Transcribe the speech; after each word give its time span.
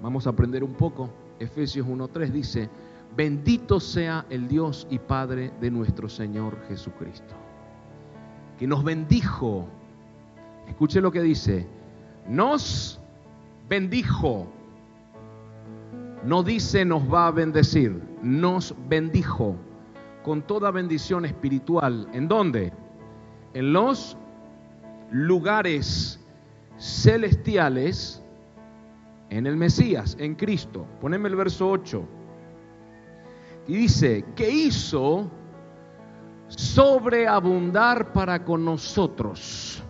Vamos 0.00 0.26
a 0.26 0.30
aprender 0.30 0.62
un 0.62 0.74
poco. 0.74 1.10
Efesios 1.38 1.86
1.3 1.86 2.30
dice, 2.30 2.68
bendito 3.16 3.80
sea 3.80 4.26
el 4.30 4.48
Dios 4.48 4.86
y 4.90 4.98
Padre 4.98 5.52
de 5.60 5.70
nuestro 5.70 6.08
Señor 6.08 6.56
Jesucristo, 6.68 7.34
que 8.58 8.66
nos 8.66 8.84
bendijo. 8.84 9.66
Escuche 10.68 11.00
lo 11.00 11.10
que 11.10 11.22
dice, 11.22 11.66
nos 12.28 13.00
bendijo. 13.68 14.46
No 16.24 16.42
dice 16.42 16.84
nos 16.84 17.02
va 17.12 17.28
a 17.28 17.30
bendecir, 17.30 18.02
nos 18.22 18.74
bendijo 18.88 19.54
con 20.24 20.42
toda 20.42 20.70
bendición 20.70 21.24
espiritual. 21.24 22.08
¿En 22.12 22.26
dónde? 22.26 22.72
En 23.54 23.72
los 23.72 24.16
lugares 25.10 26.20
celestiales 26.76 28.22
en 29.30 29.46
el 29.46 29.56
Mesías, 29.56 30.16
en 30.18 30.34
Cristo. 30.34 30.86
Poneme 31.00 31.28
el 31.28 31.36
verso 31.36 31.70
8. 31.70 32.02
Y 33.68 33.76
dice, 33.76 34.24
que 34.34 34.48
hizo 34.48 35.30
sobreabundar 36.48 38.12
para 38.12 38.44
con 38.44 38.64
nosotros 38.64 39.82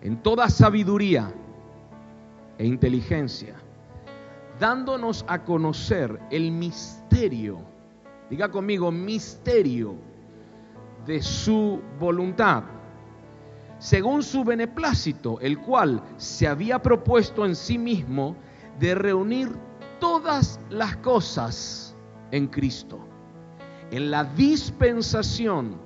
en 0.00 0.20
toda 0.22 0.48
sabiduría 0.48 1.32
e 2.56 2.66
inteligencia, 2.66 3.54
dándonos 4.58 5.24
a 5.28 5.44
conocer 5.44 6.18
el 6.30 6.50
misterio, 6.50 7.60
diga 8.28 8.50
conmigo, 8.50 8.90
misterio 8.90 9.94
de 11.06 11.22
su 11.22 11.80
voluntad, 12.00 12.64
según 13.78 14.24
su 14.24 14.42
beneplácito, 14.42 15.38
el 15.40 15.58
cual 15.60 16.02
se 16.16 16.48
había 16.48 16.82
propuesto 16.82 17.46
en 17.46 17.54
sí 17.54 17.78
mismo 17.78 18.34
de 18.78 18.94
reunir 18.94 19.50
todas 20.00 20.60
las 20.70 20.96
cosas 20.98 21.94
en 22.30 22.46
Cristo, 22.46 22.98
en 23.90 24.10
la 24.10 24.24
dispensación 24.24 25.76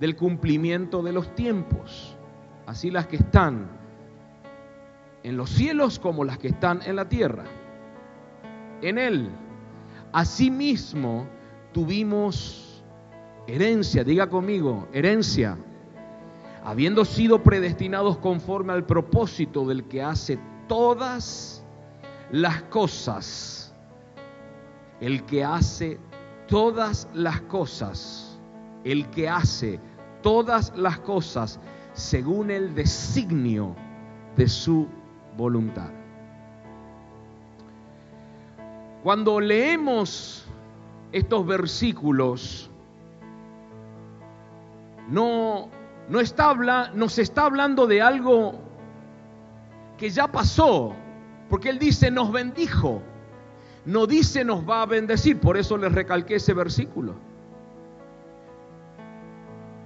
del 0.00 0.16
cumplimiento 0.16 1.02
de 1.02 1.12
los 1.12 1.34
tiempos, 1.34 2.16
así 2.66 2.90
las 2.90 3.06
que 3.06 3.16
están 3.16 3.68
en 5.22 5.36
los 5.36 5.50
cielos 5.50 5.98
como 5.98 6.24
las 6.24 6.38
que 6.38 6.48
están 6.48 6.80
en 6.84 6.96
la 6.96 7.08
tierra. 7.08 7.44
En 8.80 8.98
Él, 8.98 9.30
asimismo, 10.12 11.26
tuvimos 11.72 12.82
herencia, 13.46 14.02
diga 14.02 14.28
conmigo, 14.28 14.88
herencia, 14.92 15.56
habiendo 16.64 17.04
sido 17.04 17.42
predestinados 17.42 18.18
conforme 18.18 18.72
al 18.72 18.84
propósito 18.84 19.66
del 19.66 19.84
que 19.84 20.02
hace 20.02 20.38
todas 20.66 21.61
las 22.32 22.62
cosas, 22.64 23.74
el 25.00 25.24
que 25.24 25.44
hace 25.44 26.00
todas 26.48 27.08
las 27.12 27.42
cosas, 27.42 28.40
el 28.84 29.08
que 29.10 29.28
hace 29.28 29.78
todas 30.22 30.72
las 30.76 30.98
cosas 31.00 31.60
según 31.92 32.50
el 32.50 32.74
designio 32.74 33.76
de 34.36 34.48
su 34.48 34.88
voluntad. 35.36 35.90
Cuando 39.02 39.38
leemos 39.38 40.46
estos 41.10 41.44
versículos, 41.44 42.70
no, 45.08 45.68
no 46.08 46.20
está, 46.20 46.54
nos 46.94 47.18
está 47.18 47.44
hablando 47.44 47.86
de 47.86 48.00
algo 48.00 48.54
que 49.98 50.08
ya 50.08 50.30
pasó, 50.30 50.94
porque 51.52 51.68
Él 51.68 51.78
dice, 51.78 52.10
nos 52.10 52.32
bendijo. 52.32 53.02
No 53.84 54.06
dice, 54.06 54.42
nos 54.42 54.66
va 54.66 54.80
a 54.80 54.86
bendecir. 54.86 55.38
Por 55.38 55.58
eso 55.58 55.76
les 55.76 55.92
recalqué 55.92 56.36
ese 56.36 56.54
versículo. 56.54 57.14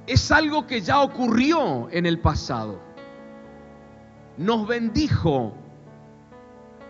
Es 0.07 0.31
algo 0.31 0.69
que 0.69 0.81
ya 0.81 1.01
ocurrió 1.01 1.89
en 1.91 2.07
el 2.07 2.21
pasado. 2.21 2.79
Nos 4.37 4.69
bendijo 4.69 5.55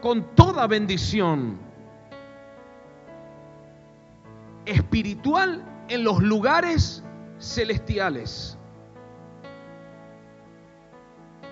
con 0.02 0.22
toda 0.34 0.66
bendición 0.66 1.56
espiritual 4.66 5.64
en 5.88 6.04
los 6.04 6.22
lugares 6.22 7.02
celestiales. 7.40 8.58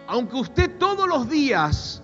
Aunque 0.09 0.37
usted 0.37 0.77
todos 0.77 1.09
los 1.09 1.27
días 1.31 2.04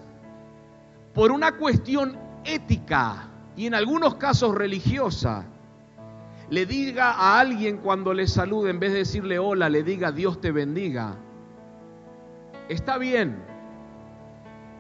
por 1.15 1.33
una 1.33 1.57
cuestión 1.57 2.19
ética 2.45 3.29
y 3.57 3.67
en 3.67 3.75
algunos 3.75 4.15
casos 4.17 4.55
religiosa, 4.55 5.45
le 6.49 6.67
diga 6.67 7.13
a 7.13 7.39
alguien 7.39 7.79
cuando 7.79 8.13
le 8.13 8.27
salude, 8.27 8.71
en 8.71 8.81
vez 8.81 8.93
de 8.93 8.99
decirle 8.99 9.39
hola, 9.39 9.69
le 9.69 9.83
diga 9.83 10.13
Dios 10.13 10.41
te 10.41 10.51
bendiga. 10.51 11.17
Está 12.69 12.99
bien, 12.99 13.37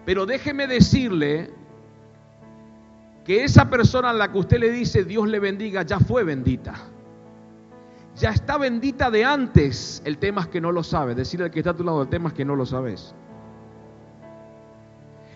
pero 0.04 0.26
déjeme 0.26 0.66
decirle 0.66 1.50
que 3.24 3.44
esa 3.44 3.68
persona 3.68 4.10
a 4.10 4.12
la 4.12 4.32
que 4.32 4.38
usted 4.38 4.58
le 4.58 4.70
dice 4.70 5.04
Dios 5.04 5.28
le 5.28 5.38
bendiga 5.38 5.82
ya 5.82 6.00
fue 6.00 6.24
bendita. 6.24 6.74
Ya 8.16 8.30
está 8.30 8.58
bendita 8.58 9.10
de 9.10 9.24
antes. 9.24 10.02
El 10.04 10.18
tema 10.18 10.42
es 10.42 10.48
que 10.48 10.60
no 10.60 10.72
lo 10.72 10.82
sabe. 10.82 11.14
Decirle 11.14 11.46
al 11.46 11.50
que 11.50 11.60
está 11.60 11.70
a 11.70 11.76
tu 11.76 11.84
lado, 11.84 12.02
el 12.02 12.08
tema 12.08 12.30
es 12.30 12.34
que 12.34 12.44
no 12.44 12.56
lo 12.56 12.66
sabes. 12.66 13.14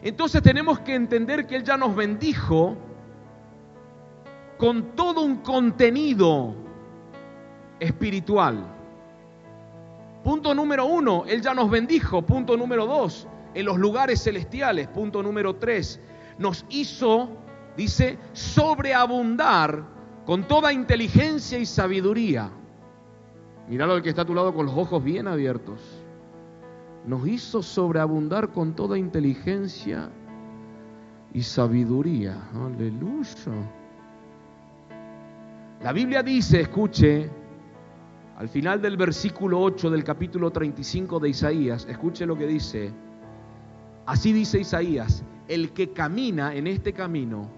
Entonces 0.05 0.43
tenemos 0.43 0.81
que 0.81 0.95
entender 0.95 1.47
que 1.47 1.57
Él 1.57 1.65
ya 1.65 1.79
nos 1.79 1.97
bendijo 1.97 2.77
con 4.59 4.95
todo 4.95 5.23
un 5.23 5.39
contenido 5.39 6.55
espiritual. 7.81 8.67
Punto 10.23 10.55
número 10.55 10.85
uno, 10.85 11.25
Él 11.27 11.41
ya 11.41 11.55
nos 11.55 11.71
bendijo. 11.71 12.21
Punto 12.21 12.55
número 12.55 12.85
dos, 12.85 13.27
en 13.55 13.65
los 13.65 13.79
lugares 13.79 14.23
celestiales. 14.23 14.89
Punto 14.89 15.23
número 15.23 15.57
tres, 15.57 15.99
nos 16.37 16.67
hizo, 16.69 17.31
dice, 17.75 18.19
sobreabundar 18.35 19.85
con 20.27 20.47
toda 20.47 20.71
inteligencia 20.71 21.59
y 21.59 21.65
sabiduría. 21.65 22.51
Míralo 23.69 23.97
el 23.97 24.03
que 24.03 24.11
está 24.11 24.21
a 24.21 24.27
tu 24.27 24.35
lado 24.35 24.53
con 24.53 24.67
los 24.67 24.77
ojos 24.77 25.03
bien 25.03 25.27
abiertos 25.29 26.04
nos 27.07 27.27
hizo 27.29 27.63
sobreabundar 27.63 28.51
con 28.51 28.75
toda 28.75 28.99
inteligencia 28.99 30.11
y 31.33 31.43
sabiduría. 31.43 32.37
Aleluya. 32.55 33.25
La 35.83 35.93
Biblia 35.93 36.23
dice, 36.23 36.63
escuche, 36.63 37.29
al 38.37 38.49
final 38.49 38.81
del 38.81 38.97
versículo 38.97 39.61
8 39.61 39.91
del 39.91 40.03
capítulo 40.03 40.51
35 40.51 41.21
de 41.21 41.29
Isaías, 41.29 41.87
escuche 41.89 42.25
lo 42.25 42.37
que 42.37 42.47
dice. 42.47 42.91
Así 44.07 44.33
dice 44.33 44.61
Isaías, 44.61 45.25
el 45.47 45.73
que 45.73 45.93
camina 45.93 46.55
en 46.55 46.67
este 46.67 46.93
camino, 46.93 47.51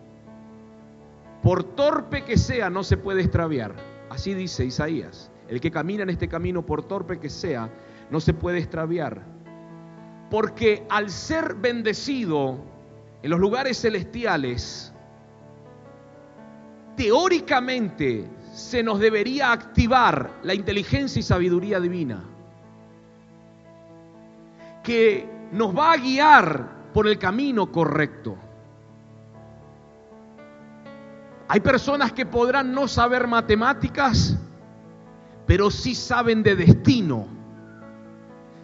por 1.43 1.63
torpe 1.63 2.25
que 2.25 2.37
sea, 2.37 2.69
no 2.69 2.83
se 2.83 2.97
puede 2.97 3.23
extraviar. 3.23 3.75
Así 4.11 4.34
dice 4.34 4.65
Isaías, 4.65 5.31
el 5.49 5.61
que 5.61 5.71
camina 5.71 6.03
en 6.03 6.11
este 6.11 6.28
camino, 6.28 6.67
por 6.67 6.83
torpe 6.83 7.21
que 7.21 7.31
sea, 7.31 7.71
no 8.11 8.21
se 8.21 8.34
puede 8.34 8.59
extraviar. 8.59 9.35
Porque 10.31 10.87
al 10.88 11.10
ser 11.10 11.54
bendecido 11.54 12.59
en 13.22 13.31
los 13.31 13.38
lugares 13.38 13.81
celestiales, 13.81 14.92
teóricamente 16.97 18.28
se 18.53 18.82
nos 18.82 18.98
debería 18.98 19.53
activar 19.53 20.31
la 20.42 20.54
inteligencia 20.54 21.20
y 21.20 21.22
sabiduría 21.22 21.78
divina, 21.78 22.25
que 24.82 25.28
nos 25.53 25.77
va 25.77 25.92
a 25.92 25.97
guiar 25.97 26.91
por 26.92 27.06
el 27.06 27.18
camino 27.18 27.71
correcto. 27.71 28.36
Hay 31.48 31.60
personas 31.60 32.12
que 32.12 32.27
podrán 32.27 32.72
no 32.72 32.89
saber 32.89 33.28
matemáticas, 33.28 34.36
pero 35.47 35.71
sí 35.71 35.95
saben 35.95 36.42
de 36.42 36.56
destino 36.56 37.35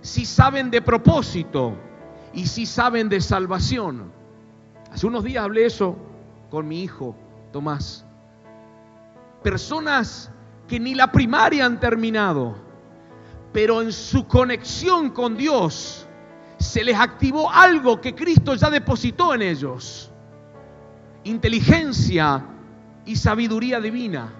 si 0.03 0.27
saben 0.27 0.71
de 0.71 0.83
propósito 0.83 1.75
y 2.35 2.47
si 2.47 2.67
saben 2.67 3.09
de 3.09 3.21
salvación. 3.21 4.13
Hace 4.91 5.07
unos 5.07 5.25
días 5.25 5.45
hablé 5.45 5.65
eso 5.67 5.97
con 6.51 6.69
mi 6.69 6.83
hijo 6.83 7.17
Tomás. 7.53 8.05
Personas 9.43 10.31
que 10.69 10.79
ni 10.79 10.95
la 10.95 11.11
primaria 11.11 11.65
han 11.65 11.81
terminado, 11.81 12.57
pero 13.53 13.81
en 13.81 13.93
su 13.93 14.27
conexión 14.27 15.11
con 15.11 15.37
Dios 15.37 16.07
se 16.59 16.85
les 16.85 16.99
activó 16.99 17.51
algo 17.51 18.01
que 18.01 18.15
Cristo 18.15 18.55
ya 18.55 18.71
depositó 18.71 19.35
en 19.35 19.43
ellos. 19.43 20.11
Inteligencia 21.25 22.45
y 23.05 23.17
sabiduría 23.17 23.81
divina. 23.81 24.33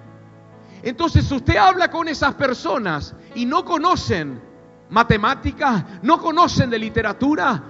Entonces 0.83 1.31
usted 1.31 1.57
habla 1.57 1.91
con 1.91 2.09
esas 2.09 2.35
personas 2.35 3.15
y 3.35 3.47
no 3.47 3.65
conocen 3.65 4.52
matemáticas, 4.93 5.85
no 6.03 6.19
conocen 6.19 6.71
de 6.71 6.79
literatura. 6.79 7.63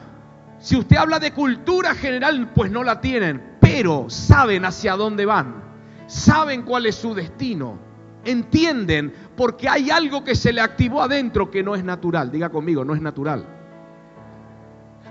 Si 0.59 0.77
usted 0.77 0.97
habla 0.97 1.19
de 1.19 1.33
cultura 1.33 1.95
general, 1.95 2.51
pues 2.55 2.71
no 2.71 2.83
la 2.83 3.01
tienen. 3.01 3.51
pero 3.61 4.11
saben 4.11 4.65
hacia 4.65 4.97
dónde 4.97 5.25
van, 5.25 5.63
saben 6.09 6.63
cuál 6.63 6.85
es 6.87 6.97
su 6.97 7.15
destino, 7.15 7.79
entienden 8.25 9.15
porque 9.37 9.69
hay 9.69 9.89
algo 9.89 10.25
que 10.25 10.35
se 10.35 10.53
le 10.53 10.61
activó 10.61 11.01
adentro 11.01 11.51
que 11.51 11.63
no 11.63 11.77
es 11.77 11.85
natural. 11.85 12.31
Diga 12.31 12.51
conmigo, 12.51 12.85
no 12.85 12.95
es 12.95 13.01
natural. 13.01 13.47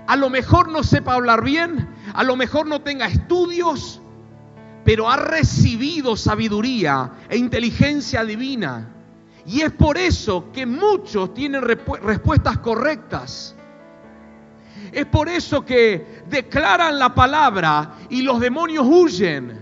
A 0.06 0.16
lo 0.16 0.28
mejor 0.28 0.68
no 0.68 0.82
sepa 0.82 1.14
hablar 1.14 1.42
bien, 1.42 1.88
a 2.12 2.22
lo 2.22 2.36
mejor 2.36 2.66
no 2.66 2.82
tenga 2.82 3.06
estudios, 3.06 4.02
pero 4.84 5.10
ha 5.10 5.16
recibido 5.16 6.16
sabiduría 6.16 7.12
e 7.30 7.38
inteligencia 7.38 8.22
divina. 8.24 8.91
Y 9.46 9.62
es 9.62 9.72
por 9.72 9.98
eso 9.98 10.52
que 10.52 10.66
muchos 10.66 11.34
tienen 11.34 11.62
respuestas 11.62 12.58
correctas. 12.58 13.54
Es 14.92 15.06
por 15.06 15.28
eso 15.28 15.64
que 15.64 16.22
declaran 16.28 16.98
la 16.98 17.14
palabra 17.14 17.94
y 18.08 18.22
los 18.22 18.40
demonios 18.40 18.86
huyen. 18.88 19.60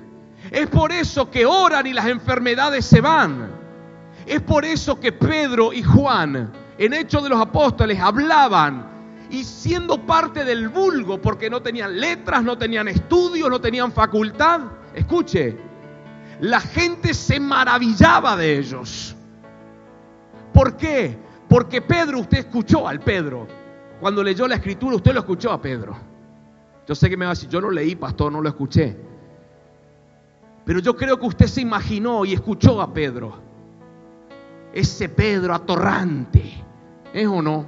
Es 0.51 0.67
por 0.69 0.93
eso 0.93 1.31
que 1.31 1.47
oran 1.47 1.87
y 1.87 1.93
las 1.93 2.07
enfermedades 2.07 2.85
se 2.85 3.01
van. 3.01 3.51
Es 4.27 4.41
por 4.43 4.65
eso 4.65 4.99
que 4.99 5.13
Pedro 5.13 5.73
y 5.73 5.83
Juan 5.83 6.53
en 6.79 6.95
Hechos 6.95 7.23
de 7.23 7.29
los 7.29 7.41
Apóstoles 7.41 7.99
hablaban 8.01 8.87
y 9.31 9.45
siendo 9.45 10.05
parte 10.05 10.45
del 10.45 10.69
vulgo, 10.69 11.21
porque 11.21 11.49
no 11.49 11.61
tenían 11.61 12.01
letras, 12.01 12.43
no 12.43 12.59
tenían 12.59 12.89
estudios, 12.89 13.49
no 13.49 13.61
tenían 13.61 13.93
facultad, 13.93 14.61
escuche, 14.95 15.57
la 16.41 16.61
gente 16.61 17.15
se 17.15 17.39
maravillaba 17.39 18.37
de 18.37 18.59
ellos. 18.59 19.15
¿Por 20.61 20.77
qué? 20.77 21.17
Porque 21.49 21.81
Pedro, 21.81 22.21
usted 22.21 22.41
escuchó 22.41 22.87
al 22.87 23.01
Pedro. 23.01 23.47
Cuando 23.99 24.23
leyó 24.23 24.47
la 24.47 24.57
escritura, 24.57 24.95
usted 24.95 25.15
lo 25.15 25.21
escuchó 25.21 25.51
a 25.53 25.63
Pedro. 25.63 25.97
Yo 26.87 26.95
sé 26.95 27.09
que 27.09 27.17
me 27.17 27.25
va 27.25 27.31
a 27.31 27.35
decir, 27.35 27.49
yo 27.49 27.63
lo 27.63 27.71
leí, 27.71 27.97
pastor, 27.97 28.31
no 28.31 28.43
lo 28.43 28.49
escuché. 28.51 28.95
Pero 30.67 30.81
yo 30.81 30.95
creo 30.95 31.19
que 31.19 31.25
usted 31.25 31.47
se 31.47 31.63
imaginó 31.63 32.27
y 32.27 32.35
escuchó 32.35 32.83
a 32.83 32.93
Pedro. 32.93 33.39
Ese 34.75 35.09
Pedro 35.09 35.55
atorrante. 35.55 36.63
¿Es 37.15 37.27
o 37.27 37.41
no? 37.41 37.67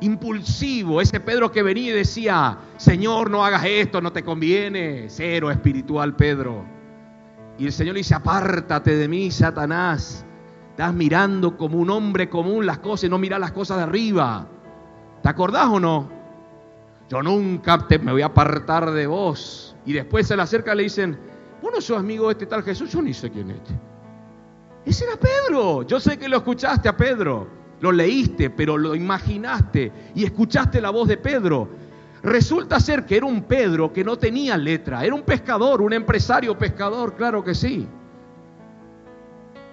impulsivo, 0.00 1.00
ese 1.00 1.18
Pedro 1.18 1.50
que 1.50 1.64
venía 1.64 1.90
y 1.90 1.96
decía, 1.96 2.56
Señor, 2.76 3.30
no 3.30 3.44
hagas 3.44 3.64
esto, 3.64 4.00
no 4.00 4.12
te 4.12 4.22
conviene, 4.22 5.06
cero 5.08 5.50
espiritual 5.50 6.14
Pedro. 6.14 6.64
Y 7.58 7.66
el 7.66 7.72
Señor 7.72 7.94
le 7.94 7.98
dice, 7.98 8.14
apártate 8.14 8.94
de 8.94 9.08
mí, 9.08 9.32
Satanás. 9.32 10.24
Estás 10.70 10.94
mirando 10.94 11.56
como 11.56 11.78
un 11.78 11.90
hombre 11.90 12.28
común 12.28 12.64
las 12.66 12.78
cosas 12.78 13.04
y 13.04 13.08
no 13.08 13.18
miras 13.18 13.40
las 13.40 13.52
cosas 13.52 13.78
de 13.78 13.82
arriba. 13.84 14.46
¿Te 15.22 15.28
acordás 15.28 15.68
o 15.68 15.78
no? 15.78 16.08
Yo 17.08 17.22
nunca 17.22 17.86
me 18.02 18.12
voy 18.12 18.22
a 18.22 18.26
apartar 18.26 18.90
de 18.90 19.06
vos. 19.06 19.76
Y 19.84 19.92
después 19.92 20.26
se 20.26 20.36
le 20.36 20.42
acerca 20.42 20.74
y 20.74 20.76
le 20.78 20.82
dicen, 20.84 21.18
vos 21.60 21.72
no 21.74 21.80
sos 21.80 21.98
amigo 21.98 22.26
de 22.26 22.32
este 22.32 22.46
tal 22.46 22.62
Jesús, 22.62 22.90
yo 22.90 23.02
ni 23.02 23.12
sé 23.12 23.30
quién 23.30 23.50
es. 23.50 23.60
Ese 24.84 25.04
era 25.04 25.16
Pedro. 25.16 25.82
Yo 25.82 26.00
sé 26.00 26.18
que 26.18 26.28
lo 26.28 26.38
escuchaste 26.38 26.88
a 26.88 26.96
Pedro 26.96 27.60
lo 27.80 27.92
leíste, 27.92 28.50
pero 28.50 28.76
lo 28.76 28.94
imaginaste 28.94 29.92
y 30.14 30.24
escuchaste 30.24 30.80
la 30.80 30.90
voz 30.90 31.08
de 31.08 31.16
Pedro. 31.16 31.68
Resulta 32.22 32.78
ser 32.78 33.06
que 33.06 33.16
era 33.16 33.26
un 33.26 33.42
Pedro 33.44 33.92
que 33.92 34.04
no 34.04 34.18
tenía 34.18 34.56
letra, 34.56 35.04
era 35.04 35.14
un 35.14 35.22
pescador, 35.22 35.80
un 35.80 35.92
empresario 35.94 36.56
pescador, 36.56 37.14
claro 37.14 37.42
que 37.42 37.54
sí. 37.54 37.88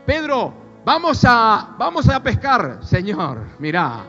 Pedro, 0.06 0.54
vamos 0.88 1.26
a, 1.28 1.76
vamos 1.78 2.08
a 2.08 2.24
pescar, 2.24 2.80
Señor, 2.82 3.42
mira, 3.60 4.06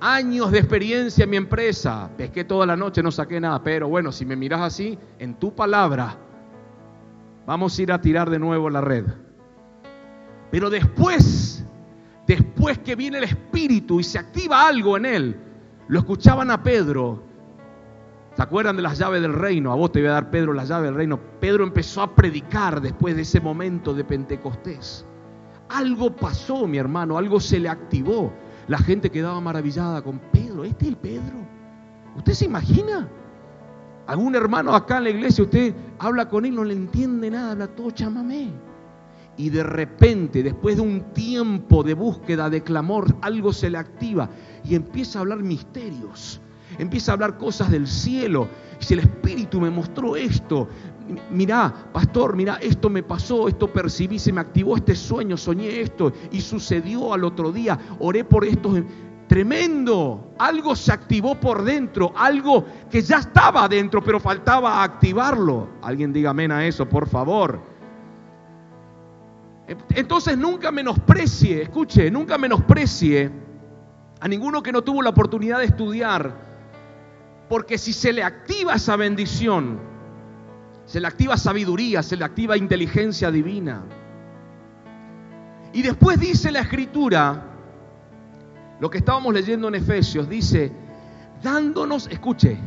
años 0.00 0.50
de 0.50 0.58
experiencia 0.60 1.24
en 1.24 1.30
mi 1.30 1.36
empresa, 1.36 2.08
pesqué 2.16 2.42
toda 2.42 2.64
la 2.64 2.74
noche, 2.74 3.02
no 3.02 3.10
saqué 3.10 3.38
nada, 3.38 3.62
pero 3.62 3.86
bueno, 3.86 4.10
si 4.10 4.24
me 4.24 4.34
miras 4.34 4.62
así, 4.62 4.98
en 5.18 5.34
tu 5.34 5.54
palabra, 5.54 6.16
vamos 7.44 7.78
a 7.78 7.82
ir 7.82 7.92
a 7.92 8.00
tirar 8.00 8.30
de 8.30 8.38
nuevo 8.38 8.70
la 8.70 8.80
red. 8.80 9.04
Pero 10.50 10.70
después 10.70 11.62
después 12.26 12.78
que 12.78 12.96
viene 12.96 13.18
el 13.18 13.24
Espíritu 13.24 14.00
y 14.00 14.04
se 14.04 14.18
activa 14.18 14.66
algo 14.66 14.96
en 14.96 15.04
él, 15.04 15.36
lo 15.88 15.98
escuchaban 15.98 16.50
a 16.50 16.62
Pedro. 16.62 17.22
¿Se 18.34 18.42
acuerdan 18.42 18.76
de 18.76 18.82
las 18.82 18.96
llaves 18.96 19.20
del 19.20 19.34
reino? 19.34 19.70
A 19.70 19.74
vos 19.74 19.92
te 19.92 20.00
voy 20.00 20.08
a 20.08 20.12
dar 20.12 20.30
Pedro 20.30 20.54
las 20.54 20.68
llaves 20.68 20.86
del 20.86 20.94
reino. 20.94 21.20
Pedro 21.40 21.62
empezó 21.62 22.00
a 22.00 22.14
predicar 22.14 22.80
después 22.80 23.14
de 23.16 23.22
ese 23.22 23.38
momento 23.38 23.92
de 23.92 24.02
Pentecostés. 24.02 25.04
Algo 25.74 26.14
pasó, 26.14 26.66
mi 26.66 26.78
hermano, 26.78 27.18
algo 27.18 27.40
se 27.40 27.58
le 27.58 27.68
activó. 27.68 28.32
La 28.68 28.78
gente 28.78 29.10
quedaba 29.10 29.40
maravillada 29.40 30.02
con 30.02 30.18
Pedro. 30.32 30.64
¿Este 30.64 30.84
es 30.84 30.90
el 30.90 30.96
Pedro? 30.96 31.36
¿Usted 32.16 32.32
se 32.32 32.44
imagina? 32.44 33.08
Algún 34.06 34.34
hermano 34.34 34.74
acá 34.74 34.98
en 34.98 35.04
la 35.04 35.10
iglesia, 35.10 35.44
usted 35.44 35.74
habla 35.98 36.28
con 36.28 36.44
él, 36.44 36.54
no 36.54 36.64
le 36.64 36.74
entiende 36.74 37.30
nada, 37.30 37.52
habla 37.52 37.66
todo 37.68 37.90
chamamé 37.90 38.52
y 39.36 39.50
de 39.50 39.62
repente, 39.62 40.42
después 40.42 40.76
de 40.76 40.82
un 40.82 41.12
tiempo 41.12 41.82
de 41.82 41.94
búsqueda, 41.94 42.50
de 42.50 42.62
clamor, 42.62 43.16
algo 43.20 43.52
se 43.52 43.70
le 43.70 43.78
activa 43.78 44.28
y 44.64 44.74
empieza 44.74 45.18
a 45.18 45.22
hablar 45.22 45.42
misterios, 45.42 46.40
empieza 46.78 47.12
a 47.12 47.14
hablar 47.14 47.36
cosas 47.36 47.70
del 47.70 47.86
cielo. 47.86 48.48
Si 48.78 48.94
el 48.94 49.00
Espíritu 49.00 49.60
me 49.60 49.70
mostró 49.70 50.16
esto, 50.16 50.68
mirá, 51.30 51.72
pastor, 51.92 52.36
mirá, 52.36 52.56
esto 52.56 52.88
me 52.88 53.02
pasó, 53.02 53.48
esto 53.48 53.72
percibí, 53.72 54.18
se 54.18 54.32
me 54.32 54.40
activó 54.40 54.76
este 54.76 54.94
sueño, 54.94 55.36
soñé 55.36 55.80
esto 55.80 56.12
y 56.30 56.40
sucedió 56.40 57.12
al 57.12 57.24
otro 57.24 57.52
día, 57.52 57.78
oré 57.98 58.24
por 58.24 58.44
esto. 58.44 58.74
Tremendo, 59.26 60.34
algo 60.38 60.76
se 60.76 60.92
activó 60.92 61.34
por 61.34 61.64
dentro, 61.64 62.12
algo 62.14 62.64
que 62.90 63.00
ya 63.00 63.18
estaba 63.18 63.66
dentro, 63.68 64.02
pero 64.02 64.20
faltaba 64.20 64.82
activarlo. 64.82 65.68
Alguien 65.82 66.12
diga 66.12 66.30
amén 66.30 66.52
a 66.52 66.66
eso, 66.66 66.86
por 66.88 67.08
favor. 67.08 67.60
Entonces 69.94 70.36
nunca 70.36 70.70
menosprecie, 70.70 71.62
escuche, 71.62 72.10
nunca 72.10 72.36
menosprecie 72.36 73.30
a 74.20 74.28
ninguno 74.28 74.62
que 74.62 74.72
no 74.72 74.82
tuvo 74.82 75.02
la 75.02 75.10
oportunidad 75.10 75.58
de 75.58 75.64
estudiar, 75.66 76.34
porque 77.48 77.78
si 77.78 77.92
se 77.92 78.12
le 78.12 78.22
activa 78.22 78.74
esa 78.74 78.96
bendición, 78.96 79.93
se 80.86 81.00
le 81.00 81.06
activa 81.06 81.36
sabiduría, 81.36 82.02
se 82.02 82.16
le 82.16 82.24
activa 82.24 82.56
inteligencia 82.56 83.30
divina. 83.30 83.82
Y 85.72 85.82
después 85.82 86.20
dice 86.20 86.52
la 86.52 86.60
escritura, 86.60 87.44
lo 88.80 88.90
que 88.90 88.98
estábamos 88.98 89.34
leyendo 89.34 89.68
en 89.68 89.76
Efesios, 89.76 90.28
dice, 90.28 90.72
dándonos, 91.42 92.06
escuche, 92.08 92.58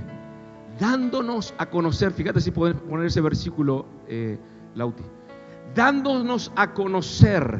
dándonos 0.79 1.53
a 1.57 1.67
conocer, 1.67 2.11
fíjate 2.11 2.41
si 2.41 2.51
pueden 2.51 2.77
poner 2.79 3.07
ese 3.07 3.21
versículo, 3.21 3.85
eh, 4.07 4.37
Lauti 4.75 5.03
dándonos 5.77 6.51
a 6.55 6.73
conocer 6.73 7.59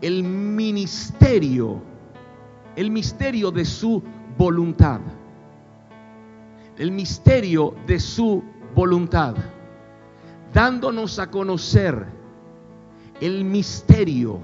el 0.00 0.22
ministerio, 0.22 1.82
el 2.76 2.90
misterio 2.90 3.50
de 3.50 3.64
su 3.64 4.02
voluntad. 4.36 5.00
El 6.76 6.92
misterio 6.92 7.74
de 7.86 7.98
su 7.98 8.42
voluntad. 8.74 9.36
Dándonos 10.52 11.18
a 11.18 11.30
conocer 11.30 12.04
el 13.20 13.44
misterio. 13.44 14.40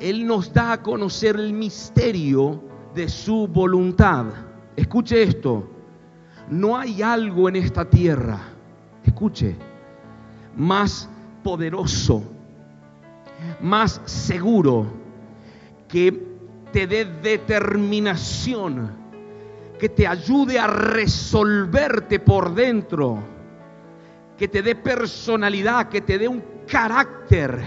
Él 0.00 0.26
nos 0.26 0.52
da 0.52 0.72
a 0.72 0.82
conocer 0.82 1.36
el 1.36 1.52
misterio 1.52 2.62
de 2.94 3.08
su 3.08 3.48
voluntad. 3.48 4.26
Escuche 4.76 5.22
esto. 5.22 5.68
No 6.50 6.76
hay 6.76 7.02
algo 7.02 7.48
en 7.48 7.56
esta 7.56 7.84
tierra, 7.84 8.40
escuche, 9.04 9.54
más 10.56 11.08
poderoso, 11.42 12.22
más 13.60 14.00
seguro, 14.06 14.86
que 15.88 16.26
te 16.72 16.86
dé 16.86 17.04
determinación, 17.04 18.92
que 19.78 19.90
te 19.90 20.06
ayude 20.06 20.58
a 20.58 20.66
resolverte 20.66 22.18
por 22.18 22.54
dentro, 22.54 23.22
que 24.38 24.48
te 24.48 24.62
dé 24.62 24.76
personalidad, 24.76 25.88
que 25.88 26.00
te 26.00 26.16
dé 26.16 26.28
un 26.28 26.42
carácter, 26.66 27.60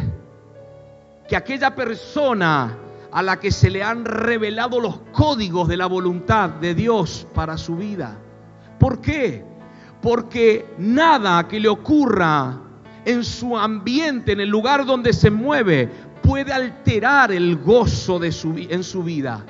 que 1.28 1.36
aquella 1.36 1.76
persona 1.76 2.78
a 3.12 3.22
la 3.22 3.40
que 3.40 3.52
se 3.52 3.70
le 3.70 3.84
han 3.84 4.06
revelado 4.06 4.80
los 4.80 5.00
códigos 5.12 5.68
de 5.68 5.76
la 5.76 5.88
voluntad 5.88 6.50
de 6.50 6.74
Dios 6.74 7.28
para 7.34 7.58
su 7.58 7.76
vida. 7.76 8.18
¿Por 8.80 9.02
qué? 9.02 9.44
Porque 10.02 10.66
nada 10.78 11.46
que 11.48 11.60
le 11.60 11.68
ocurra 11.68 12.58
en 13.04 13.24
su 13.24 13.58
ambiente, 13.58 14.32
en 14.32 14.40
el 14.40 14.50
lugar 14.50 14.86
donde 14.86 15.12
se 15.12 15.30
mueve, 15.30 15.90
puede 16.24 16.54
alterar 16.54 17.34
el 17.34 17.58
gozo 17.58 18.18
de 18.18 18.32
su, 18.32 18.56
en 18.58 18.84
su 18.84 19.04
vida 19.04 19.46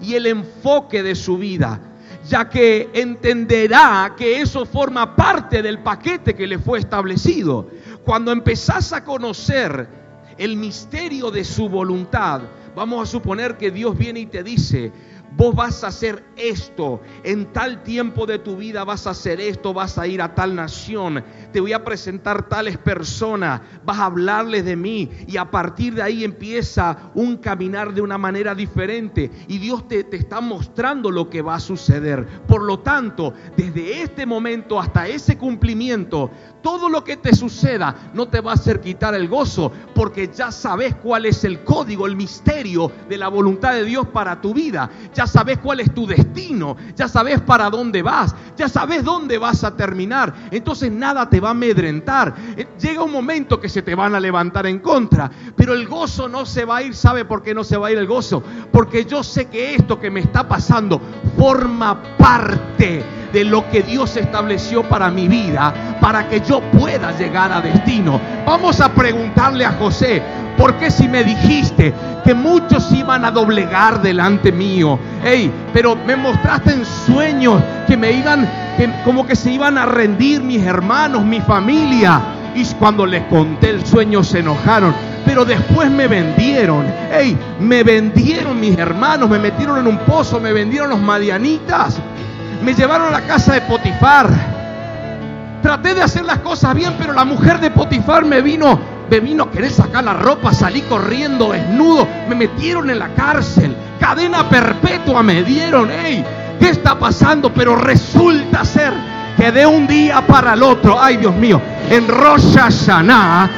y 0.00 0.14
el 0.14 0.26
enfoque 0.26 1.02
de 1.02 1.14
su 1.14 1.38
vida, 1.38 1.80
ya 2.28 2.48
que 2.48 2.90
entenderá 2.92 4.14
que 4.16 4.40
eso 4.40 4.66
forma 4.66 5.16
parte 5.16 5.62
del 5.62 5.78
paquete 5.78 6.34
que 6.34 6.46
le 6.46 6.58
fue 6.58 6.78
establecido. 6.78 7.68
Cuando 8.04 8.30
empezás 8.30 8.92
a 8.92 9.02
conocer 9.02 9.88
el 10.36 10.56
misterio 10.56 11.30
de 11.30 11.44
su 11.44 11.68
voluntad, 11.68 12.42
vamos 12.76 13.08
a 13.08 13.10
suponer 13.10 13.56
que 13.56 13.70
Dios 13.70 13.96
viene 13.96 14.20
y 14.20 14.26
te 14.26 14.42
dice, 14.42 14.92
vos 15.36 15.54
vas 15.54 15.84
a 15.84 15.88
hacer 15.88 16.22
esto, 16.36 17.00
en 17.24 17.46
tal 17.52 17.82
tiempo 17.82 18.26
de 18.26 18.38
tu 18.38 18.56
vida 18.56 18.84
vas 18.84 19.06
a 19.06 19.10
hacer 19.10 19.40
esto, 19.40 19.72
vas 19.72 19.98
a 19.98 20.06
ir 20.06 20.20
a 20.20 20.34
tal 20.34 20.54
nación, 20.54 21.24
te 21.52 21.60
voy 21.60 21.72
a 21.72 21.84
presentar 21.84 22.48
tales 22.48 22.78
personas, 22.78 23.60
vas 23.84 23.98
a 23.98 24.06
hablarles 24.06 24.64
de 24.64 24.76
mí 24.76 25.10
y 25.26 25.36
a 25.36 25.50
partir 25.50 25.94
de 25.94 26.02
ahí 26.02 26.24
empieza 26.24 27.10
un 27.14 27.36
caminar 27.36 27.94
de 27.94 28.00
una 28.00 28.18
manera 28.18 28.54
diferente 28.54 29.30
y 29.48 29.58
Dios 29.58 29.88
te, 29.88 30.04
te 30.04 30.16
está 30.16 30.40
mostrando 30.40 31.10
lo 31.10 31.28
que 31.30 31.42
va 31.42 31.56
a 31.56 31.60
suceder. 31.60 32.26
Por 32.46 32.62
lo 32.62 32.80
tanto, 32.80 33.34
desde 33.56 34.02
este 34.02 34.26
momento 34.26 34.78
hasta 34.78 35.06
ese 35.06 35.38
cumplimiento, 35.38 36.30
todo 36.62 36.88
lo 36.88 37.04
que 37.04 37.16
te 37.16 37.34
suceda 37.34 37.94
no 38.14 38.28
te 38.28 38.40
va 38.40 38.52
a 38.52 38.54
hacer 38.54 38.80
quitar 38.80 39.14
el 39.14 39.28
gozo, 39.28 39.72
porque 39.94 40.28
ya 40.28 40.50
sabes 40.50 40.94
cuál 40.96 41.26
es 41.26 41.44
el 41.44 41.64
código, 41.64 42.06
el 42.06 42.16
misterio 42.16 42.90
de 43.08 43.16
la 43.16 43.28
voluntad 43.28 43.72
de 43.72 43.84
Dios 43.84 44.08
para 44.08 44.40
tu 44.40 44.54
vida. 44.54 44.90
Ya 45.14 45.26
sabes 45.26 45.58
cuál 45.58 45.80
es 45.80 45.94
tu 45.94 46.06
destino, 46.06 46.76
ya 46.94 47.08
sabes 47.08 47.40
para 47.40 47.70
dónde 47.70 48.02
vas, 48.02 48.34
ya 48.56 48.68
sabes 48.68 49.04
dónde 49.04 49.38
vas 49.38 49.64
a 49.64 49.76
terminar. 49.76 50.34
Entonces 50.50 50.90
nada 50.90 51.28
te 51.28 51.37
va 51.40 51.48
a 51.48 51.50
amedrentar. 51.52 52.34
Eh, 52.56 52.66
llega 52.80 53.02
un 53.02 53.12
momento 53.12 53.60
que 53.60 53.68
se 53.68 53.82
te 53.82 53.94
van 53.94 54.14
a 54.14 54.20
levantar 54.20 54.66
en 54.66 54.78
contra, 54.80 55.30
pero 55.56 55.74
el 55.74 55.86
gozo 55.86 56.28
no 56.28 56.46
se 56.46 56.64
va 56.64 56.78
a 56.78 56.82
ir. 56.82 56.94
¿Sabe 56.94 57.24
por 57.24 57.42
qué 57.42 57.54
no 57.54 57.64
se 57.64 57.76
va 57.76 57.88
a 57.88 57.92
ir 57.92 57.98
el 57.98 58.06
gozo? 58.06 58.42
Porque 58.72 59.04
yo 59.04 59.22
sé 59.22 59.46
que 59.46 59.74
esto 59.74 59.98
que 59.98 60.10
me 60.10 60.20
está 60.20 60.46
pasando 60.48 61.00
forma 61.36 62.02
parte 62.16 63.04
de 63.32 63.44
lo 63.44 63.68
que 63.70 63.82
Dios 63.82 64.16
estableció 64.16 64.82
para 64.82 65.10
mi 65.10 65.28
vida, 65.28 65.98
para 66.00 66.28
que 66.28 66.40
yo 66.40 66.60
pueda 66.72 67.16
llegar 67.16 67.52
a 67.52 67.60
destino. 67.60 68.20
Vamos 68.46 68.80
a 68.80 68.92
preguntarle 68.92 69.64
a 69.64 69.72
José, 69.72 70.22
¿por 70.58 70.74
qué 70.74 70.90
si 70.90 71.08
me 71.08 71.24
dijiste 71.24 71.94
que 72.24 72.34
muchos 72.34 72.90
iban 72.92 73.24
a 73.24 73.30
doblegar 73.30 74.02
delante 74.02 74.52
mío? 74.52 74.98
Hey, 75.24 75.50
pero 75.72 75.96
me 75.96 76.16
mostraste 76.16 76.72
en 76.72 76.84
sueños 76.84 77.62
que 77.86 77.96
me 77.96 78.12
iban, 78.12 78.46
que 78.76 78.90
como 79.04 79.26
que 79.26 79.36
se 79.36 79.52
iban 79.52 79.78
a 79.78 79.86
rendir 79.86 80.42
mis 80.42 80.62
hermanos, 80.62 81.24
mi 81.24 81.40
familia. 81.40 82.20
Y 82.54 82.64
cuando 82.74 83.06
les 83.06 83.22
conté 83.24 83.70
el 83.70 83.86
sueño 83.86 84.24
se 84.24 84.40
enojaron. 84.40 84.92
Pero 85.24 85.44
después 85.44 85.90
me 85.90 86.08
vendieron. 86.08 86.84
Hey, 87.12 87.38
me 87.60 87.84
vendieron 87.84 88.58
mis 88.58 88.76
hermanos, 88.76 89.30
me 89.30 89.38
metieron 89.38 89.78
en 89.78 89.86
un 89.86 89.98
pozo, 89.98 90.40
me 90.40 90.52
vendieron 90.52 90.90
los 90.90 91.00
madianitas. 91.00 91.98
Me 92.64 92.74
llevaron 92.74 93.08
a 93.08 93.20
la 93.20 93.20
casa 93.20 93.54
de 93.54 93.60
Potifar. 93.60 94.28
Traté 95.62 95.94
de 95.94 96.02
hacer 96.02 96.24
las 96.24 96.38
cosas 96.38 96.74
bien, 96.74 96.94
pero 96.98 97.12
la 97.12 97.24
mujer 97.24 97.60
de 97.60 97.70
Potifar 97.70 98.24
me 98.24 98.40
vino, 98.40 98.78
me 99.10 99.20
vino 99.20 99.44
a 99.44 99.50
querer 99.50 99.70
sacar 99.70 100.04
la 100.04 100.14
ropa, 100.14 100.52
salí 100.52 100.82
corriendo 100.82 101.52
desnudo, 101.52 102.06
me 102.28 102.34
metieron 102.34 102.90
en 102.90 102.98
la 102.98 103.08
cárcel, 103.14 103.74
cadena 103.98 104.48
perpetua 104.48 105.22
me 105.22 105.42
dieron, 105.42 105.90
ey, 105.90 106.24
¿qué 106.60 106.70
está 106.70 106.98
pasando? 106.98 107.52
Pero 107.52 107.76
resulta 107.76 108.64
ser 108.64 108.92
que 109.36 109.50
de 109.52 109.66
un 109.66 109.86
día 109.86 110.26
para 110.26 110.54
el 110.54 110.62
otro, 110.62 111.00
ay 111.00 111.16
Dios 111.16 111.34
mío, 111.34 111.60
en 111.90 112.06
Rosh 112.08 112.56
Hashanah, 112.56 113.50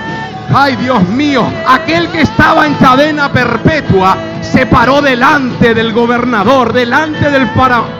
ay 0.54 0.76
Dios 0.76 1.02
mío, 1.08 1.44
aquel 1.66 2.08
que 2.08 2.22
estaba 2.22 2.66
en 2.66 2.74
cadena 2.74 3.32
perpetua 3.32 4.16
se 4.42 4.66
paró 4.66 5.00
delante 5.02 5.74
del 5.74 5.92
gobernador, 5.92 6.72
delante 6.72 7.30
del 7.30 7.48
faraón 7.50 7.99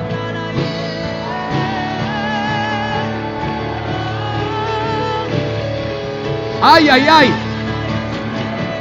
Ay, 6.62 6.88
ay, 6.88 7.09
ay. 7.09 7.33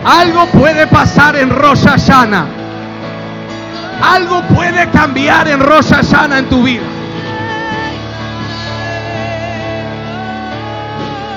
Algo 0.05 0.45
puede 0.47 0.87
pasar 0.87 1.35
en 1.35 1.49
Rosh 1.49 1.85
Hashanah. 1.85 2.45
Algo 4.01 4.41
puede 4.43 4.89
cambiar 4.89 5.47
en 5.47 5.59
Rosh 5.59 5.89
Hashanah 5.89 6.39
en 6.39 6.49
tu 6.49 6.63
vida. 6.63 6.83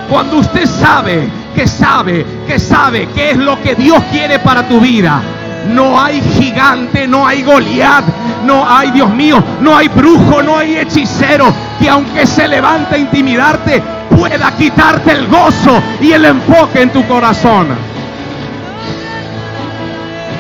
Cuando 0.08 0.38
usted 0.38 0.66
sabe, 0.66 1.28
que 1.54 1.66
sabe, 1.66 2.26
que 2.46 2.58
sabe 2.58 3.08
qué 3.14 3.30
es 3.30 3.36
lo 3.36 3.60
que 3.62 3.74
Dios 3.74 4.02
quiere 4.10 4.38
para 4.38 4.68
tu 4.68 4.80
vida. 4.80 5.22
No 5.68 6.00
hay 6.00 6.20
gigante, 6.20 7.06
no 7.06 7.26
hay 7.26 7.42
Goliat, 7.42 8.04
no 8.44 8.68
hay, 8.68 8.90
Dios 8.90 9.10
mío, 9.10 9.42
no 9.60 9.76
hay 9.76 9.88
brujo, 9.88 10.42
no 10.42 10.58
hay 10.58 10.76
hechicero 10.76 11.52
que 11.78 11.88
aunque 11.88 12.26
se 12.26 12.48
levante 12.48 12.96
a 12.96 12.98
intimidarte, 12.98 13.82
pueda 14.16 14.54
quitarte 14.56 15.12
el 15.12 15.26
gozo 15.26 15.82
y 16.00 16.12
el 16.12 16.24
enfoque 16.24 16.82
en 16.82 16.92
tu 16.92 17.06
corazón. 17.06 17.68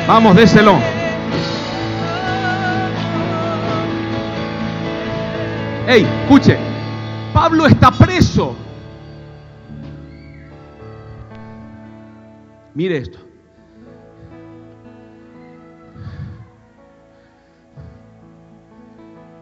Vamos, 0.06 0.36
déselo. 0.36 0.78
Hey, 5.86 6.06
escuche, 6.22 6.58
Pablo 7.32 7.66
está 7.66 7.90
preso. 7.90 8.56
Mire 12.74 12.98
esto. 12.98 13.18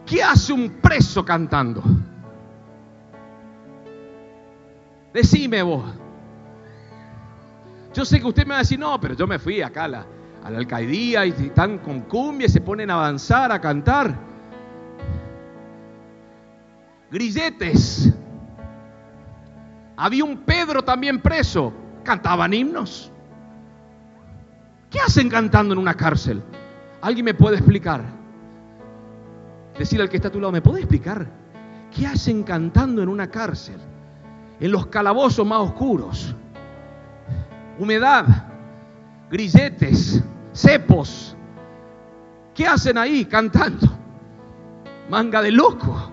¿Qué 0.05 0.21
hace 0.21 0.51
un 0.51 0.69
preso 0.81 1.23
cantando? 1.23 1.81
Decime 5.13 5.61
vos. 5.61 5.83
Yo 7.93 8.05
sé 8.05 8.19
que 8.19 8.27
usted 8.27 8.45
me 8.45 8.51
va 8.51 8.57
a 8.57 8.59
decir, 8.59 8.79
no, 8.79 8.99
pero 8.99 9.13
yo 9.15 9.27
me 9.27 9.37
fui 9.37 9.61
acá 9.61 9.83
a 9.83 9.87
la, 9.89 10.05
alcaidía 10.43 11.25
y 11.25 11.29
están 11.29 11.79
con 11.79 12.01
cumbia 12.01 12.47
y 12.47 12.49
se 12.49 12.61
ponen 12.61 12.89
a 12.89 12.95
avanzar, 12.95 13.51
a 13.51 13.59
cantar. 13.59 14.17
Grilletes. 17.11 18.13
Había 19.97 20.23
un 20.23 20.37
Pedro 20.37 20.81
también 20.81 21.21
preso. 21.21 21.73
Cantaban 22.03 22.53
himnos. 22.53 23.11
¿Qué 24.89 24.99
hacen 24.99 25.29
cantando 25.29 25.73
en 25.73 25.79
una 25.79 25.93
cárcel? 25.93 26.41
¿Alguien 27.01 27.25
me 27.25 27.33
puede 27.33 27.57
explicar? 27.57 28.03
Decirle 29.77 30.03
al 30.03 30.09
que 30.09 30.17
está 30.17 30.29
a 30.29 30.31
tu 30.31 30.39
lado, 30.39 30.51
¿me 30.51 30.61
puede 30.61 30.79
explicar? 30.79 31.27
¿Qué 31.95 32.07
hacen 32.07 32.43
cantando 32.43 33.03
en 33.03 33.09
una 33.09 33.29
cárcel? 33.29 33.77
En 34.61 34.71
los 34.71 34.85
calabozos 34.85 35.45
más 35.45 35.59
oscuros. 35.59 36.35
Humedad, 37.79 38.25
grilletes, 39.29 40.23
cepos. 40.53 41.35
¿Qué 42.53 42.67
hacen 42.67 42.97
ahí 42.97 43.25
cantando? 43.25 43.87
Manga 45.09 45.41
de 45.41 45.51
loco. 45.51 46.11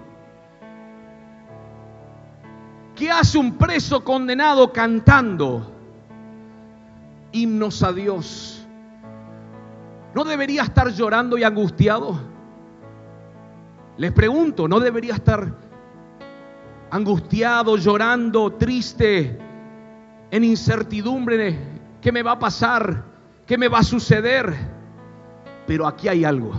¿Qué 2.96 3.10
hace 3.10 3.36
un 3.38 3.56
preso 3.58 4.02
condenado 4.02 4.72
cantando 4.72 5.70
himnos 7.32 7.82
a 7.82 7.92
Dios? 7.92 8.66
¿No 10.14 10.24
debería 10.24 10.62
estar 10.62 10.88
llorando 10.88 11.36
y 11.36 11.44
angustiado? 11.44 12.18
Les 13.98 14.10
pregunto, 14.10 14.66
¿no 14.66 14.80
debería 14.80 15.14
estar 15.14 15.67
angustiado, 16.90 17.76
llorando, 17.76 18.52
triste, 18.54 19.38
en 20.30 20.44
incertidumbre, 20.44 21.58
¿qué 22.00 22.12
me 22.12 22.22
va 22.22 22.32
a 22.32 22.38
pasar? 22.38 23.04
¿Qué 23.46 23.56
me 23.58 23.68
va 23.68 23.78
a 23.78 23.84
suceder? 23.84 24.54
Pero 25.66 25.86
aquí 25.86 26.08
hay 26.08 26.24
algo. 26.24 26.52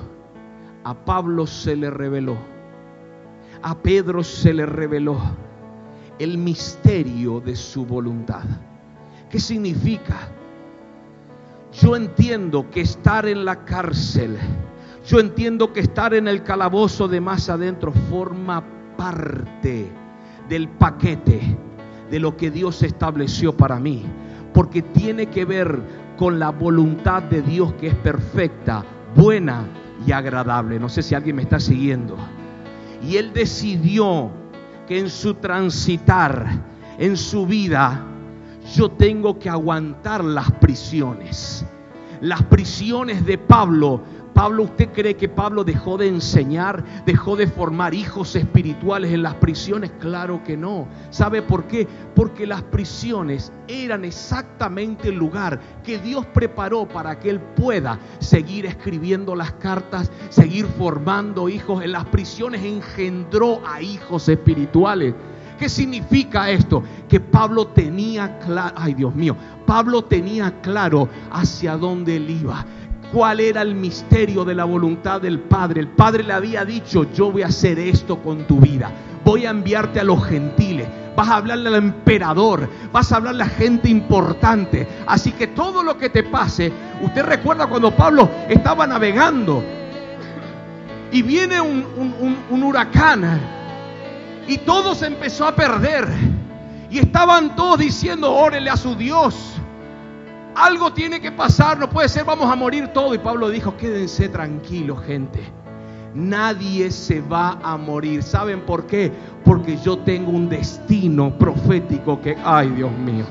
A 0.84 0.94
Pablo 0.94 1.46
se 1.46 1.76
le 1.76 1.90
reveló, 1.90 2.38
a 3.62 3.78
Pedro 3.78 4.24
se 4.24 4.54
le 4.54 4.66
reveló 4.66 5.20
el 6.18 6.38
misterio 6.38 7.40
de 7.40 7.56
su 7.56 7.86
voluntad. 7.86 8.44
¿Qué 9.30 9.40
significa? 9.40 10.30
Yo 11.74 11.96
entiendo 11.96 12.70
que 12.72 12.82
estar 12.82 13.28
en 13.28 13.46
la 13.46 13.66
cárcel, 13.66 14.38
yo 15.06 15.20
entiendo 15.20 15.74
que 15.74 15.82
estar 15.82 16.14
en 16.14 16.28
el 16.28 16.44
calabozo 16.44 17.08
de 17.08 17.22
más 17.22 17.50
adentro 17.50 17.92
forma 18.10 18.64
parte 18.98 19.92
del 20.50 20.68
paquete 20.68 21.58
de 22.10 22.20
lo 22.20 22.36
que 22.36 22.52
Dios 22.52 22.84
estableció 22.84 23.56
para 23.56 23.80
mí. 23.80 24.04
Porque 24.54 24.82
tiene 24.82 25.28
que 25.28 25.46
ver 25.46 25.80
con 26.18 26.40
la 26.40 26.50
voluntad 26.50 27.24
de 27.24 27.42
Dios 27.42 27.74
que 27.74 27.88
es 27.88 27.96
perfecta, 27.96 28.84
buena 29.16 29.64
y 30.06 30.12
agradable. 30.12 30.80
No 30.80 30.90
sé 30.90 31.02
si 31.02 31.16
alguien 31.16 31.36
me 31.36 31.44
está 31.44 31.60
siguiendo. 31.60 32.18
Y 33.08 33.18
Él 33.18 33.32
decidió 33.32 34.32
que 34.88 35.00
en 35.00 35.10
su 35.10 35.36
transitar, 35.36 36.48
en 36.98 37.16
su 37.16 37.46
vida, 37.46 38.04
yo 38.76 38.90
tengo 38.90 39.40
que 39.40 39.50
aguantar 39.50 40.24
las 40.24 40.52
prisiones. 40.54 41.66
Las 42.22 42.44
prisiones 42.44 43.26
de 43.26 43.38
Pablo 43.38 44.02
Pablo, 44.40 44.64
¿usted 44.64 44.88
cree 44.94 45.18
que 45.18 45.28
Pablo 45.28 45.66
dejó 45.66 45.98
de 45.98 46.08
enseñar, 46.08 46.82
dejó 47.06 47.36
de 47.36 47.46
formar 47.46 47.94
hijos 47.94 48.38
espirituales 48.38 49.12
en 49.12 49.22
las 49.22 49.34
prisiones? 49.34 49.92
Claro 50.00 50.42
que 50.46 50.56
no. 50.56 50.88
¿Sabe 51.10 51.42
por 51.42 51.66
qué? 51.66 51.86
Porque 52.16 52.48
las 52.48 52.62
prisiones 52.62 53.52
eran 53.68 54.06
exactamente 54.06 55.10
el 55.10 55.16
lugar 55.16 55.60
que 55.84 56.00
Dios 56.00 56.26
preparó 56.28 56.88
para 56.88 57.20
que 57.20 57.32
él 57.32 57.42
pueda 57.42 58.00
seguir 58.20 58.66
escribiendo 58.66 59.36
las 59.36 59.52
cartas, 59.52 60.10
seguir 60.30 60.68
formando 60.68 61.50
hijos. 61.50 61.84
En 61.84 61.92
las 61.92 62.06
prisiones 62.06 62.64
engendró 62.64 63.62
a 63.68 63.82
hijos 63.82 64.30
espirituales. 64.30 65.16
¿Qué 65.60 65.68
significa 65.68 66.50
esto? 66.50 66.82
Que 67.10 67.20
Pablo 67.20 67.68
tenía 67.68 68.40
claro, 68.40 68.74
ay 68.78 68.94
Dios 68.94 69.14
mío, 69.14 69.36
Pablo 69.66 70.02
tenía 70.06 70.62
claro 70.62 71.10
hacia 71.30 71.76
dónde 71.76 72.16
él 72.16 72.30
iba 72.30 72.66
cuál 73.12 73.40
era 73.40 73.62
el 73.62 73.76
misterio 73.76 74.46
de 74.46 74.56
la 74.56 74.66
voluntad 74.66 75.22
del 75.22 75.40
Padre. 75.40 75.82
El 75.82 75.88
Padre 75.88 76.24
le 76.24 76.34
había 76.34 76.66
dicho, 76.66 77.12
yo 77.14 77.32
voy 77.32 77.44
a 77.44 77.48
hacer 77.48 77.80
esto 77.80 78.18
con 78.22 78.46
tu 78.46 78.60
vida. 78.60 78.92
Voy 79.24 79.46
a 79.46 79.50
enviarte 79.50 80.00
a 80.00 80.04
los 80.04 80.24
gentiles. 80.26 80.88
Vas 81.16 81.28
a 81.30 81.38
hablarle 81.38 81.70
al 81.70 81.76
emperador. 81.76 82.70
Vas 82.92 83.12
a 83.12 83.18
hablarle 83.18 83.44
a 83.44 83.50
gente 83.50 83.90
importante. 83.90 84.88
Así 85.08 85.32
que 85.32 85.48
todo 85.48 85.84
lo 85.84 85.98
que 85.98 86.10
te 86.10 86.24
pase, 86.24 86.72
usted 87.02 87.24
recuerda 87.24 87.68
cuando 87.68 87.92
Pablo 87.92 88.30
estaba 88.48 88.88
navegando 88.88 89.64
y 91.12 91.22
viene 91.22 91.60
un, 91.60 92.64
huracán 92.64 93.40
y 94.48 94.58
todo 94.60 94.96
se 94.96 95.08
empezó 95.08 95.46
a 95.46 95.56
perder. 95.56 96.08
Y 96.92 97.00
estaban 97.00 97.56
todos 97.56 97.78
diciendo, 97.80 98.34
órele 98.34 98.70
a 98.70 98.78
su 98.78 98.96
Dios. 98.96 99.36
Algo 100.60 100.92
tiene 100.92 101.22
que 101.22 101.32
pasar, 101.32 101.80
no 101.80 101.90
puede 101.90 102.10
ser, 102.10 102.26
vamos 102.26 102.52
a 102.52 102.56
morir 102.56 102.90
todo. 102.90 103.16
Y 103.16 103.18
Pablo 103.18 103.50
dijo, 103.50 103.78
quédense 103.78 104.28
tranquilos, 104.28 105.02
gente. 105.06 105.40
Nadie 106.14 106.92
se 106.92 107.22
va 107.22 107.60
a 107.64 107.78
morir. 107.78 108.22
¿Saben 108.22 108.66
por 108.66 108.86
qué? 108.86 109.10
Porque 109.46 109.78
yo 109.78 110.00
tengo 110.00 110.32
un 110.32 110.50
destino 110.50 111.32
profético 111.38 112.20
que, 112.20 112.36
ay 112.44 112.68
Dios 112.72 112.92
mío, 112.92 113.24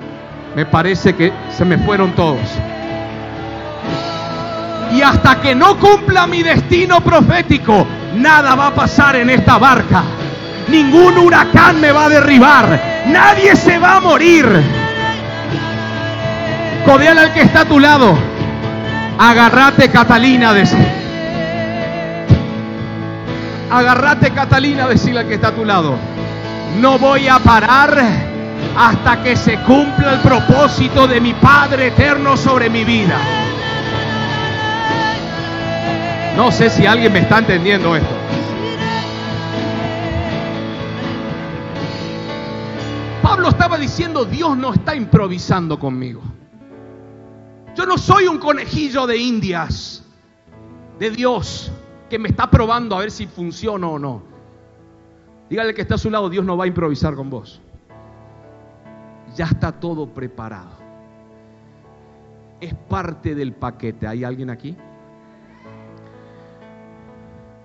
me 0.56 0.64
parece 0.64 1.14
que 1.14 1.30
se 1.50 1.66
me 1.66 1.76
fueron 1.76 2.14
todos. 2.14 2.48
Y 4.94 5.02
hasta 5.02 5.38
que 5.42 5.54
no 5.54 5.78
cumpla 5.78 6.26
mi 6.26 6.42
destino 6.42 7.02
profético, 7.02 7.86
nada 8.14 8.54
va 8.54 8.68
a 8.68 8.74
pasar 8.74 9.16
en 9.16 9.28
esta 9.28 9.58
barca. 9.58 10.02
Ningún 10.66 11.18
huracán 11.18 11.78
me 11.78 11.92
va 11.92 12.06
a 12.06 12.08
derribar. 12.08 13.04
Nadie 13.06 13.54
se 13.54 13.78
va 13.78 13.96
a 13.96 14.00
morir. 14.00 14.77
Codeale 16.88 17.20
al 17.20 17.34
que 17.34 17.42
está 17.42 17.60
a 17.60 17.64
tu 17.66 17.78
lado. 17.78 18.16
Agarrate, 19.18 19.90
Catalina, 19.90 20.54
decir. 20.54 20.78
Agarrate, 23.70 24.30
Catalina, 24.30 24.88
decirle 24.88 25.20
al 25.20 25.28
que 25.28 25.34
está 25.34 25.48
a 25.48 25.52
tu 25.52 25.66
lado. 25.66 25.96
No 26.80 26.98
voy 26.98 27.28
a 27.28 27.40
parar 27.40 27.94
hasta 28.74 29.22
que 29.22 29.36
se 29.36 29.58
cumpla 29.64 30.14
el 30.14 30.20
propósito 30.20 31.06
de 31.06 31.20
mi 31.20 31.34
Padre 31.34 31.88
eterno 31.88 32.38
sobre 32.38 32.70
mi 32.70 32.84
vida. 32.84 33.18
No 36.36 36.50
sé 36.50 36.70
si 36.70 36.86
alguien 36.86 37.12
me 37.12 37.18
está 37.18 37.40
entendiendo 37.40 37.94
esto. 37.96 38.16
Pablo 43.22 43.50
estaba 43.50 43.76
diciendo, 43.76 44.24
Dios 44.24 44.56
no 44.56 44.72
está 44.72 44.94
improvisando 44.94 45.78
conmigo. 45.78 46.22
Yo 47.78 47.86
no 47.86 47.96
soy 47.96 48.26
un 48.26 48.38
conejillo 48.38 49.06
de 49.06 49.16
indias 49.16 50.02
de 50.98 51.12
Dios 51.12 51.70
que 52.10 52.18
me 52.18 52.28
está 52.28 52.50
probando 52.50 52.96
a 52.96 52.98
ver 52.98 53.12
si 53.12 53.28
funciona 53.28 53.86
o 53.86 54.00
no. 54.00 54.20
Dígale 55.48 55.72
que 55.72 55.82
está 55.82 55.94
a 55.94 55.98
su 55.98 56.10
lado, 56.10 56.28
Dios 56.28 56.44
no 56.44 56.56
va 56.56 56.64
a 56.64 56.66
improvisar 56.66 57.14
con 57.14 57.30
vos. 57.30 57.60
Ya 59.36 59.44
está 59.44 59.70
todo 59.70 60.12
preparado. 60.12 60.72
Es 62.60 62.74
parte 62.74 63.36
del 63.36 63.52
paquete. 63.52 64.08
¿Hay 64.08 64.24
alguien 64.24 64.50
aquí? 64.50 64.76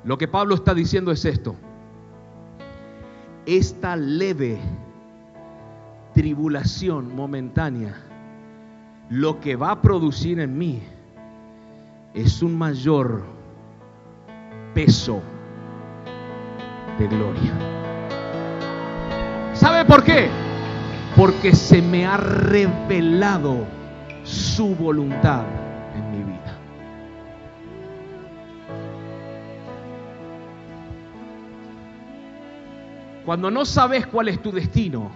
Lo 0.03 0.15
que 0.19 0.27
Pablo 0.27 0.53
está 0.53 0.75
diciendo 0.75 1.11
es 1.11 1.25
esto. 1.25 1.55
Esta 3.47 3.95
leve 3.95 4.59
tribulación 6.13 7.15
momentánea 7.15 8.12
lo 9.13 9.39
que 9.39 9.55
va 9.55 9.69
a 9.69 9.79
producir 9.79 10.39
en 10.39 10.57
mí 10.57 10.81
es 12.15 12.41
un 12.41 12.57
mayor 12.57 13.23
peso 14.73 15.21
de 16.97 17.07
gloria. 17.07 17.53
¿Sabe 19.53 19.85
por 19.85 20.03
qué? 20.03 20.29
Porque 21.15 21.53
se 21.53 21.79
me 21.79 22.07
ha 22.07 22.17
revelado 22.17 23.67
su 24.23 24.75
voluntad 24.75 25.45
en 25.95 26.11
mi 26.11 26.23
vida. 26.23 26.57
Cuando 33.27 33.51
no 33.51 33.63
sabes 33.63 34.07
cuál 34.07 34.29
es 34.29 34.41
tu 34.41 34.51
destino, 34.51 35.11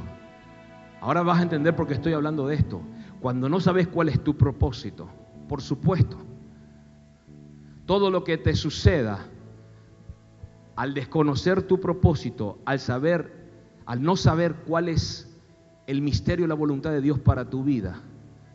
ahora 1.02 1.24
vas 1.24 1.40
a 1.40 1.42
entender 1.42 1.76
por 1.76 1.88
qué 1.88 1.96
estoy 1.96 2.14
hablando 2.14 2.46
de 2.46 2.58
esto 2.58 2.80
cuando 3.22 3.50
no 3.50 3.60
sabes 3.60 3.88
cuál 3.88 4.10
es 4.10 4.24
tu 4.24 4.38
propósito, 4.38 5.10
por 5.48 5.62
supuesto, 5.62 6.18
todo 7.86 8.12
lo 8.12 8.24
que 8.24 8.38
te 8.38 8.56
suceda, 8.56 9.26
al 10.76 10.94
desconocer 10.94 11.64
tu 11.64 11.80
propósito, 11.80 12.60
al 12.66 12.80
saber, 12.80 13.50
al 13.86 14.04
no 14.04 14.16
saber 14.16 14.56
cuál 14.68 14.90
es 14.90 15.36
el 15.88 16.02
misterio 16.02 16.46
y 16.46 16.50
la 16.50 16.56
voluntad 16.56 16.92
de 16.92 17.02
Dios 17.02 17.20
para 17.20 17.50
tu 17.50 17.64
vida, 17.64 18.02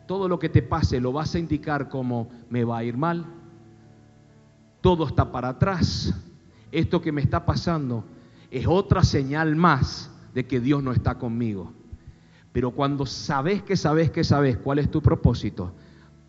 todo 0.07 0.29
lo 0.29 0.39
que 0.39 0.49
te 0.49 0.61
pase 0.61 1.01
lo 1.01 1.11
vas 1.11 1.35
a 1.35 1.39
indicar 1.39 1.89
como 1.89 2.29
me 2.49 2.63
va 2.63 2.77
a 2.77 2.83
ir 2.83 2.95
mal, 2.95 3.25
todo 4.81 5.07
está 5.07 5.31
para 5.31 5.49
atrás, 5.49 6.13
esto 6.71 7.01
que 7.01 7.11
me 7.11 7.21
está 7.21 7.45
pasando 7.45 8.05
es 8.51 8.67
otra 8.67 9.03
señal 9.03 9.55
más 9.55 10.11
de 10.33 10.45
que 10.45 10.59
Dios 10.59 10.83
no 10.83 10.91
está 10.91 11.17
conmigo. 11.17 11.73
Pero 12.53 12.71
cuando 12.71 13.05
sabes 13.05 13.63
que 13.63 13.75
sabes 13.75 14.11
que 14.11 14.23
sabes 14.23 14.57
cuál 14.57 14.79
es 14.79 14.89
tu 14.89 15.01
propósito, 15.01 15.73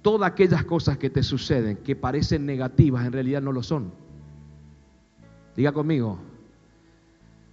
todas 0.02 0.30
aquellas 0.30 0.64
cosas 0.64 0.98
que 0.98 1.10
te 1.10 1.22
suceden, 1.22 1.76
que 1.76 1.94
parecen 1.94 2.46
negativas, 2.46 3.06
en 3.06 3.12
realidad 3.12 3.42
no 3.42 3.52
lo 3.52 3.62
son. 3.62 3.92
Diga 5.54 5.70
conmigo, 5.70 6.18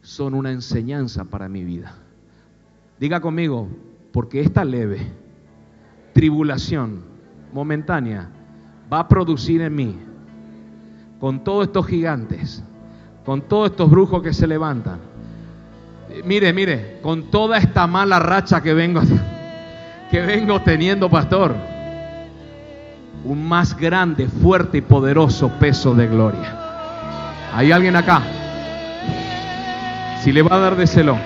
son 0.01 0.33
una 0.33 0.51
enseñanza 0.51 1.25
para 1.25 1.49
mi 1.49 1.63
vida. 1.63 1.95
Diga 2.99 3.19
conmigo, 3.19 3.67
porque 4.11 4.41
esta 4.41 4.65
leve 4.65 4.99
tribulación 6.13 7.03
momentánea 7.53 8.29
va 8.91 8.99
a 8.99 9.07
producir 9.07 9.61
en 9.61 9.75
mí, 9.75 9.97
con 11.19 11.43
todos 11.43 11.67
estos 11.67 11.87
gigantes, 11.87 12.63
con 13.25 13.41
todos 13.41 13.71
estos 13.71 13.89
brujos 13.89 14.21
que 14.21 14.33
se 14.33 14.47
levantan, 14.47 14.99
Mire, 16.25 16.53
mire, 16.53 16.99
con 17.01 17.31
toda 17.31 17.57
esta 17.57 17.87
mala 17.87 18.19
racha 18.19 18.61
que 18.61 18.73
vengo, 18.73 19.01
que 20.11 20.21
vengo 20.21 20.61
teniendo, 20.61 21.09
pastor, 21.09 21.55
un 23.23 23.47
más 23.47 23.77
grande, 23.77 24.27
fuerte 24.27 24.79
y 24.79 24.81
poderoso 24.81 25.49
peso 25.59 25.93
de 25.95 26.07
gloria. 26.07 26.57
¿Hay 27.53 27.71
alguien 27.71 27.95
acá? 27.95 28.21
Si 30.21 30.31
le 30.31 30.41
va 30.41 30.55
a 30.55 30.59
dar 30.59 30.75
de 30.75 30.87
celo. 30.87 31.17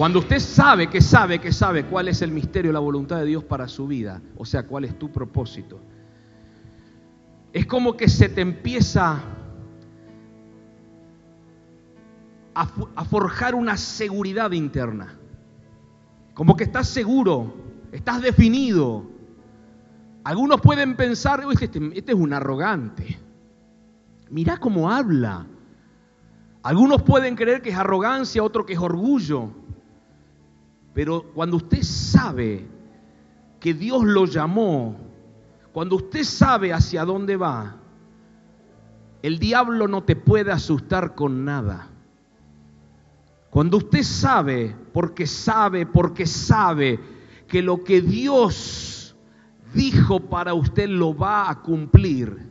Cuando 0.00 0.20
usted 0.20 0.38
sabe 0.38 0.86
que 0.86 1.02
sabe 1.02 1.38
que 1.40 1.52
sabe 1.52 1.84
cuál 1.84 2.08
es 2.08 2.22
el 2.22 2.32
misterio, 2.32 2.72
la 2.72 2.78
voluntad 2.78 3.18
de 3.18 3.26
Dios 3.26 3.44
para 3.44 3.68
su 3.68 3.86
vida, 3.86 4.22
o 4.38 4.46
sea, 4.46 4.62
cuál 4.62 4.86
es 4.86 4.98
tu 4.98 5.12
propósito, 5.12 5.78
es 7.52 7.66
como 7.66 7.96
que 7.96 8.08
se 8.08 8.28
te 8.28 8.40
empieza 8.40 9.22
a, 12.54 13.04
forjar 13.04 13.54
una 13.54 13.76
seguridad 13.76 14.52
interna. 14.52 15.16
Como 16.34 16.56
que 16.56 16.64
estás 16.64 16.88
seguro, 16.88 17.54
estás 17.92 18.22
definido. 18.22 19.04
Algunos 20.24 20.60
pueden 20.60 20.96
pensar, 20.96 21.42
este, 21.50 21.80
este, 21.94 22.12
es 22.12 22.18
un 22.18 22.32
arrogante. 22.32 23.18
Mirá 24.30 24.58
cómo 24.58 24.90
habla. 24.90 25.46
Algunos 26.62 27.02
pueden 27.02 27.34
creer 27.34 27.62
que 27.62 27.70
es 27.70 27.76
arrogancia, 27.76 28.42
otro 28.42 28.66
que 28.66 28.74
es 28.74 28.78
orgullo. 28.78 29.50
Pero 30.92 31.32
cuando 31.34 31.56
usted 31.56 31.82
sabe 31.82 32.66
que 33.58 33.74
Dios 33.74 34.04
lo 34.04 34.26
llamó 34.26 35.09
cuando 35.72 35.96
usted 35.96 36.24
sabe 36.24 36.72
hacia 36.72 37.04
dónde 37.04 37.36
va, 37.36 37.76
el 39.22 39.38
diablo 39.38 39.86
no 39.86 40.02
te 40.02 40.16
puede 40.16 40.50
asustar 40.50 41.14
con 41.14 41.44
nada. 41.44 41.88
Cuando 43.50 43.76
usted 43.78 44.02
sabe, 44.02 44.74
porque 44.92 45.26
sabe, 45.26 45.86
porque 45.86 46.26
sabe 46.26 46.98
que 47.46 47.62
lo 47.62 47.84
que 47.84 48.00
Dios 48.00 49.16
dijo 49.74 50.20
para 50.20 50.54
usted 50.54 50.88
lo 50.88 51.16
va 51.16 51.50
a 51.50 51.60
cumplir, 51.60 52.48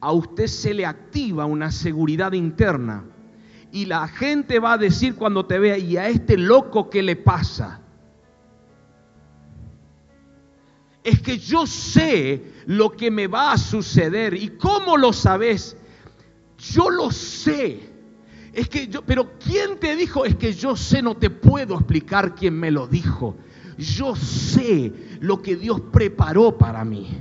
a 0.00 0.12
usted 0.12 0.46
se 0.46 0.74
le 0.74 0.86
activa 0.86 1.46
una 1.46 1.70
seguridad 1.70 2.32
interna. 2.32 3.04
Y 3.72 3.86
la 3.86 4.08
gente 4.08 4.58
va 4.58 4.74
a 4.74 4.78
decir 4.78 5.16
cuando 5.16 5.44
te 5.44 5.58
vea, 5.58 5.76
¿y 5.76 5.96
a 5.96 6.08
este 6.08 6.38
loco 6.38 6.88
qué 6.88 7.02
le 7.02 7.16
pasa? 7.16 7.80
Es 11.06 11.22
que 11.22 11.38
yo 11.38 11.68
sé 11.68 12.42
lo 12.66 12.90
que 12.90 13.12
me 13.12 13.28
va 13.28 13.52
a 13.52 13.58
suceder. 13.58 14.34
¿Y 14.34 14.48
cómo 14.58 14.96
lo 14.96 15.12
sabes? 15.12 15.76
Yo 16.58 16.90
lo 16.90 17.12
sé. 17.12 17.88
Es 18.52 18.68
que 18.68 18.88
yo, 18.88 19.02
pero 19.02 19.38
¿quién 19.38 19.78
te 19.78 19.94
dijo? 19.94 20.24
Es 20.24 20.34
que 20.34 20.52
yo 20.52 20.74
sé, 20.74 21.02
no 21.02 21.16
te 21.16 21.30
puedo 21.30 21.76
explicar 21.76 22.34
quién 22.34 22.58
me 22.58 22.72
lo 22.72 22.88
dijo. 22.88 23.36
Yo 23.78 24.16
sé 24.16 24.92
lo 25.20 25.40
que 25.42 25.54
Dios 25.54 25.80
preparó 25.92 26.58
para 26.58 26.84
mí. 26.84 27.16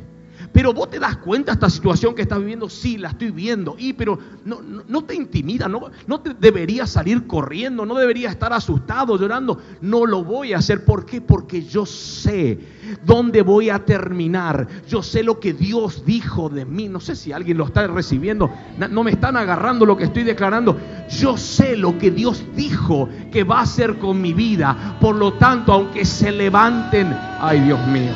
Pero 0.56 0.74
vos 0.74 0.90
te 0.90 1.00
das 1.00 1.18
cuenta 1.18 1.52
esta 1.52 1.70
situación 1.70 2.16
que 2.16 2.22
estás 2.22 2.40
viviendo, 2.40 2.70
sí, 2.70 2.98
la 2.98 3.10
estoy 3.10 3.30
viendo. 3.32 3.76
Y 3.78 3.92
pero 3.92 4.18
no, 4.46 4.62
no, 4.88 5.04
te 5.04 5.14
intimida, 5.14 5.68
no, 5.68 5.92
no 6.08 6.22
te 6.22 6.34
deberías 6.34 6.90
salir 6.90 7.28
corriendo, 7.28 7.86
no 7.86 7.94
deberías 7.94 8.32
estar 8.32 8.54
asustado, 8.54 9.20
llorando. 9.20 9.60
No 9.82 10.06
lo 10.06 10.24
voy 10.24 10.54
a 10.54 10.60
hacer. 10.60 10.86
¿Por 10.86 11.06
qué? 11.06 11.20
Porque 11.20 11.66
yo 11.66 11.86
sé 11.86 12.58
dónde 13.04 13.42
voy 13.42 13.70
a 13.70 13.84
terminar. 13.84 14.66
Yo 14.88 15.04
sé 15.04 15.24
lo 15.24 15.42
que 15.42 15.52
Dios 15.52 16.06
dijo 16.06 16.48
de 16.48 16.64
mí. 16.64 16.88
No 16.88 17.02
sé 17.02 17.18
si 17.18 17.34
alguien 17.34 17.58
lo 17.58 17.66
está 17.66 17.86
recibiendo. 17.88 18.50
No 18.90 19.04
me 19.04 19.12
están 19.12 19.36
agarrando 19.36 19.86
lo 19.86 19.98
que 19.98 20.06
estoy 20.06 20.24
declarando. 20.24 20.78
Yo 21.10 21.36
sé 21.36 21.76
lo 21.76 21.98
que 21.98 22.12
Dios 22.12 22.46
dijo 22.56 23.10
que 23.30 23.44
va 23.44 23.60
a 23.60 23.64
hacer 23.64 23.98
con 23.98 24.22
mi 24.22 24.32
vida. 24.32 24.98
Por 25.02 25.18
lo 25.18 25.34
tanto, 25.34 25.74
aunque 25.74 26.06
se 26.06 26.32
levanten, 26.32 27.14
ay 27.42 27.60
Dios 27.60 27.86
mío. 27.88 28.14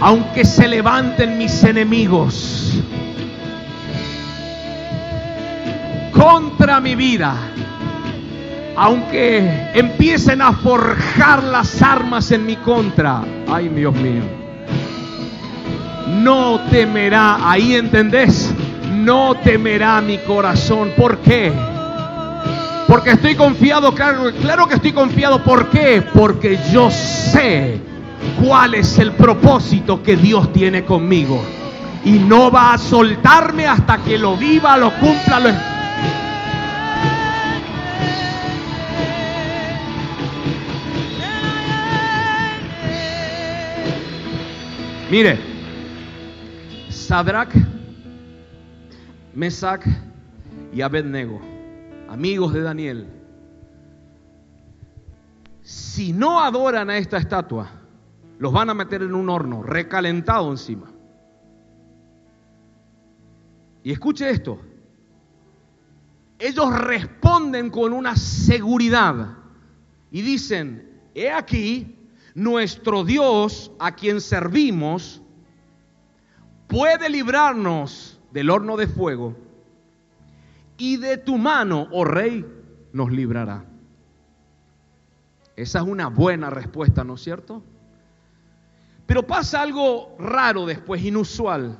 Aunque 0.00 0.44
se 0.44 0.66
levanten 0.66 1.36
mis 1.36 1.62
enemigos 1.62 2.72
contra 6.12 6.80
mi 6.80 6.94
vida, 6.94 7.34
aunque 8.76 9.70
empiecen 9.74 10.40
a 10.40 10.52
forjar 10.52 11.42
las 11.44 11.82
armas 11.82 12.30
en 12.30 12.46
mi 12.46 12.56
contra, 12.56 13.22
ay 13.48 13.68
Dios 13.68 13.94
mío, 13.94 14.22
no 16.22 16.60
temerá, 16.70 17.50
ahí 17.50 17.74
entendés, 17.74 18.54
no 18.92 19.34
temerá 19.34 20.00
mi 20.00 20.18
corazón. 20.18 20.92
¿Por 20.96 21.18
qué? 21.18 21.52
Porque 22.88 23.12
estoy 23.12 23.36
confiado, 23.36 23.94
claro, 23.94 24.32
claro 24.40 24.66
que 24.66 24.74
estoy 24.74 24.92
confiado. 24.92 25.44
¿Por 25.44 25.70
qué? 25.70 26.02
Porque 26.12 26.58
yo 26.72 26.90
sé 26.90 27.89
cuál 28.42 28.74
es 28.74 28.98
el 28.98 29.12
propósito 29.12 30.02
que 30.02 30.16
Dios 30.16 30.52
tiene 30.52 30.84
conmigo. 30.84 31.42
Y 32.04 32.12
no 32.12 32.50
va 32.50 32.74
a 32.74 32.78
soltarme 32.78 33.66
hasta 33.66 33.98
que 33.98 34.18
lo 34.18 34.36
viva, 34.36 34.76
lo 34.76 34.92
cumpla, 34.98 35.40
lo... 35.40 35.50
Mire, 45.10 45.40
Sadrach, 46.88 47.52
Mesach 49.34 49.84
y 50.72 50.80
Abednego, 50.82 51.40
amigos 52.08 52.52
de 52.52 52.62
Daniel, 52.62 53.08
si 55.62 56.12
no 56.12 56.40
adoran 56.40 56.90
a 56.90 56.96
esta 56.96 57.18
estatua, 57.18 57.79
los 58.40 58.54
van 58.54 58.70
a 58.70 58.74
meter 58.74 59.02
en 59.02 59.14
un 59.14 59.28
horno 59.28 59.62
recalentado 59.62 60.50
encima. 60.50 60.90
Y 63.82 63.92
escuche 63.92 64.30
esto. 64.30 64.58
Ellos 66.38 66.74
responden 66.80 67.68
con 67.68 67.92
una 67.92 68.16
seguridad 68.16 69.36
y 70.10 70.22
dicen, 70.22 71.02
he 71.14 71.30
aquí, 71.30 71.98
nuestro 72.34 73.04
Dios 73.04 73.72
a 73.78 73.94
quien 73.94 74.22
servimos 74.22 75.20
puede 76.66 77.10
librarnos 77.10 78.18
del 78.32 78.48
horno 78.48 78.78
de 78.78 78.86
fuego 78.86 79.36
y 80.78 80.96
de 80.96 81.18
tu 81.18 81.36
mano, 81.36 81.88
oh 81.92 82.06
rey, 82.06 82.46
nos 82.94 83.12
librará. 83.12 83.66
Esa 85.56 85.80
es 85.80 85.84
una 85.84 86.06
buena 86.06 86.48
respuesta, 86.48 87.04
¿no 87.04 87.16
es 87.16 87.20
cierto? 87.20 87.62
Pero 89.10 89.26
pasa 89.26 89.60
algo 89.60 90.14
raro 90.20 90.66
después, 90.66 91.02
inusual. 91.02 91.76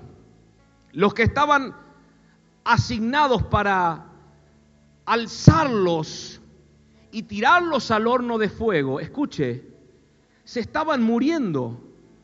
Los 0.90 1.14
que 1.14 1.22
estaban 1.22 1.76
asignados 2.64 3.44
para 3.44 4.04
alzarlos 5.04 6.40
y 7.12 7.22
tirarlos 7.22 7.92
al 7.92 8.08
horno 8.08 8.36
de 8.36 8.48
fuego, 8.48 8.98
escuche, 8.98 9.64
se 10.42 10.58
estaban 10.58 11.04
muriendo 11.04 11.80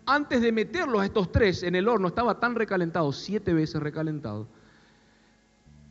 antes 0.07 0.41
de 0.41 0.51
meterlos 0.51 1.03
a 1.03 1.05
estos 1.05 1.31
tres 1.31 1.63
en 1.63 1.77
el 1.77 1.87
horno. 1.87 2.09
Estaba 2.09 2.41
tan 2.41 2.57
recalentado, 2.57 3.13
siete 3.13 3.55
veces 3.55 3.81
recalentado, 3.81 4.49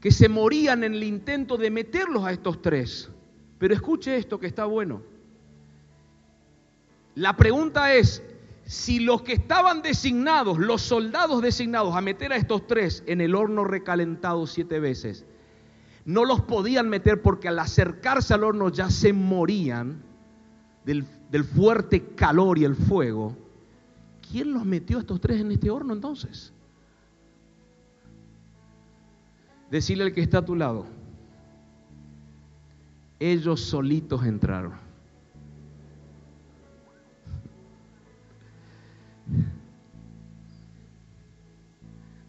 que 0.02 0.12
se 0.12 0.28
morían 0.28 0.84
en 0.84 0.94
el 0.94 1.04
intento 1.04 1.56
de 1.56 1.72
meterlos 1.72 2.26
a 2.26 2.34
estos 2.34 2.62
tres. 2.62 3.10
Pero 3.60 3.74
escuche 3.74 4.18
esto 4.18 4.42
que 4.42 4.48
está 4.48 4.66
bueno. 4.66 5.04
La 7.16 7.38
pregunta 7.38 7.94
es, 7.94 8.22
si 8.66 9.00
los 9.00 9.22
que 9.22 9.34
estaban 9.34 9.84
designados, 9.84 10.58
los 10.58 10.82
soldados 10.82 11.42
designados 11.42 11.96
a 11.96 12.02
meter 12.02 12.34
a 12.34 12.36
estos 12.36 12.66
tres 12.66 13.04
en 13.06 13.22
el 13.22 13.36
horno 13.36 13.64
recalentado 13.64 14.48
siete 14.48 14.80
veces, 14.80 15.26
no 16.04 16.26
los 16.26 16.42
podían 16.42 16.90
meter 16.90 17.22
porque 17.22 17.48
al 17.48 17.60
acercarse 17.60 18.34
al 18.34 18.44
horno 18.44 18.70
ya 18.70 18.90
se 18.90 19.14
morían 19.14 20.04
del, 20.84 21.06
fuerte 21.44 22.14
calor 22.16 22.58
y 22.58 22.64
el 22.64 22.76
fuego, 22.76 23.36
¿quién 24.32 24.54
los 24.54 24.66
metió 24.66 24.98
a 24.98 25.02
estos 25.02 25.22
tres 25.22 25.42
en 25.42 25.52
este 25.52 25.70
horno 25.70 25.94
entonces? 25.94 26.52
Decirle 29.70 30.06
al 30.06 30.14
que 30.14 30.22
está 30.22 30.40
a 30.40 30.46
tu 30.46 30.56
lado, 30.56 30.86
ellos 33.20 33.62
solitos 33.62 34.26
entraron. 34.26 34.85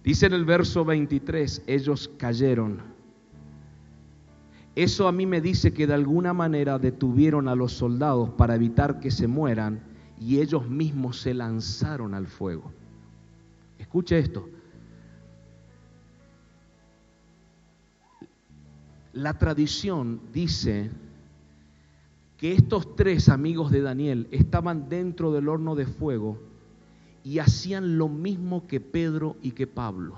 Dice 0.07 0.27
en 0.27 0.35
el 0.35 0.45
verso 0.45 0.85
23, 0.85 1.65
ellos 1.67 2.09
cayeron. 2.17 2.81
Eso 4.77 5.09
a 5.09 5.13
mí 5.13 5.27
me 5.27 5.41
dice 5.41 5.73
que 5.73 5.87
de 5.87 5.95
alguna 5.95 6.33
manera 6.33 6.79
detuvieron 6.79 7.49
a 7.49 7.57
los 7.57 7.73
soldados 7.73 8.31
para 8.31 8.55
evitar 8.55 9.01
que 9.01 9.11
se 9.11 9.27
mueran 9.27 9.81
y 10.21 10.39
ellos 10.39 10.69
mismos 10.69 11.21
se 11.21 11.35
lanzaron 11.35 12.15
al 12.15 12.29
fuego. 12.29 12.73
Escuche 13.79 14.19
esto. 14.19 14.49
La 19.13 19.39
tradición 19.39 20.21
dice 20.33 20.91
que 22.37 22.53
estos 22.53 22.95
tres 22.95 23.29
amigos 23.29 23.71
de 23.71 23.81
Daniel 23.81 24.29
estaban 24.31 24.89
dentro 24.89 25.33
del 25.33 25.49
horno 25.49 25.75
de 25.75 25.87
fuego 25.87 26.39
y 27.27 27.41
hacían 27.41 27.99
lo 27.99 28.09
mismo 28.09 28.69
que 28.69 28.81
Pedro 28.81 29.37
y 29.43 29.51
que 29.51 29.67
Pablo. 29.67 30.15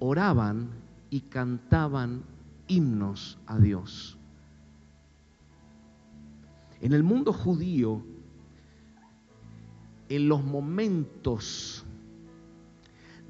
Oraban 0.00 0.70
y 1.08 1.20
cantaban 1.20 2.24
himnos 2.66 3.38
a 3.46 3.56
Dios. 3.58 4.18
En 6.80 6.92
el 6.92 7.04
mundo 7.04 7.32
judío, 7.32 8.02
en 10.08 10.28
los 10.28 10.42
momentos 10.42 11.84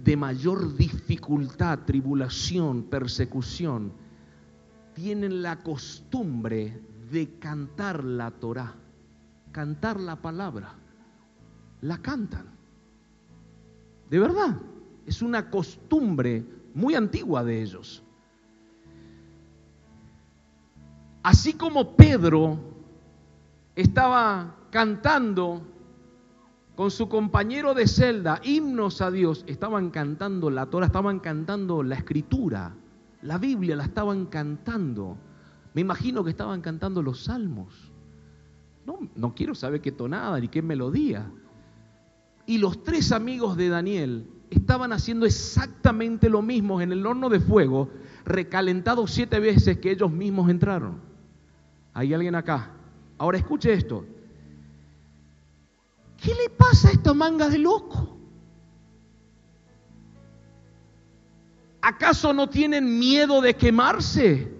de 0.02 0.16
mayor 0.16 0.78
dificultad, 0.78 1.80
tribulación, 1.80 2.84
persecución, 2.84 3.92
tienen 4.94 5.42
la 5.42 5.62
costumbre 5.62 6.80
de 7.12 7.38
cantar 7.38 8.04
la 8.04 8.30
Torah, 8.30 8.74
cantar 9.52 10.00
la 10.00 10.16
palabra 10.16 10.78
la 11.84 11.98
cantan. 11.98 12.46
De 14.08 14.18
verdad, 14.18 14.56
es 15.06 15.20
una 15.20 15.50
costumbre 15.50 16.44
muy 16.74 16.94
antigua 16.94 17.44
de 17.44 17.62
ellos. 17.62 18.02
Así 21.22 21.52
como 21.54 21.94
Pedro 21.94 22.58
estaba 23.76 24.56
cantando 24.70 25.62
con 26.74 26.90
su 26.90 27.08
compañero 27.08 27.74
de 27.74 27.86
celda 27.86 28.40
himnos 28.42 29.00
a 29.00 29.10
Dios, 29.10 29.44
estaban 29.46 29.90
cantando 29.90 30.50
la 30.50 30.66
Torah, 30.66 30.86
estaban 30.86 31.20
cantando 31.20 31.82
la 31.82 31.96
escritura, 31.96 32.74
la 33.22 33.38
Biblia 33.38 33.76
la 33.76 33.84
estaban 33.84 34.26
cantando. 34.26 35.18
Me 35.74 35.82
imagino 35.82 36.24
que 36.24 36.30
estaban 36.30 36.62
cantando 36.62 37.02
los 37.02 37.24
salmos. 37.24 37.92
No, 38.86 38.98
no 39.16 39.34
quiero 39.34 39.54
saber 39.54 39.80
qué 39.80 39.92
tonada 39.92 40.40
ni 40.40 40.48
qué 40.48 40.62
melodía. 40.62 41.30
Y 42.46 42.58
los 42.58 42.82
tres 42.82 43.12
amigos 43.12 43.56
de 43.56 43.68
Daniel 43.68 44.26
estaban 44.50 44.92
haciendo 44.92 45.26
exactamente 45.26 46.28
lo 46.28 46.42
mismo 46.42 46.80
en 46.80 46.92
el 46.92 47.06
horno 47.06 47.28
de 47.28 47.40
fuego, 47.40 47.90
recalentado 48.24 49.06
siete 49.06 49.40
veces 49.40 49.78
que 49.78 49.90
ellos 49.90 50.10
mismos 50.10 50.50
entraron. 50.50 51.00
¿Hay 51.92 52.12
alguien 52.12 52.34
acá? 52.34 52.70
Ahora 53.18 53.38
escuche 53.38 53.72
esto. 53.72 54.04
¿Qué 56.16 56.34
le 56.34 56.50
pasa 56.50 56.88
a 56.88 56.92
esta 56.92 57.14
manga 57.14 57.48
de 57.48 57.58
loco? 57.58 58.16
¿Acaso 61.82 62.32
no 62.32 62.48
tienen 62.48 62.98
miedo 62.98 63.40
de 63.42 63.54
quemarse? 63.54 64.50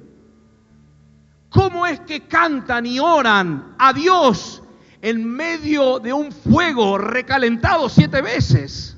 ¿Cómo 1.49 1.87
es 1.87 2.01
que 2.01 2.27
cantan 2.27 2.85
y 2.85 2.99
oran 2.99 3.77
a 3.79 3.93
Dios 3.93 4.63
en 5.05 5.23
medio 5.23 5.99
de 5.99 6.15
un 6.15 6.33
fuego 6.33 6.97
recalentado 6.97 7.91
siete 7.91 8.23
veces? 8.23 8.97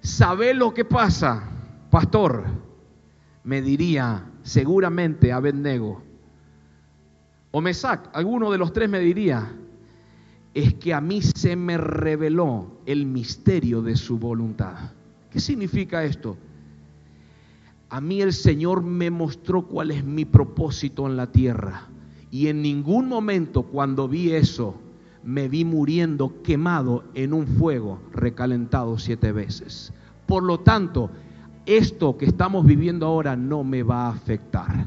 ¿Sabe 0.00 0.54
lo 0.54 0.72
que 0.72 0.84
pasa, 0.84 1.42
pastor? 1.90 2.44
Me 3.42 3.60
diría 3.62 4.24
seguramente 4.44 5.32
Abednego. 5.32 6.04
O 7.50 7.60
Mesac, 7.60 8.10
alguno 8.12 8.52
de 8.52 8.58
los 8.58 8.72
tres 8.72 8.88
me 8.88 9.00
diría, 9.00 9.52
es 10.54 10.74
que 10.74 10.94
a 10.94 11.00
mí 11.00 11.20
se 11.20 11.56
me 11.56 11.78
reveló 11.78 12.80
el 12.86 13.06
misterio 13.06 13.82
de 13.82 13.96
su 13.96 14.20
voluntad. 14.20 14.92
¿Qué 15.30 15.40
significa 15.40 16.04
esto? 16.04 16.36
A 17.88 18.00
mí 18.00 18.22
el 18.22 18.32
Señor 18.32 18.84
me 18.84 19.10
mostró 19.10 19.66
cuál 19.66 19.90
es 19.90 20.04
mi 20.04 20.24
propósito 20.24 21.08
en 21.08 21.16
la 21.16 21.32
tierra. 21.32 21.88
Y 22.36 22.48
en 22.48 22.60
ningún 22.60 23.08
momento 23.08 23.62
cuando 23.62 24.08
vi 24.08 24.32
eso, 24.32 24.74
me 25.24 25.48
vi 25.48 25.64
muriendo 25.64 26.42
quemado 26.42 27.04
en 27.14 27.32
un 27.32 27.46
fuego 27.46 27.98
recalentado 28.12 28.98
siete 28.98 29.32
veces. 29.32 29.90
Por 30.26 30.42
lo 30.42 30.60
tanto, 30.60 31.08
esto 31.64 32.18
que 32.18 32.26
estamos 32.26 32.66
viviendo 32.66 33.06
ahora 33.06 33.36
no 33.36 33.64
me 33.64 33.82
va 33.82 34.04
a 34.04 34.10
afectar. 34.10 34.84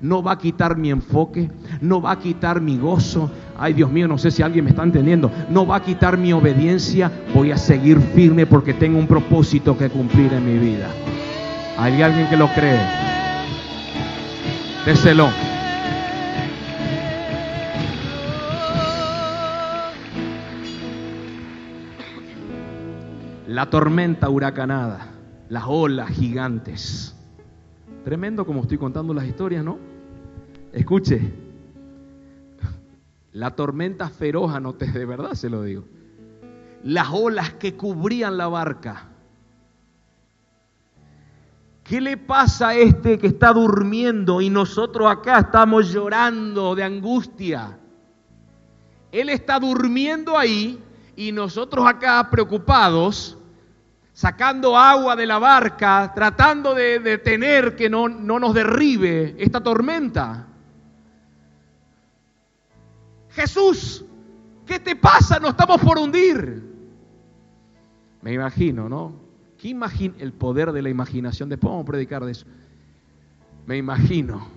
No 0.00 0.22
va 0.22 0.32
a 0.32 0.38
quitar 0.38 0.76
mi 0.76 0.92
enfoque, 0.92 1.50
no 1.80 2.00
va 2.00 2.12
a 2.12 2.18
quitar 2.20 2.60
mi 2.60 2.78
gozo. 2.78 3.28
Ay 3.58 3.72
Dios 3.72 3.90
mío, 3.90 4.06
no 4.06 4.16
sé 4.16 4.30
si 4.30 4.44
alguien 4.44 4.64
me 4.64 4.70
está 4.70 4.84
entendiendo. 4.84 5.28
No 5.50 5.66
va 5.66 5.78
a 5.78 5.82
quitar 5.82 6.16
mi 6.16 6.32
obediencia. 6.32 7.10
Voy 7.34 7.50
a 7.50 7.56
seguir 7.56 7.98
firme 7.98 8.46
porque 8.46 8.74
tengo 8.74 9.00
un 9.00 9.08
propósito 9.08 9.76
que 9.76 9.90
cumplir 9.90 10.32
en 10.34 10.46
mi 10.46 10.56
vida. 10.56 10.86
¿Hay 11.76 12.00
alguien 12.00 12.28
que 12.28 12.36
lo 12.36 12.46
cree? 12.54 12.78
Déselo. 14.86 15.51
La 23.52 23.68
tormenta 23.68 24.30
huracanada, 24.30 25.12
las 25.48 25.64
olas 25.66 26.10
gigantes. 26.10 27.14
Tremendo 28.04 28.46
como 28.46 28.62
estoy 28.62 28.78
contando 28.78 29.12
las 29.12 29.26
historias, 29.26 29.62
¿no? 29.62 29.78
Escuche, 30.72 31.20
la 33.32 33.50
tormenta 33.50 34.08
feroz, 34.08 34.54
anote, 34.54 34.90
de 34.90 35.04
verdad 35.04 35.34
se 35.34 35.50
lo 35.50 35.62
digo. 35.62 35.84
Las 36.82 37.08
olas 37.10 37.52
que 37.54 37.76
cubrían 37.76 38.36
la 38.36 38.48
barca 38.48 39.12
¿Qué 41.84 42.00
le 42.00 42.16
pasa 42.16 42.68
a 42.68 42.74
este 42.74 43.18
que 43.18 43.26
está 43.26 43.52
durmiendo 43.52 44.40
y 44.40 44.48
nosotros 44.48 45.10
acá 45.10 45.40
estamos 45.40 45.92
llorando 45.92 46.74
de 46.74 46.84
angustia? 46.84 47.78
Él 49.10 49.28
está 49.28 49.58
durmiendo 49.58 50.38
ahí 50.38 50.82
y 51.16 51.32
nosotros 51.32 51.84
acá 51.86 52.30
preocupados, 52.30 53.36
sacando 54.12 54.76
agua 54.76 55.16
de 55.16 55.26
la 55.26 55.38
barca, 55.38 56.12
tratando 56.14 56.74
de 56.74 56.98
detener 56.98 57.74
que 57.76 57.88
no, 57.88 58.08
no 58.08 58.38
nos 58.38 58.54
derribe 58.54 59.34
esta 59.38 59.62
tormenta. 59.62 60.46
Jesús, 63.30 64.04
¿qué 64.66 64.78
te 64.78 64.94
pasa? 64.94 65.38
No 65.38 65.48
estamos 65.48 65.80
por 65.80 65.98
hundir. 65.98 66.62
Me 68.20 68.32
imagino, 68.32 68.88
¿no? 68.88 69.20
¿Qué 69.58 69.68
el 70.18 70.32
poder 70.32 70.72
de 70.72 70.82
la 70.82 70.90
imaginación? 70.90 71.48
Después 71.48 71.70
vamos 71.70 71.84
a 71.84 71.90
predicar 71.90 72.24
de 72.24 72.32
eso. 72.32 72.46
Me 73.64 73.76
imagino. 73.76 74.48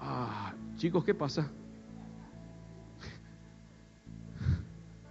Ah, 0.00 0.54
chicos, 0.76 1.04
¿qué 1.04 1.14
pasa? 1.14 1.48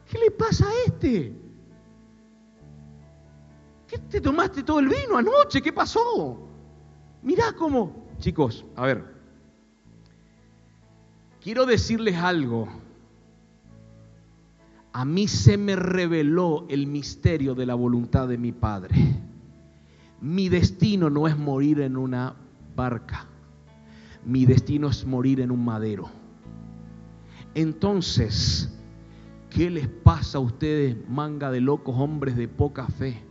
¿Qué 0.10 0.18
le 0.18 0.32
pasa 0.32 0.66
a 0.68 0.74
este? 0.88 1.34
¿Qué 3.92 4.00
te 4.00 4.22
tomaste 4.22 4.64
todo 4.64 4.80
el 4.80 4.88
vino 4.88 5.18
anoche? 5.18 5.62
¿Qué 5.62 5.74
pasó? 5.74 6.48
Mirá 7.22 7.54
cómo... 7.54 8.08
Chicos, 8.20 8.66
a 8.76 8.86
ver. 8.86 9.04
Quiero 11.42 11.66
decirles 11.66 12.16
algo 12.16 12.68
a 14.94 15.06
mí 15.06 15.28
se 15.28 15.58
me 15.58 15.76
reveló 15.76 16.66
el 16.70 16.88
misterio 16.88 17.56
de 17.56 17.66
la 17.66 17.76
voluntad 17.76 18.28
de 18.28 18.38
mi 18.38 18.52
Padre. 18.52 18.96
Mi 20.20 20.50
destino 20.50 21.10
no 21.10 21.28
es 21.28 21.38
morir 21.38 21.80
en 21.82 21.98
una 21.98 22.36
barca, 22.76 23.26
mi 24.26 24.46
destino 24.46 24.90
es 24.90 25.06
morir 25.06 25.40
en 25.40 25.52
un 25.52 25.64
madero. 25.64 26.10
Entonces, 27.56 28.72
¿qué 29.50 29.70
les 29.70 29.88
pasa 29.88 30.38
a 30.38 30.42
ustedes, 30.42 30.98
manga 31.10 31.52
de 31.52 31.62
locos, 31.62 31.96
hombres 31.98 32.36
de 32.36 32.48
poca 32.48 32.88
fe, 32.88 33.22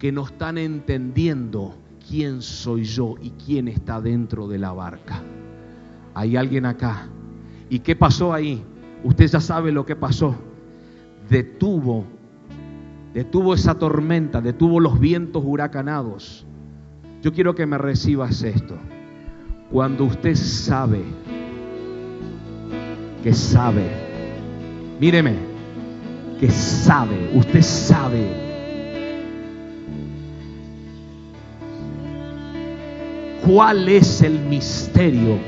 que 0.00 0.10
no 0.10 0.24
están 0.24 0.56
entendiendo 0.56 1.74
quién 2.08 2.40
soy 2.40 2.84
yo 2.84 3.16
y 3.20 3.32
quién 3.32 3.68
está 3.68 4.00
dentro 4.00 4.48
de 4.48 4.58
la 4.58 4.72
barca? 4.72 5.22
Hay 6.14 6.36
alguien 6.36 6.64
acá. 6.64 7.06
¿Y 7.68 7.80
qué 7.80 7.94
pasó 7.94 8.32
ahí? 8.32 8.64
Usted 9.04 9.26
ya 9.26 9.40
sabe 9.42 9.70
lo 9.70 9.84
que 9.84 9.94
pasó. 9.96 10.34
Detuvo, 11.28 12.06
detuvo 13.12 13.52
esa 13.52 13.74
tormenta, 13.74 14.40
detuvo 14.40 14.80
los 14.80 14.98
vientos 14.98 15.44
huracanados. 15.46 16.46
Yo 17.20 17.34
quiero 17.34 17.54
que 17.54 17.66
me 17.66 17.76
recibas 17.76 18.42
esto. 18.42 18.78
Cuando 19.70 20.04
usted 20.06 20.34
sabe, 20.34 21.02
que 23.22 23.34
sabe, 23.34 23.84
míreme, 24.98 25.34
que 26.40 26.50
sabe, 26.50 27.32
usted 27.34 27.60
sabe 27.60 28.49
cuál 33.44 33.88
es 33.88 34.22
el 34.22 34.38
misterio 34.40 35.38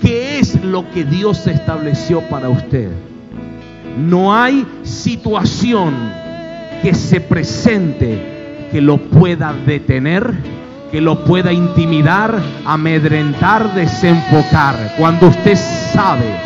¿Qué 0.00 0.38
es 0.38 0.62
lo 0.62 0.90
que 0.90 1.04
Dios 1.04 1.46
estableció 1.46 2.20
para 2.22 2.48
usted? 2.48 2.90
No 3.98 4.34
hay 4.34 4.66
situación 4.82 5.94
que 6.82 6.92
se 6.92 7.20
presente 7.20 8.68
que 8.70 8.80
lo 8.80 8.98
pueda 8.98 9.54
detener, 9.66 10.34
que 10.92 11.00
lo 11.00 11.24
pueda 11.24 11.52
intimidar, 11.52 12.38
amedrentar, 12.66 13.74
desenfocar. 13.74 14.94
Cuando 14.98 15.28
usted 15.28 15.56
sabe, 15.92 16.36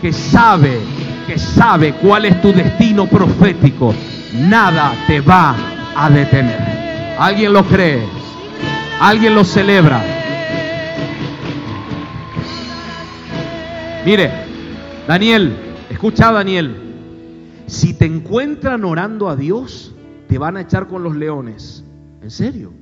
que 0.00 0.12
sabe, 0.12 0.78
que 1.26 1.36
sabe 1.36 1.94
cuál 1.94 2.26
es 2.26 2.40
tu 2.40 2.52
destino 2.52 3.06
profético, 3.06 3.92
nada 4.34 4.92
te 5.08 5.20
va 5.20 5.56
a 5.96 6.08
detener. 6.08 7.16
¿Alguien 7.18 7.52
lo 7.52 7.64
cree? 7.64 8.04
¿Alguien 9.00 9.34
lo 9.34 9.42
celebra? 9.42 10.13
Mire, 14.04 14.30
Daniel, 15.08 15.56
escucha 15.88 16.30
Daniel, 16.30 16.76
si 17.66 17.94
te 17.94 18.04
encuentran 18.04 18.84
orando 18.84 19.30
a 19.30 19.36
Dios, 19.36 19.94
te 20.28 20.36
van 20.36 20.58
a 20.58 20.60
echar 20.60 20.88
con 20.88 21.02
los 21.02 21.16
leones. 21.16 21.82
¿En 22.20 22.30
serio? 22.30 22.74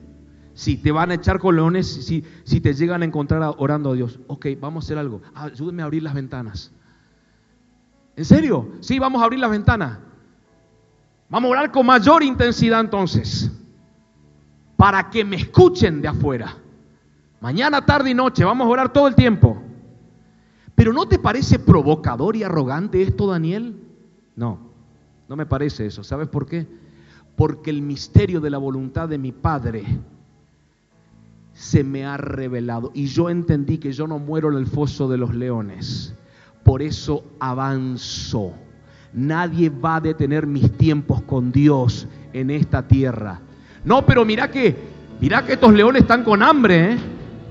Si 0.52 0.76
te 0.76 0.90
van 0.90 1.12
a 1.12 1.14
echar 1.14 1.38
con 1.38 1.54
leones, 1.54 1.86
si, 1.86 2.24
si 2.42 2.60
te 2.60 2.74
llegan 2.74 3.02
a 3.02 3.04
encontrar 3.04 3.54
orando 3.58 3.92
a 3.92 3.94
Dios. 3.94 4.18
Ok, 4.26 4.46
vamos 4.60 4.82
a 4.82 4.86
hacer 4.86 4.98
algo. 4.98 5.22
Ayúdenme 5.32 5.82
a 5.82 5.84
abrir 5.84 6.02
las 6.02 6.14
ventanas. 6.14 6.72
¿En 8.16 8.24
serio? 8.24 8.72
Sí, 8.80 8.98
vamos 8.98 9.22
a 9.22 9.24
abrir 9.24 9.38
las 9.38 9.50
ventanas. 9.52 9.98
Vamos 11.28 11.48
a 11.48 11.52
orar 11.52 11.70
con 11.70 11.86
mayor 11.86 12.24
intensidad 12.24 12.80
entonces. 12.80 13.48
Para 14.76 15.08
que 15.08 15.24
me 15.24 15.36
escuchen 15.36 16.02
de 16.02 16.08
afuera. 16.08 16.56
Mañana, 17.40 17.86
tarde 17.86 18.10
y 18.10 18.14
noche. 18.14 18.44
Vamos 18.44 18.66
a 18.66 18.70
orar 18.70 18.92
todo 18.92 19.06
el 19.06 19.14
tiempo. 19.14 19.62
Pero 20.74 20.92
¿no 20.92 21.06
te 21.06 21.18
parece 21.18 21.58
provocador 21.58 22.36
y 22.36 22.42
arrogante 22.42 23.02
esto, 23.02 23.26
Daniel? 23.26 23.76
No, 24.36 24.58
no 25.28 25.36
me 25.36 25.46
parece 25.46 25.86
eso. 25.86 26.02
¿Sabes 26.02 26.28
por 26.28 26.46
qué? 26.46 26.66
Porque 27.36 27.70
el 27.70 27.82
misterio 27.82 28.40
de 28.40 28.50
la 28.50 28.58
voluntad 28.58 29.08
de 29.08 29.18
mi 29.18 29.32
Padre 29.32 29.84
se 31.52 31.84
me 31.84 32.04
ha 32.04 32.16
revelado 32.16 32.90
y 32.94 33.06
yo 33.06 33.28
entendí 33.28 33.78
que 33.78 33.92
yo 33.92 34.06
no 34.06 34.18
muero 34.18 34.50
en 34.50 34.56
el 34.56 34.66
foso 34.66 35.08
de 35.08 35.18
los 35.18 35.34
leones. 35.34 36.14
Por 36.64 36.82
eso 36.82 37.24
avanzo. 37.38 38.52
Nadie 39.12 39.68
va 39.68 39.96
a 39.96 40.00
detener 40.00 40.46
mis 40.46 40.72
tiempos 40.72 41.22
con 41.22 41.52
Dios 41.52 42.08
en 42.32 42.50
esta 42.50 42.86
tierra. 42.88 43.40
No, 43.84 44.06
pero 44.06 44.24
mira 44.24 44.50
que, 44.50 44.74
mira 45.20 45.44
que 45.44 45.54
estos 45.54 45.74
leones 45.74 46.02
están 46.02 46.24
con 46.24 46.42
hambre, 46.42 46.92
¿eh? 46.92 46.98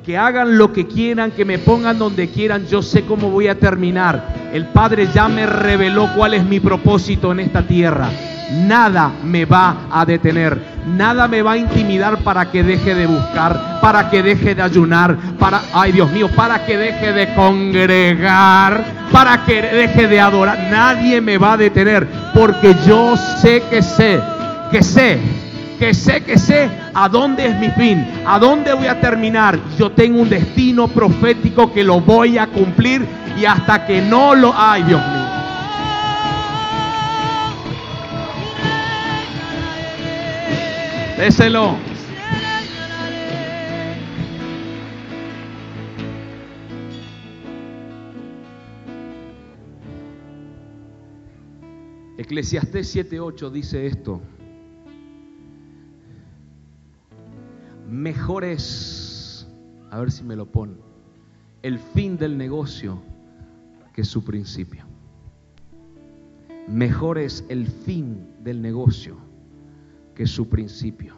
Que 0.06 0.18
hagan 0.18 0.58
lo 0.58 0.74
que 0.74 0.88
quieran, 0.88 1.32
que 1.32 1.46
me 1.46 1.60
pongan 1.60 2.00
donde 2.00 2.30
quieran, 2.30 2.66
yo 2.66 2.82
sé 2.82 3.04
cómo 3.04 3.30
voy 3.30 3.48
a 3.48 3.60
terminar. 3.60 4.50
El 4.52 4.66
Padre 4.66 5.08
ya 5.14 5.28
me 5.28 5.46
reveló 5.46 6.10
cuál 6.16 6.34
es 6.34 6.44
mi 6.44 6.60
propósito 6.60 7.32
en 7.32 7.42
esta 7.42 7.62
tierra. 7.62 8.10
Nada 8.52 9.12
me 9.24 9.46
va 9.46 9.88
a 9.90 10.04
detener, 10.06 10.60
nada 10.86 11.28
me 11.28 11.42
va 11.42 11.54
a 11.54 11.58
intimidar 11.58 12.18
para 12.18 12.52
que 12.52 12.64
deje 12.64 12.96
de 12.96 13.06
buscar, 13.06 13.80
para 13.80 14.10
que 14.10 14.22
deje 14.22 14.56
de 14.56 14.62
ayunar, 14.62 15.16
para, 15.40 15.62
ay 15.74 15.94
Dios 15.94 16.12
mío, 16.12 16.28
para 16.36 16.66
que 16.66 16.78
deje 16.78 17.14
de 17.14 17.34
congregar, 17.34 18.84
para 19.12 19.46
que 19.46 19.62
deje 19.62 20.08
de 20.08 20.20
adorar. 20.20 20.68
Nadie 20.70 21.22
me 21.22 21.38
va 21.38 21.54
a 21.54 21.58
detener, 21.58 22.06
porque 22.34 22.76
yo 22.86 23.16
sé 23.16 23.64
que 23.70 23.82
sé, 23.82 24.20
que 24.70 24.84
sé 24.84 25.51
que 25.82 25.96
sé 25.96 26.24
que 26.24 26.38
sé 26.38 26.70
a 26.94 27.10
dónde 27.10 27.48
es 27.48 27.60
mi 27.60 27.72
fin, 27.72 28.06
a 28.24 28.38
dónde 28.38 28.72
voy 28.72 28.86
a 28.86 29.02
terminar. 29.02 29.60
Yo 29.80 29.92
tengo 29.92 30.22
un 30.22 30.30
destino 30.30 30.88
profético 30.88 31.74
que 31.74 31.84
lo 31.84 32.00
voy 32.00 32.38
a 32.38 32.46
cumplir 32.46 33.04
y 33.36 33.46
hasta 33.46 33.88
que 33.88 34.00
no 34.00 34.36
lo... 34.36 34.54
¡Ay, 34.56 34.84
Dios 34.84 35.02
mío! 35.02 35.22
Déselo. 41.18 41.76
Eclesiastés 52.20 52.96
7:8 52.96 53.50
dice 53.50 53.88
esto. 53.88 54.22
Mejor 57.92 58.46
es, 58.46 59.46
a 59.92 60.00
ver 60.00 60.12
si 60.12 60.24
me 60.24 60.38
lo 60.38 60.50
pone, 60.50 60.78
el 61.62 61.78
fin 61.78 62.18
del 62.18 62.38
negocio 62.38 63.00
que 63.94 64.06
su 64.06 64.24
principio. 64.24 64.86
Mejor 66.70 67.18
es 67.18 67.44
el 67.50 67.68
fin 67.68 68.26
del 68.42 68.62
negocio 68.62 69.18
que 70.16 70.26
su 70.26 70.48
principio. 70.48 71.16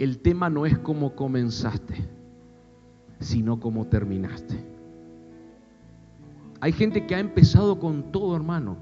El 0.00 0.18
tema 0.18 0.50
no 0.50 0.66
es 0.66 0.76
cómo 0.78 1.14
comenzaste, 1.14 1.94
sino 3.20 3.60
cómo 3.60 3.86
terminaste. 3.86 4.56
Hay 6.60 6.72
gente 6.72 7.06
que 7.06 7.14
ha 7.14 7.20
empezado 7.20 7.78
con 7.78 8.10
todo, 8.10 8.34
hermano. 8.34 8.76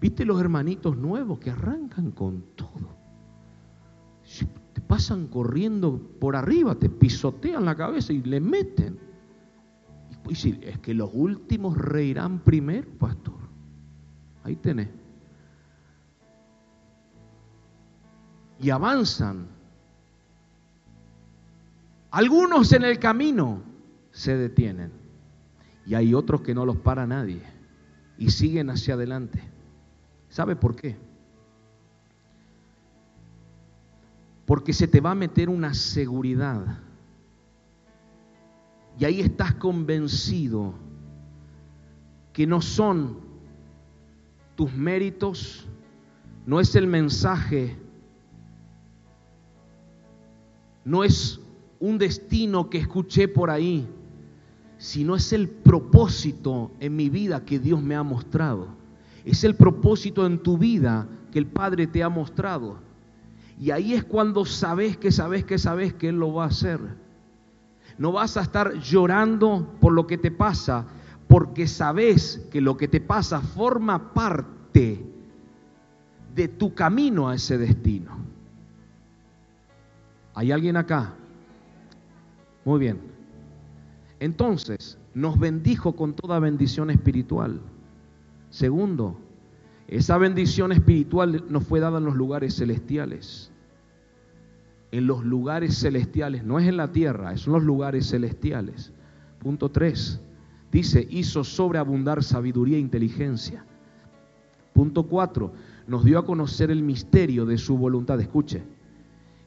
¿Viste 0.00 0.24
los 0.24 0.40
hermanitos 0.40 0.96
nuevos 0.96 1.38
que 1.38 1.50
arrancan 1.50 2.10
con 2.12 2.44
todo? 2.56 2.93
Pasan 4.94 5.26
corriendo 5.26 5.98
por 6.20 6.36
arriba, 6.36 6.76
te 6.76 6.88
pisotean 6.88 7.64
la 7.64 7.74
cabeza 7.74 8.12
y 8.12 8.22
le 8.22 8.38
meten. 8.38 8.96
Y 10.08 10.14
pues, 10.22 10.44
es 10.44 10.78
que 10.78 10.94
los 10.94 11.10
últimos 11.12 11.76
reirán 11.76 12.38
primero, 12.38 12.88
pastor. 12.96 13.40
Ahí 14.44 14.54
tenés. 14.54 14.88
Y 18.60 18.70
avanzan. 18.70 19.48
Algunos 22.12 22.72
en 22.72 22.84
el 22.84 23.00
camino 23.00 23.64
se 24.12 24.36
detienen. 24.36 24.92
Y 25.86 25.94
hay 25.94 26.14
otros 26.14 26.42
que 26.42 26.54
no 26.54 26.64
los 26.64 26.76
para 26.76 27.04
nadie. 27.04 27.42
Y 28.16 28.30
siguen 28.30 28.70
hacia 28.70 28.94
adelante. 28.94 29.42
¿Sabe 30.28 30.54
por 30.54 30.76
qué? 30.76 30.96
Porque 34.46 34.72
se 34.72 34.86
te 34.86 35.00
va 35.00 35.12
a 35.12 35.14
meter 35.14 35.48
una 35.48 35.74
seguridad. 35.74 36.78
Y 38.98 39.04
ahí 39.04 39.20
estás 39.20 39.54
convencido 39.54 40.74
que 42.32 42.46
no 42.46 42.60
son 42.60 43.18
tus 44.54 44.72
méritos, 44.72 45.66
no 46.46 46.60
es 46.60 46.74
el 46.76 46.86
mensaje, 46.86 47.76
no 50.84 51.02
es 51.02 51.40
un 51.80 51.98
destino 51.98 52.70
que 52.70 52.78
escuché 52.78 53.28
por 53.28 53.50
ahí, 53.50 53.86
sino 54.78 55.16
es 55.16 55.32
el 55.32 55.48
propósito 55.48 56.70
en 56.80 56.94
mi 56.94 57.08
vida 57.08 57.44
que 57.44 57.58
Dios 57.58 57.82
me 57.82 57.94
ha 57.94 58.02
mostrado. 58.02 58.68
Es 59.24 59.44
el 59.44 59.54
propósito 59.54 60.26
en 60.26 60.42
tu 60.42 60.58
vida 60.58 61.08
que 61.32 61.38
el 61.38 61.46
Padre 61.46 61.86
te 61.86 62.02
ha 62.02 62.08
mostrado. 62.08 62.78
Y 63.58 63.70
ahí 63.70 63.94
es 63.94 64.04
cuando 64.04 64.44
sabes 64.44 64.96
que 64.96 65.12
sabes 65.12 65.44
que 65.44 65.58
sabes 65.58 65.94
que 65.94 66.08
Él 66.08 66.16
lo 66.16 66.32
va 66.34 66.44
a 66.44 66.48
hacer. 66.48 66.80
No 67.98 68.12
vas 68.12 68.36
a 68.36 68.42
estar 68.42 68.74
llorando 68.80 69.76
por 69.80 69.92
lo 69.92 70.06
que 70.06 70.18
te 70.18 70.30
pasa, 70.30 70.86
porque 71.28 71.66
sabes 71.66 72.46
que 72.50 72.60
lo 72.60 72.76
que 72.76 72.88
te 72.88 73.00
pasa 73.00 73.40
forma 73.40 74.12
parte 74.12 75.04
de 76.34 76.48
tu 76.48 76.74
camino 76.74 77.28
a 77.28 77.36
ese 77.36 77.56
destino. 77.58 78.16
¿Hay 80.34 80.50
alguien 80.50 80.76
acá? 80.76 81.14
Muy 82.64 82.80
bien. 82.80 83.00
Entonces, 84.18 84.98
nos 85.14 85.38
bendijo 85.38 85.94
con 85.94 86.14
toda 86.14 86.40
bendición 86.40 86.90
espiritual. 86.90 87.60
Segundo, 88.50 89.16
esa 89.88 90.18
bendición 90.18 90.72
espiritual 90.72 91.44
nos 91.48 91.64
fue 91.64 91.80
dada 91.80 91.98
en 91.98 92.04
los 92.04 92.16
lugares 92.16 92.56
celestiales. 92.56 93.50
En 94.90 95.06
los 95.06 95.24
lugares 95.24 95.78
celestiales, 95.78 96.44
no 96.44 96.58
es 96.58 96.68
en 96.68 96.76
la 96.76 96.92
tierra, 96.92 97.36
son 97.36 97.54
los 97.54 97.64
lugares 97.64 98.08
celestiales. 98.08 98.92
Punto 99.40 99.70
3. 99.70 100.20
Dice, 100.70 101.06
hizo 101.10 101.44
sobreabundar 101.44 102.22
sabiduría 102.22 102.76
e 102.76 102.80
inteligencia. 102.80 103.64
Punto 104.72 105.04
4. 105.04 105.52
Nos 105.86 106.04
dio 106.04 106.18
a 106.18 106.24
conocer 106.24 106.70
el 106.70 106.82
misterio 106.82 107.44
de 107.44 107.58
su 107.58 107.76
voluntad. 107.76 108.20
Escuche. 108.20 108.62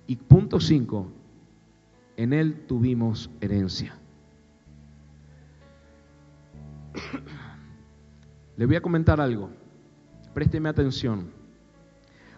Y 0.05 0.15
punto 0.17 0.59
5. 0.59 1.11
En 2.17 2.33
él 2.33 2.65
tuvimos 2.67 3.29
herencia. 3.41 3.97
Le 8.55 8.65
voy 8.65 8.75
a 8.75 8.81
comentar 8.81 9.19
algo. 9.19 9.49
Présteme 10.37 10.69
atención. 10.69 11.31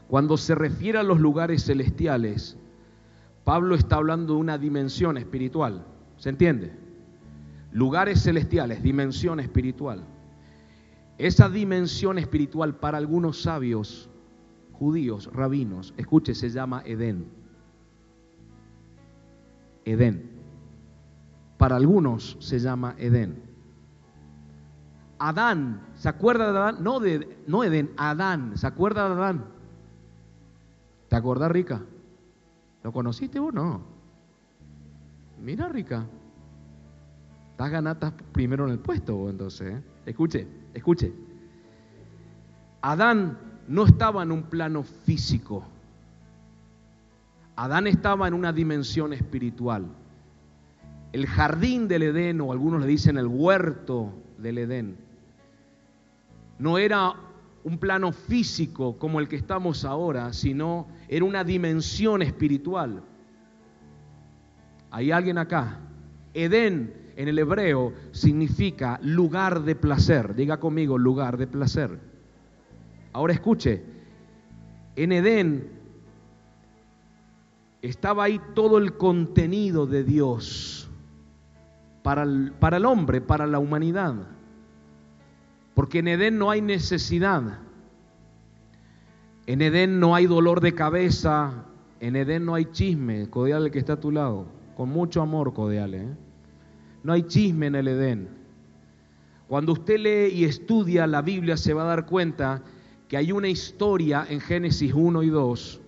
Cuando 0.08 0.38
se 0.38 0.56
refiere 0.56 1.00
a 1.00 1.04
los 1.04 1.20
lugares 1.20 1.66
celestiales, 1.66 2.56
Pablo 3.44 3.76
está 3.76 3.98
hablando 3.98 4.36
de 4.36 4.40
una 4.40 4.58
dimensión 4.58 5.18
espiritual. 5.18 5.86
¿Se 6.16 6.30
entiende? 6.30 6.72
Lugares 7.74 8.24
celestiales, 8.24 8.82
dimensión 8.82 9.42
espiritual. 9.42 10.06
Esa 11.18 11.50
dimensión 11.50 12.18
espiritual 12.18 12.78
para 12.78 12.98
algunos 12.98 13.42
sabios 13.42 14.10
judíos, 14.72 15.30
rabinos, 15.34 15.94
escuche, 15.98 16.36
se 16.36 16.50
llama 16.52 16.82
Edén. 16.86 17.26
Edén. 19.84 20.24
Para 21.58 21.76
algunos 21.76 22.38
se 22.40 22.60
llama 22.60 22.96
Edén. 22.98 23.49
Adán, 25.20 25.82
¿se 25.96 26.08
acuerda 26.08 26.52
de 26.52 26.58
Adán? 26.58 26.78
No, 26.82 27.00
de, 27.00 27.38
no 27.46 27.64
Edén, 27.64 27.92
Adán, 27.98 28.58
¿se 28.58 28.66
acuerda 28.66 29.08
de 29.10 29.16
Adán? 29.16 29.46
¿Te 31.10 31.16
acuerdas, 31.16 31.52
Rica? 31.52 31.82
¿Lo 32.84 32.94
conociste 32.94 33.40
vos? 33.40 33.54
No. 33.54 33.82
Mira, 35.42 35.68
Rica. 35.68 36.06
Estás 37.52 37.72
ganando 37.72 38.14
primero 38.32 38.66
en 38.66 38.72
el 38.72 38.80
puesto 38.80 39.16
vos 39.16 39.32
entonces. 39.32 39.74
¿eh? 39.74 39.82
Escuche, 40.06 40.48
escuche. 40.74 41.12
Adán 42.82 43.38
no 43.68 43.86
estaba 43.86 44.24
en 44.24 44.32
un 44.32 44.44
plano 44.44 44.84
físico. 44.84 45.64
Adán 47.58 47.88
estaba 47.88 48.28
en 48.28 48.34
una 48.34 48.54
dimensión 48.54 49.12
espiritual. 49.12 49.86
El 51.12 51.28
jardín 51.28 51.90
del 51.90 52.04
Edén, 52.04 52.40
o 52.40 52.54
algunos 52.54 52.80
le 52.80 52.88
dicen 52.88 53.18
el 53.18 53.28
huerto 53.28 54.14
del 54.38 54.60
Edén, 54.60 55.09
no 56.60 56.78
era 56.78 57.16
un 57.64 57.78
plano 57.78 58.12
físico 58.12 58.98
como 58.98 59.20
el 59.20 59.28
que 59.28 59.36
estamos 59.36 59.86
ahora, 59.86 60.32
sino 60.34 60.88
era 61.08 61.26
una 61.26 61.44
dimensión 61.44 62.22
espiritual. 62.22 63.02
¿Hay 64.92 65.12
alguien 65.12 65.38
acá? 65.38 65.80
Edén 66.34 66.94
en 67.16 67.28
el 67.28 67.40
hebreo 67.40 67.94
significa 68.12 69.00
lugar 69.04 69.64
de 69.64 69.76
placer. 69.76 70.36
Diga 70.36 70.60
conmigo, 70.60 70.98
lugar 70.98 71.38
de 71.38 71.48
placer. 71.48 72.00
Ahora 73.14 73.34
escuche, 73.34 73.84
en 74.96 75.12
Edén 75.12 75.70
estaba 77.82 78.26
ahí 78.26 78.40
todo 78.54 78.78
el 78.78 78.98
contenido 78.98 79.86
de 79.86 80.04
Dios 80.04 80.90
para 82.04 82.24
el, 82.24 82.54
para 82.60 82.78
el 82.78 82.86
hombre, 82.86 83.22
para 83.22 83.48
la 83.48 83.60
humanidad. 83.60 84.16
Porque 85.74 86.00
en 86.00 86.08
Edén 86.08 86.38
no 86.38 86.52
hay 86.52 86.62
necesidad. 86.62 87.60
En 89.46 89.62
Edén 89.62 90.00
no 90.00 90.16
hay 90.16 90.26
dolor 90.26 90.62
de 90.62 90.74
cabeza. 90.74 91.66
En 92.00 92.16
Edén 92.16 92.46
no 92.46 92.56
hay 92.56 92.66
chisme. 92.66 93.30
Codial 93.30 93.66
el 93.66 93.72
que 93.72 93.80
está 93.80 93.94
a 93.94 94.00
tu 94.00 94.12
lado. 94.12 94.48
con 94.76 94.90
mucho 94.90 95.22
amor, 95.22 95.54
Codeale. 95.54 95.98
¿eh? 95.98 96.16
No 97.04 97.14
hay 97.14 97.24
chisme 97.24 97.68
en 97.68 97.76
el 97.76 97.88
Edén. 97.88 98.30
Cuando 99.50 99.74
usted 99.74 99.98
lee 99.98 100.34
y 100.34 100.46
estudia 100.46 101.08
la 101.08 101.24
Biblia 101.24 101.58
se 101.58 101.74
va 101.74 101.82
a 101.82 101.88
dar 101.88 102.06
cuenta 102.06 102.62
que 103.08 103.18
hay 103.18 103.32
una 103.32 103.48
historia 103.48 104.26
en 104.30 104.40
Génesis 104.40 104.94
1 104.94 105.24
y 105.24 105.30
2, 105.30 105.82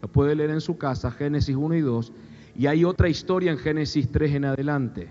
lo 0.00 0.08
puede 0.08 0.36
leer 0.36 0.50
en 0.50 0.60
su 0.60 0.78
casa, 0.78 1.10
Génesis 1.10 1.56
1 1.56 1.74
y 1.74 1.80
2, 1.80 2.12
y 2.56 2.66
hay 2.66 2.84
otra 2.84 3.08
historia 3.08 3.50
en 3.50 3.58
Génesis 3.58 4.12
3 4.12 4.36
en 4.36 4.44
adelante. 4.44 5.08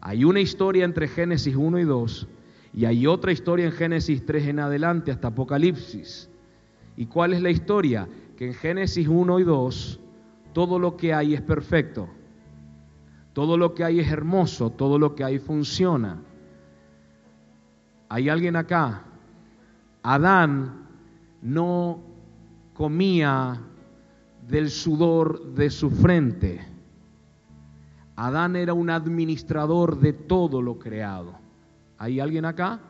Hay 0.00 0.24
una 0.24 0.40
historia 0.40 0.86
entre 0.86 1.06
Génesis 1.06 1.54
1 1.54 1.78
y 1.80 1.84
2 1.84 2.28
y 2.72 2.84
hay 2.84 3.06
otra 3.06 3.32
historia 3.32 3.66
en 3.66 3.72
Génesis 3.72 4.24
3 4.24 4.48
en 4.48 4.60
adelante 4.60 5.10
hasta 5.10 5.28
Apocalipsis. 5.28 6.30
¿Y 6.96 7.06
cuál 7.06 7.32
es 7.32 7.42
la 7.42 7.50
historia? 7.50 8.08
Que 8.36 8.48
en 8.48 8.54
Génesis 8.54 9.08
1 9.08 9.40
y 9.40 9.44
2 9.44 10.00
todo 10.52 10.78
lo 10.78 10.96
que 10.96 11.12
hay 11.12 11.34
es 11.34 11.42
perfecto. 11.42 12.08
Todo 13.32 13.58
lo 13.58 13.74
que 13.74 13.84
hay 13.84 14.00
es 14.00 14.10
hermoso, 14.10 14.70
todo 14.70 14.98
lo 14.98 15.14
que 15.14 15.24
hay 15.24 15.38
funciona. 15.38 16.22
¿Hay 18.08 18.28
alguien 18.30 18.56
acá? 18.56 19.04
Adán 20.02 20.86
no 21.42 22.00
comía 22.72 23.60
del 24.48 24.70
sudor 24.70 25.54
de 25.54 25.68
su 25.68 25.90
frente. 25.90 26.66
Adán 28.16 28.56
era 28.56 28.72
un 28.72 28.88
administrador 28.88 29.98
de 29.98 30.12
todo 30.14 30.62
lo 30.62 30.78
creado. 30.78 31.45
¿Hay 31.98 32.20
alguien 32.20 32.44
acá? 32.44 32.80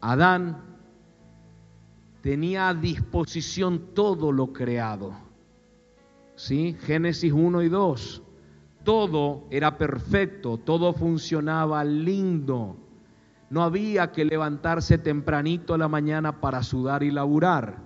Adán 0.00 0.62
tenía 2.22 2.68
a 2.68 2.74
disposición 2.74 3.94
todo 3.94 4.32
lo 4.32 4.52
creado. 4.52 5.12
¿Sí? 6.36 6.76
Génesis 6.80 7.32
1 7.32 7.62
y 7.62 7.68
2 7.68 8.22
todo 8.88 9.44
era 9.50 9.76
perfecto, 9.76 10.56
todo 10.56 10.94
funcionaba 10.94 11.84
lindo. 11.84 12.78
No 13.50 13.62
había 13.62 14.12
que 14.12 14.24
levantarse 14.24 14.96
tempranito 14.96 15.74
a 15.74 15.78
la 15.78 15.88
mañana 15.88 16.40
para 16.40 16.62
sudar 16.62 17.02
y 17.02 17.10
laburar. 17.10 17.76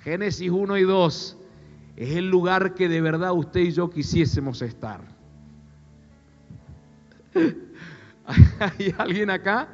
Génesis 0.00 0.50
1 0.50 0.76
y 0.76 0.82
2 0.82 1.38
es 1.96 2.16
el 2.16 2.28
lugar 2.28 2.74
que 2.74 2.90
de 2.90 3.00
verdad 3.00 3.32
usted 3.32 3.60
y 3.60 3.70
yo 3.70 3.88
quisiésemos 3.88 4.60
estar. 4.60 5.00
¿Hay 8.58 8.94
alguien 8.96 9.30
acá? 9.30 9.68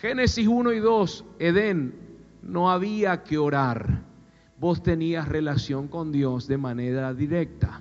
Génesis 0.00 0.46
1 0.46 0.72
y 0.72 0.78
2, 0.78 1.24
Edén, 1.38 1.94
no 2.42 2.70
había 2.70 3.24
que 3.24 3.38
orar. 3.38 4.02
Vos 4.60 4.82
tenías 4.82 5.28
relación 5.28 5.88
con 5.88 6.12
Dios 6.12 6.46
de 6.46 6.58
manera 6.58 7.14
directa. 7.14 7.80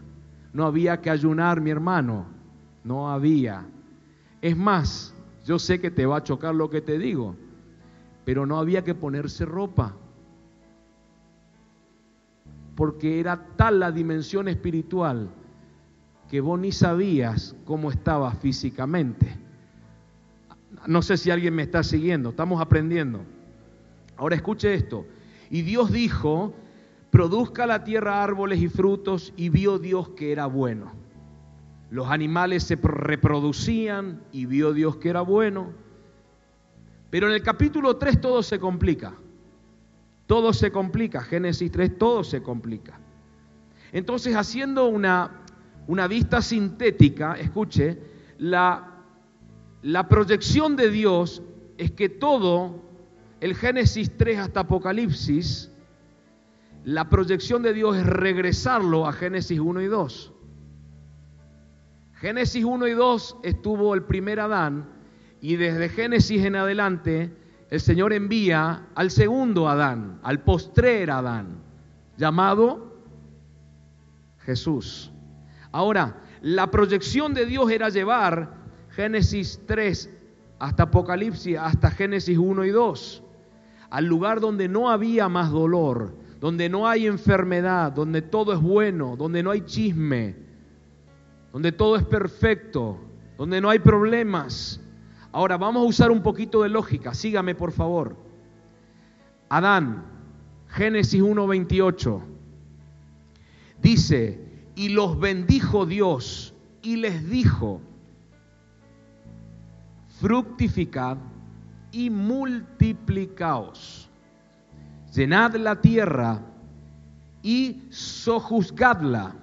No 0.53 0.65
había 0.65 1.01
que 1.01 1.09
ayunar, 1.09 1.61
mi 1.61 1.69
hermano. 1.69 2.25
No 2.83 3.09
había. 3.09 3.65
Es 4.41 4.55
más, 4.55 5.13
yo 5.45 5.59
sé 5.59 5.79
que 5.79 5.91
te 5.91 6.05
va 6.05 6.17
a 6.17 6.23
chocar 6.23 6.55
lo 6.55 6.69
que 6.69 6.81
te 6.81 6.97
digo, 6.97 7.35
pero 8.25 8.45
no 8.45 8.57
había 8.57 8.83
que 8.83 8.95
ponerse 8.95 9.45
ropa. 9.45 9.95
Porque 12.75 13.19
era 13.19 13.47
tal 13.55 13.79
la 13.79 13.91
dimensión 13.91 14.47
espiritual 14.47 15.29
que 16.29 16.41
vos 16.41 16.59
ni 16.59 16.71
sabías 16.71 17.55
cómo 17.65 17.89
estaba 17.89 18.31
físicamente. 18.33 19.46
No 20.85 21.01
sé 21.01 21.17
si 21.17 21.31
alguien 21.31 21.55
me 21.55 21.63
está 21.63 21.83
siguiendo, 21.83 22.29
estamos 22.29 22.61
aprendiendo. 22.61 23.21
Ahora 24.15 24.35
escuche 24.35 24.73
esto. 24.73 25.05
Y 25.49 25.61
Dios 25.61 25.91
dijo, 25.91 26.53
produzca 27.09 27.65
la 27.65 27.83
tierra 27.83 28.23
árboles 28.23 28.61
y 28.61 28.67
frutos, 28.67 29.33
y 29.35 29.49
vio 29.49 29.79
Dios 29.79 30.09
que 30.09 30.31
era 30.31 30.45
bueno. 30.45 30.93
Los 31.89 32.07
animales 32.07 32.63
se 32.63 32.75
reproducían 32.75 34.21
y 34.31 34.45
vio 34.45 34.73
Dios 34.73 34.97
que 34.97 35.09
era 35.09 35.21
bueno. 35.21 35.71
Pero 37.09 37.27
en 37.27 37.33
el 37.33 37.41
capítulo 37.41 37.95
3 37.95 38.19
todo 38.19 38.43
se 38.43 38.59
complica. 38.59 39.13
Todo 40.25 40.51
se 40.51 40.71
complica. 40.71 41.21
Génesis 41.21 41.71
3 41.71 41.97
todo 41.97 42.23
se 42.25 42.43
complica. 42.43 42.99
Entonces, 43.93 44.35
haciendo 44.35 44.87
una, 44.87 45.31
una 45.87 46.07
vista 46.07 46.41
sintética, 46.41 47.35
escuche, 47.35 47.97
la, 48.37 48.96
la 49.81 50.07
proyección 50.07 50.75
de 50.75 50.89
Dios 50.89 51.41
es 51.77 51.91
que 51.91 52.09
todo, 52.09 52.83
el 53.39 53.55
Génesis 53.55 54.17
3 54.17 54.39
hasta 54.39 54.61
Apocalipsis, 54.61 55.71
la 56.83 57.09
proyección 57.09 57.61
de 57.61 57.73
Dios 57.73 57.97
es 57.97 58.05
regresarlo 58.05 59.07
a 59.07 59.13
Génesis 59.13 59.59
1 59.59 59.81
y 59.81 59.87
2. 59.87 60.33
Génesis 62.13 62.63
1 62.65 62.87
y 62.87 62.93
2 62.93 63.37
estuvo 63.43 63.93
el 63.93 64.03
primer 64.03 64.39
Adán 64.39 64.89
y 65.39 65.55
desde 65.55 65.89
Génesis 65.89 66.43
en 66.45 66.55
adelante 66.55 67.35
el 67.69 67.79
Señor 67.79 68.13
envía 68.13 68.87
al 68.95 69.11
segundo 69.11 69.67
Adán, 69.67 70.19
al 70.23 70.41
postrer 70.43 71.11
Adán, 71.11 71.61
llamado 72.17 73.03
Jesús. 74.39 75.11
Ahora, 75.71 76.23
la 76.41 76.71
proyección 76.71 77.33
de 77.33 77.45
Dios 77.45 77.69
era 77.69 77.89
llevar 77.89 78.56
Génesis 78.97 79.61
3 79.67 80.09
hasta 80.57 80.83
Apocalipsis, 80.83 81.55
hasta 81.55 81.91
Génesis 81.91 82.35
1 82.35 82.65
y 82.65 82.71
2, 82.71 83.23
al 83.91 84.05
lugar 84.05 84.39
donde 84.39 84.67
no 84.67 84.89
había 84.89 85.29
más 85.29 85.51
dolor, 85.51 86.15
donde 86.39 86.67
no 86.67 86.87
hay 86.87 87.05
enfermedad, 87.05 87.91
donde 87.91 88.23
todo 88.23 88.53
es 88.53 88.59
bueno, 88.59 89.15
donde 89.15 89.43
no 89.43 89.51
hay 89.51 89.61
chisme, 89.61 90.35
donde 91.53 91.71
todo 91.71 91.95
es 91.95 92.03
perfecto, 92.05 92.97
donde 93.37 93.61
no 93.61 93.69
hay 93.69 93.77
problemas. 93.77 94.81
Ahora 95.31 95.57
vamos 95.57 95.83
a 95.83 95.85
usar 95.85 96.09
un 96.09 96.23
poquito 96.23 96.63
de 96.63 96.69
lógica, 96.69 97.13
sígame 97.13 97.53
por 97.53 97.73
favor. 97.73 98.15
Adán, 99.47 100.05
Génesis 100.69 101.21
1:28, 101.21 102.19
dice, 103.79 104.41
y 104.75 104.89
los 104.89 105.19
bendijo 105.19 105.85
Dios 105.85 106.55
y 106.81 106.95
les 106.95 107.29
dijo, 107.29 107.79
fructificad 110.19 111.17
y 111.91 112.09
multiplicaos 112.09 114.07
llenad 115.17 115.55
la 115.55 115.81
tierra 115.81 116.39
y 117.41 117.87
sojuzgadla, 117.89 119.33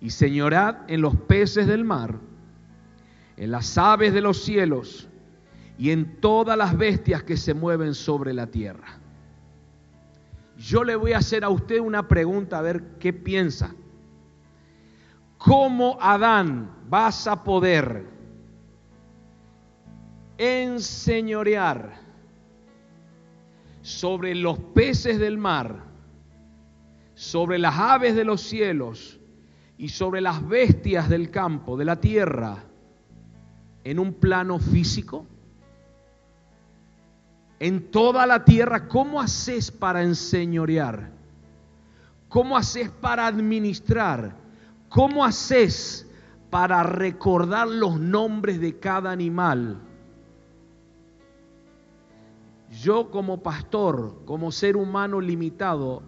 y 0.00 0.10
señorad 0.10 0.76
en 0.88 1.00
los 1.00 1.14
peces 1.14 1.68
del 1.68 1.84
mar, 1.84 2.18
en 3.36 3.50
las 3.52 3.78
aves 3.78 4.12
de 4.12 4.20
los 4.20 4.42
cielos, 4.42 5.08
y 5.78 5.90
en 5.90 6.20
todas 6.20 6.58
las 6.58 6.76
bestias 6.76 7.22
que 7.22 7.36
se 7.36 7.54
mueven 7.54 7.94
sobre 7.94 8.32
la 8.32 8.48
tierra. 8.48 8.98
Yo 10.58 10.82
le 10.82 10.96
voy 10.96 11.12
a 11.12 11.18
hacer 11.18 11.44
a 11.44 11.48
usted 11.48 11.78
una 11.78 12.08
pregunta 12.08 12.58
a 12.58 12.62
ver 12.62 12.82
qué 12.98 13.12
piensa. 13.12 13.72
¿Cómo 15.38 15.96
Adán 16.00 16.70
vas 16.88 17.26
a 17.26 17.44
poder 17.44 18.04
enseñorear 20.38 21.94
sobre 23.82 24.34
los 24.34 24.58
peces 24.58 25.18
del 25.18 25.38
mar, 25.38 25.84
sobre 27.14 27.58
las 27.58 27.78
aves 27.78 28.14
de 28.14 28.24
los 28.24 28.40
cielos 28.40 29.20
y 29.76 29.88
sobre 29.88 30.20
las 30.20 30.46
bestias 30.46 31.08
del 31.08 31.30
campo, 31.30 31.76
de 31.76 31.84
la 31.84 32.00
tierra, 32.00 32.64
en 33.84 33.98
un 33.98 34.14
plano 34.14 34.58
físico? 34.58 35.26
En 37.60 37.90
toda 37.90 38.26
la 38.26 38.44
tierra, 38.44 38.88
¿cómo 38.88 39.20
haces 39.20 39.70
para 39.70 40.02
enseñorear? 40.02 41.12
¿Cómo 42.28 42.56
haces 42.56 42.90
para 42.90 43.26
administrar? 43.26 44.34
¿Cómo 44.88 45.24
haces 45.24 46.10
para 46.50 46.82
recordar 46.82 47.68
los 47.68 48.00
nombres 48.00 48.60
de 48.60 48.78
cada 48.78 49.12
animal? 49.12 49.80
Yo 52.82 53.10
como 53.10 53.42
pastor, 53.42 54.22
como 54.24 54.50
ser 54.50 54.76
humano 54.76 55.20
limitado, 55.20 56.02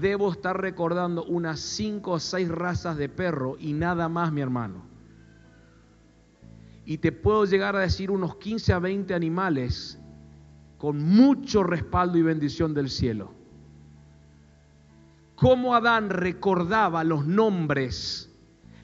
debo 0.00 0.32
estar 0.32 0.60
recordando 0.60 1.24
unas 1.24 1.60
cinco 1.60 2.12
o 2.12 2.18
seis 2.18 2.48
razas 2.48 2.96
de 2.96 3.08
perro 3.08 3.56
y 3.58 3.72
nada 3.72 4.08
más, 4.08 4.32
mi 4.32 4.40
hermano. 4.40 4.82
Y 6.84 6.98
te 6.98 7.12
puedo 7.12 7.44
llegar 7.44 7.76
a 7.76 7.80
decir 7.80 8.10
unos 8.10 8.36
15 8.36 8.72
a 8.72 8.78
20 8.80 9.14
animales 9.14 10.00
con 10.78 10.98
mucho 10.98 11.62
respaldo 11.62 12.18
y 12.18 12.22
bendición 12.22 12.74
del 12.74 12.90
cielo. 12.90 13.32
Cómo 15.36 15.74
Adán 15.74 16.10
recordaba 16.10 17.04
los 17.04 17.26
nombres, 17.26 18.34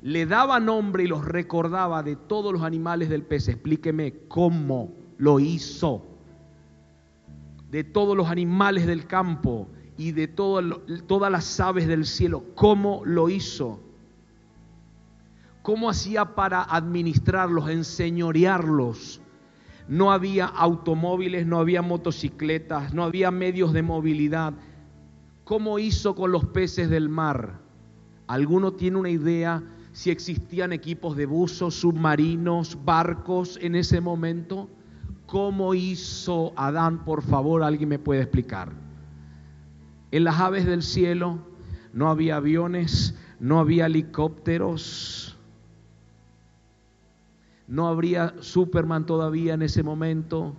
le 0.00 0.26
daba 0.26 0.60
nombre 0.60 1.04
y 1.04 1.06
los 1.08 1.24
recordaba 1.24 2.02
de 2.02 2.16
todos 2.16 2.52
los 2.52 2.62
animales 2.62 3.08
del 3.08 3.24
pez. 3.24 3.48
Explíqueme 3.48 4.26
cómo 4.28 4.94
lo 5.18 5.40
hizo 5.40 6.15
de 7.70 7.84
todos 7.84 8.16
los 8.16 8.28
animales 8.28 8.86
del 8.86 9.06
campo 9.06 9.68
y 9.96 10.12
de 10.12 10.28
todas 10.28 11.32
las 11.32 11.60
aves 11.60 11.86
del 11.86 12.06
cielo. 12.06 12.44
¿Cómo 12.54 13.02
lo 13.04 13.28
hizo? 13.28 13.80
¿Cómo 15.62 15.90
hacía 15.90 16.34
para 16.34 16.62
administrarlos, 16.62 17.68
enseñorearlos? 17.70 19.20
No 19.88 20.12
había 20.12 20.46
automóviles, 20.46 21.46
no 21.46 21.58
había 21.58 21.82
motocicletas, 21.82 22.92
no 22.92 23.04
había 23.04 23.30
medios 23.30 23.72
de 23.72 23.82
movilidad. 23.82 24.54
¿Cómo 25.44 25.78
hizo 25.78 26.14
con 26.14 26.32
los 26.32 26.44
peces 26.44 26.90
del 26.90 27.08
mar? 27.08 27.60
¿Alguno 28.26 28.72
tiene 28.72 28.98
una 28.98 29.10
idea 29.10 29.62
si 29.92 30.10
existían 30.10 30.72
equipos 30.72 31.16
de 31.16 31.26
buzos, 31.26 31.74
submarinos, 31.76 32.78
barcos 32.84 33.58
en 33.62 33.76
ese 33.76 34.00
momento? 34.00 34.68
¿Cómo 35.26 35.74
hizo 35.74 36.52
Adán, 36.56 37.04
por 37.04 37.22
favor? 37.22 37.62
¿Alguien 37.62 37.88
me 37.88 37.98
puede 37.98 38.22
explicar? 38.22 38.72
En 40.12 40.24
las 40.24 40.38
aves 40.38 40.64
del 40.64 40.82
cielo 40.82 41.40
no 41.92 42.08
había 42.08 42.36
aviones, 42.36 43.18
no 43.40 43.58
había 43.58 43.86
helicópteros, 43.86 45.36
no 47.66 47.88
habría 47.88 48.34
Superman 48.40 49.04
todavía 49.04 49.54
en 49.54 49.62
ese 49.62 49.82
momento. 49.82 50.54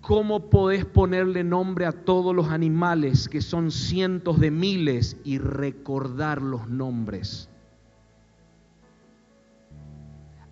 ¿Cómo 0.00 0.48
podés 0.48 0.84
ponerle 0.84 1.42
nombre 1.42 1.84
a 1.84 1.92
todos 1.92 2.34
los 2.34 2.48
animales 2.48 3.28
que 3.28 3.42
son 3.42 3.70
cientos 3.72 4.38
de 4.38 4.50
miles 4.50 5.16
y 5.24 5.38
recordar 5.38 6.40
los 6.40 6.68
nombres? 6.68 7.47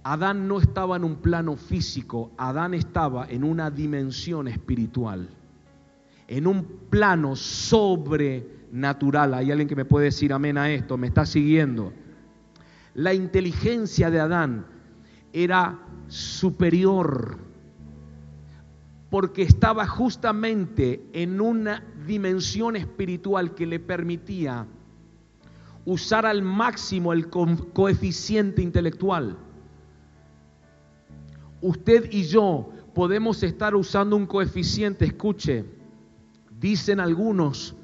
Adán 0.09 0.46
no 0.46 0.61
estaba 0.61 0.94
en 0.94 1.02
un 1.02 1.16
plano 1.16 1.57
físico, 1.57 2.30
Adán 2.36 2.74
estaba 2.74 3.26
en 3.28 3.42
una 3.42 3.72
dimensión 3.72 4.46
espiritual, 4.46 5.28
en 6.28 6.46
un 6.46 6.62
plano 6.88 7.34
sobrenatural. 7.34 9.34
Hay 9.34 9.50
alguien 9.50 9.66
que 9.66 9.74
me 9.74 9.84
puede 9.84 10.04
decir 10.04 10.32
amén 10.32 10.59
a 10.59 10.70
esto, 10.70 10.96
me 10.96 11.09
está 11.09 11.26
siguiendo. 11.26 11.92
La 12.94 13.14
inteligencia 13.14 14.09
de 14.09 14.20
Adán 14.20 14.66
era 15.32 15.76
superior 16.07 17.38
porque 19.11 19.42
estaba 19.42 19.88
justamente 19.88 21.04
en 21.14 21.40
una 21.40 21.82
dimensión 22.07 22.76
espiritual 22.76 23.57
que 23.57 23.66
le 23.66 23.80
permitía 23.80 24.68
usar 25.84 26.26
al 26.26 26.42
máximo 26.42 27.12
el 27.12 27.28
coeficiente 27.28 28.62
intelectual 28.62 29.38
usted 31.61 32.11
y 32.12 32.24
yo 32.24 32.70
podemos 32.94 33.42
estar 33.42 33.74
usando 33.74 34.16
un 34.16 34.26
coeficiente, 34.26 35.04
escuche, 35.04 35.64
dicen 36.59 37.00
algunos, 37.00 37.74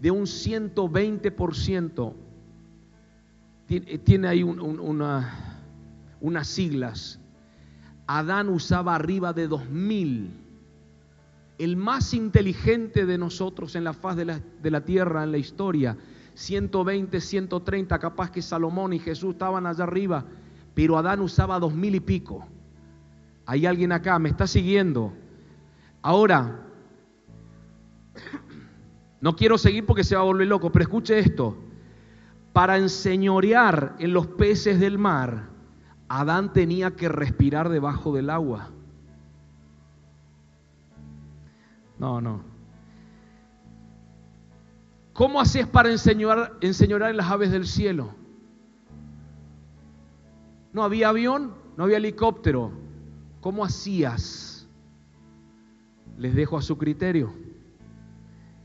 de 0.00 0.10
un 0.10 0.24
120%. 0.24 2.14
Eh, 3.68 3.98
tiene 3.98 4.28
ahí 4.28 4.42
unas 4.42 6.46
siglas. 6.46 7.20
Adán 8.06 8.48
usaba 8.48 8.94
arriba 8.94 9.32
de 9.32 9.48
2000. 9.48 10.42
El 11.58 11.76
más 11.76 12.12
inteligente 12.12 13.06
de 13.06 13.18
nosotros 13.18 13.74
en 13.74 13.84
la 13.84 13.94
faz 13.94 14.16
de 14.16 14.26
la, 14.26 14.40
de 14.62 14.70
la 14.70 14.84
tierra, 14.84 15.24
en 15.24 15.32
la 15.32 15.38
historia. 15.38 15.96
120, 16.34 17.20
130, 17.20 17.98
capaz 17.98 18.30
que 18.30 18.42
Salomón 18.42 18.92
y 18.92 18.98
Jesús 18.98 19.32
estaban 19.32 19.66
allá 19.66 19.84
arriba, 19.84 20.26
pero 20.74 20.98
Adán 20.98 21.20
usaba 21.20 21.58
dos 21.58 21.74
mil 21.74 21.94
y 21.94 22.00
pico. 22.00 22.46
Hay 23.46 23.64
alguien 23.64 23.92
acá, 23.92 24.18
me 24.18 24.28
está 24.28 24.46
siguiendo. 24.48 25.12
Ahora, 26.02 26.66
no 29.20 29.36
quiero 29.36 29.56
seguir 29.56 29.86
porque 29.86 30.04
se 30.04 30.16
va 30.16 30.22
a 30.22 30.24
volver 30.24 30.48
loco, 30.48 30.70
pero 30.70 30.82
escuche 30.82 31.18
esto. 31.18 31.56
Para 32.52 32.76
enseñorear 32.76 33.94
en 33.98 34.12
los 34.12 34.26
peces 34.26 34.80
del 34.80 34.98
mar, 34.98 35.48
Adán 36.08 36.52
tenía 36.52 36.92
que 36.92 37.08
respirar 37.08 37.68
debajo 37.68 38.14
del 38.14 38.30
agua. 38.30 38.70
No, 41.98 42.20
no. 42.20 42.40
¿Cómo 45.12 45.40
haces 45.40 45.66
para 45.66 45.90
enseñorar, 45.90 46.52
enseñorar 46.60 47.10
en 47.10 47.16
las 47.16 47.30
aves 47.30 47.50
del 47.50 47.66
cielo? 47.66 48.14
No 50.72 50.82
había 50.82 51.08
avión, 51.08 51.54
no 51.76 51.84
había 51.84 51.96
helicóptero, 51.96 52.70
¿Cómo 53.46 53.64
hacías? 53.64 54.66
Les 56.18 56.34
dejo 56.34 56.58
a 56.58 56.62
su 56.62 56.76
criterio. 56.76 57.32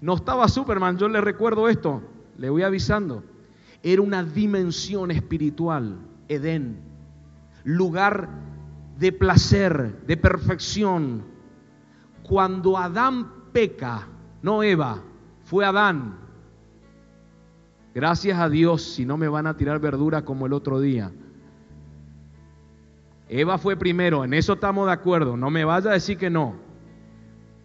No 0.01 0.15
estaba 0.15 0.47
Superman, 0.47 0.97
yo 0.97 1.07
le 1.07 1.21
recuerdo 1.21 1.69
esto, 1.69 2.01
le 2.35 2.49
voy 2.49 2.63
avisando. 2.63 3.23
Era 3.83 4.01
una 4.01 4.23
dimensión 4.23 5.11
espiritual, 5.11 5.99
Edén, 6.27 6.79
lugar 7.63 8.27
de 8.97 9.11
placer, 9.11 10.03
de 10.07 10.17
perfección. 10.17 11.25
Cuando 12.23 12.75
Adán 12.75 13.51
peca, 13.53 14.07
no 14.41 14.63
Eva, 14.63 15.03
fue 15.43 15.63
Adán. 15.63 16.17
Gracias 17.93 18.39
a 18.39 18.49
Dios, 18.49 18.81
si 18.81 19.05
no 19.05 19.15
me 19.15 19.27
van 19.27 19.45
a 19.45 19.55
tirar 19.55 19.77
verdura 19.77 20.25
como 20.25 20.47
el 20.47 20.53
otro 20.53 20.79
día. 20.79 21.11
Eva 23.33 23.57
fue 23.57 23.77
primero, 23.77 24.25
en 24.25 24.33
eso 24.33 24.53
estamos 24.53 24.87
de 24.87 24.91
acuerdo, 24.91 25.37
no 25.37 25.49
me 25.49 25.63
vaya 25.63 25.91
a 25.91 25.93
decir 25.93 26.17
que 26.17 26.29
no. 26.29 26.55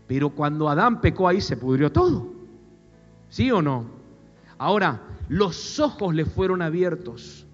Pero 0.07 0.31
cuando 0.31 0.69
Adán 0.69 1.01
pecó 1.01 1.27
ahí 1.27 1.41
se 1.41 1.57
pudrió 1.57 1.91
todo. 1.91 2.33
¿Sí 3.31 3.51
o 3.51 3.61
no? 3.61 3.87
Ahora, 4.59 5.03
los 5.29 5.81
ojos 5.81 6.14
le 6.14 6.25
fueron 6.25 6.62
abiertos 6.62 7.45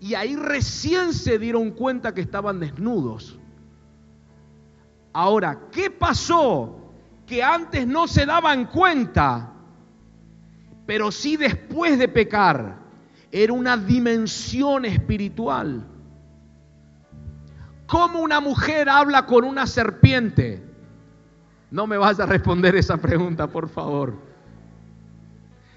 y 0.00 0.14
ahí 0.14 0.36
recién 0.36 1.12
se 1.12 1.36
dieron 1.40 1.72
cuenta 1.72 2.14
que 2.14 2.20
estaban 2.20 2.60
desnudos. 2.60 3.36
Ahora, 5.12 5.58
¿qué 5.72 5.90
pasó? 5.90 6.92
Que 7.26 7.42
antes 7.42 7.88
no 7.88 8.06
se 8.06 8.24
daban 8.24 8.66
cuenta, 8.66 9.52
pero 10.86 11.10
sí 11.10 11.36
después 11.36 11.98
de 11.98 12.06
pecar. 12.06 12.78
Era 13.32 13.52
una 13.52 13.76
dimensión 13.76 14.84
espiritual. 14.84 15.84
¿Cómo 17.88 18.20
una 18.20 18.40
mujer 18.40 18.90
habla 18.90 19.24
con 19.24 19.44
una 19.44 19.66
serpiente? 19.66 20.62
No 21.70 21.86
me 21.86 21.96
vas 21.96 22.20
a 22.20 22.26
responder 22.26 22.76
esa 22.76 22.98
pregunta, 22.98 23.46
por 23.46 23.70
favor. 23.70 24.14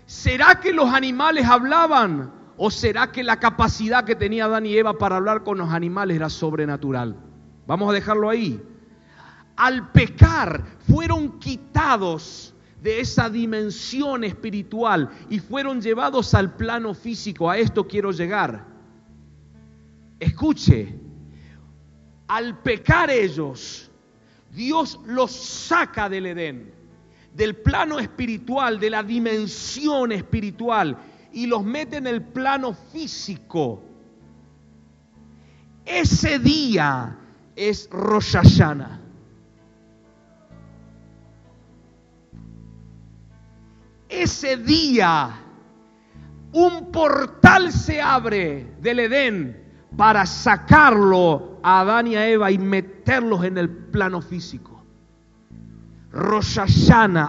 ¿Será 0.05 0.59
que 0.59 0.73
los 0.73 0.93
animales 0.93 1.45
hablaban? 1.45 2.33
¿O 2.57 2.69
será 2.69 3.13
que 3.13 3.23
la 3.23 3.39
capacidad 3.39 4.03
que 4.03 4.15
tenía 4.15 4.45
Adán 4.45 4.65
y 4.65 4.75
Eva 4.75 4.97
para 4.97 5.15
hablar 5.15 5.43
con 5.43 5.57
los 5.57 5.69
animales 5.69 6.17
era 6.17 6.29
sobrenatural? 6.29 7.15
Vamos 7.65 7.89
a 7.89 7.93
dejarlo 7.93 8.29
ahí. 8.29 8.61
Al 9.55 9.89
pecar 9.93 10.65
fueron 10.89 11.39
quitados 11.39 12.53
de 12.83 12.99
esa 12.99 13.29
dimensión 13.29 14.25
espiritual 14.25 15.09
y 15.29 15.39
fueron 15.39 15.79
llevados 15.79 16.33
al 16.33 16.55
plano 16.55 16.93
físico. 16.93 17.49
A 17.49 17.57
esto 17.57 17.87
quiero 17.87 18.11
llegar. 18.11 18.65
Escuche, 20.19 21.00
al 22.31 22.57
pecar 22.59 23.09
ellos, 23.09 23.91
Dios 24.51 24.97
los 25.05 25.33
saca 25.33 26.07
del 26.07 26.27
Edén, 26.27 26.73
del 27.33 27.57
plano 27.57 27.99
espiritual, 27.99 28.79
de 28.79 28.89
la 28.89 29.03
dimensión 29.03 30.13
espiritual, 30.13 30.97
y 31.33 31.45
los 31.45 31.61
mete 31.65 31.97
en 31.97 32.07
el 32.07 32.23
plano 32.23 32.73
físico. 32.73 33.83
Ese 35.83 36.39
día 36.39 37.17
es 37.53 37.89
Rosh. 37.91 38.37
Ese 44.07 44.55
día 44.55 45.31
un 46.53 46.91
portal 46.93 47.73
se 47.73 48.01
abre 48.01 48.73
del 48.79 48.99
Edén 48.99 49.83
para 49.97 50.25
sacarlo 50.25 51.50
a 51.63 51.81
Adán 51.81 52.07
y 52.07 52.15
a 52.15 52.27
Eva 52.27 52.51
y 52.51 52.57
meterlos 52.57 53.43
en 53.43 53.57
el 53.57 53.69
plano 53.69 54.21
físico. 54.21 54.83
Rosh 56.11 56.59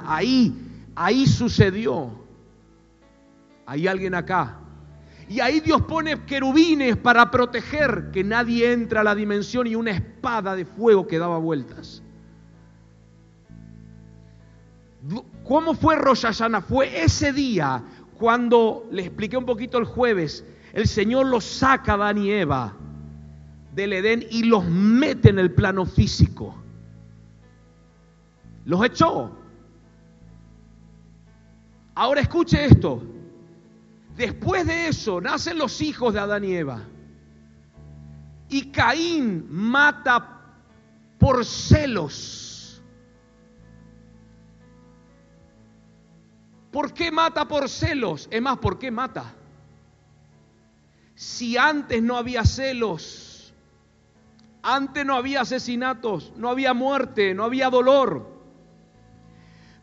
ahí, 0.04 0.54
ahí 0.94 1.26
sucedió. 1.26 2.10
Hay 3.66 3.86
alguien 3.86 4.14
acá. 4.14 4.58
Y 5.28 5.40
ahí 5.40 5.60
Dios 5.60 5.82
pone 5.82 6.24
querubines 6.24 6.96
para 6.96 7.30
proteger 7.30 8.10
que 8.12 8.24
nadie 8.24 8.72
entre 8.72 8.98
a 8.98 9.04
la 9.04 9.14
dimensión 9.14 9.66
y 9.66 9.74
una 9.74 9.92
espada 9.92 10.56
de 10.56 10.64
fuego 10.64 11.06
que 11.06 11.18
daba 11.18 11.38
vueltas. 11.38 12.02
¿Cómo 15.44 15.74
fue 15.74 15.96
Rosh 15.96 16.26
Fue 16.68 17.02
ese 17.02 17.32
día 17.32 17.82
cuando 18.18 18.86
le 18.90 19.02
expliqué 19.02 19.36
un 19.36 19.46
poquito 19.46 19.78
el 19.78 19.84
jueves 19.84 20.44
el 20.72 20.88
Señor 20.88 21.26
los 21.26 21.44
saca 21.44 21.92
a 21.92 21.94
Adán 21.96 22.18
y 22.18 22.30
Eva 22.30 22.74
del 23.72 23.94
Edén 23.94 24.24
y 24.30 24.44
los 24.44 24.64
mete 24.64 25.30
en 25.30 25.38
el 25.38 25.52
plano 25.52 25.84
físico. 25.86 26.54
Los 28.64 28.84
echó. 28.84 29.36
Ahora 31.94 32.20
escuche 32.20 32.64
esto. 32.64 33.02
Después 34.16 34.66
de 34.66 34.88
eso 34.88 35.20
nacen 35.20 35.58
los 35.58 35.80
hijos 35.80 36.14
de 36.14 36.20
Adán 36.20 36.44
y 36.44 36.54
Eva. 36.54 36.82
Y 38.48 38.70
Caín 38.70 39.46
mata 39.50 40.40
por 41.18 41.44
celos. 41.44 42.82
¿Por 46.70 46.92
qué 46.92 47.10
mata 47.10 47.46
por 47.46 47.68
celos? 47.68 48.28
Es 48.30 48.40
más, 48.40 48.58
¿por 48.58 48.78
qué 48.78 48.90
mata? 48.90 49.34
Si 51.14 51.56
antes 51.56 52.02
no 52.02 52.16
había 52.16 52.44
celos, 52.44 53.21
antes 54.62 55.04
no 55.04 55.14
había 55.16 55.40
asesinatos, 55.40 56.32
no 56.36 56.48
había 56.48 56.72
muerte, 56.72 57.34
no 57.34 57.44
había 57.44 57.68
dolor, 57.68 58.30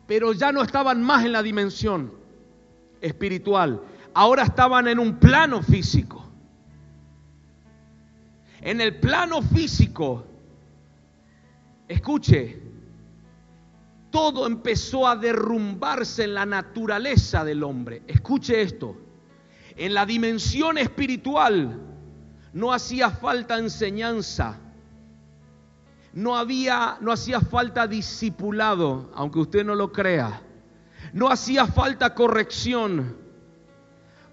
pero 0.06 0.32
ya 0.32 0.52
no 0.52 0.62
estaban 0.62 1.02
más 1.02 1.24
en 1.24 1.32
la 1.32 1.42
dimensión 1.42 2.12
espiritual, 3.00 3.82
ahora 4.14 4.44
estaban 4.44 4.88
en 4.88 4.98
un 4.98 5.16
plano 5.18 5.62
físico. 5.62 6.26
En 8.62 8.80
el 8.80 9.00
plano 9.00 9.40
físico, 9.40 10.26
escuche, 11.88 12.60
todo 14.10 14.46
empezó 14.46 15.06
a 15.06 15.16
derrumbarse 15.16 16.24
en 16.24 16.34
la 16.34 16.44
naturaleza 16.44 17.44
del 17.44 17.62
hombre. 17.62 18.02
Escuche 18.06 18.60
esto, 18.60 18.96
en 19.76 19.94
la 19.94 20.04
dimensión 20.04 20.76
espiritual 20.76 21.80
no 22.52 22.72
hacía 22.72 23.10
falta 23.10 23.58
enseñanza, 23.58 24.58
no 26.12 26.36
había 26.36 26.98
no 27.00 27.12
hacía 27.12 27.40
falta 27.40 27.86
discipulado, 27.86 29.10
aunque 29.14 29.38
usted 29.38 29.64
no 29.64 29.74
lo 29.74 29.92
crea. 29.92 30.42
No 31.12 31.28
hacía 31.28 31.66
falta 31.66 32.14
corrección. 32.14 33.16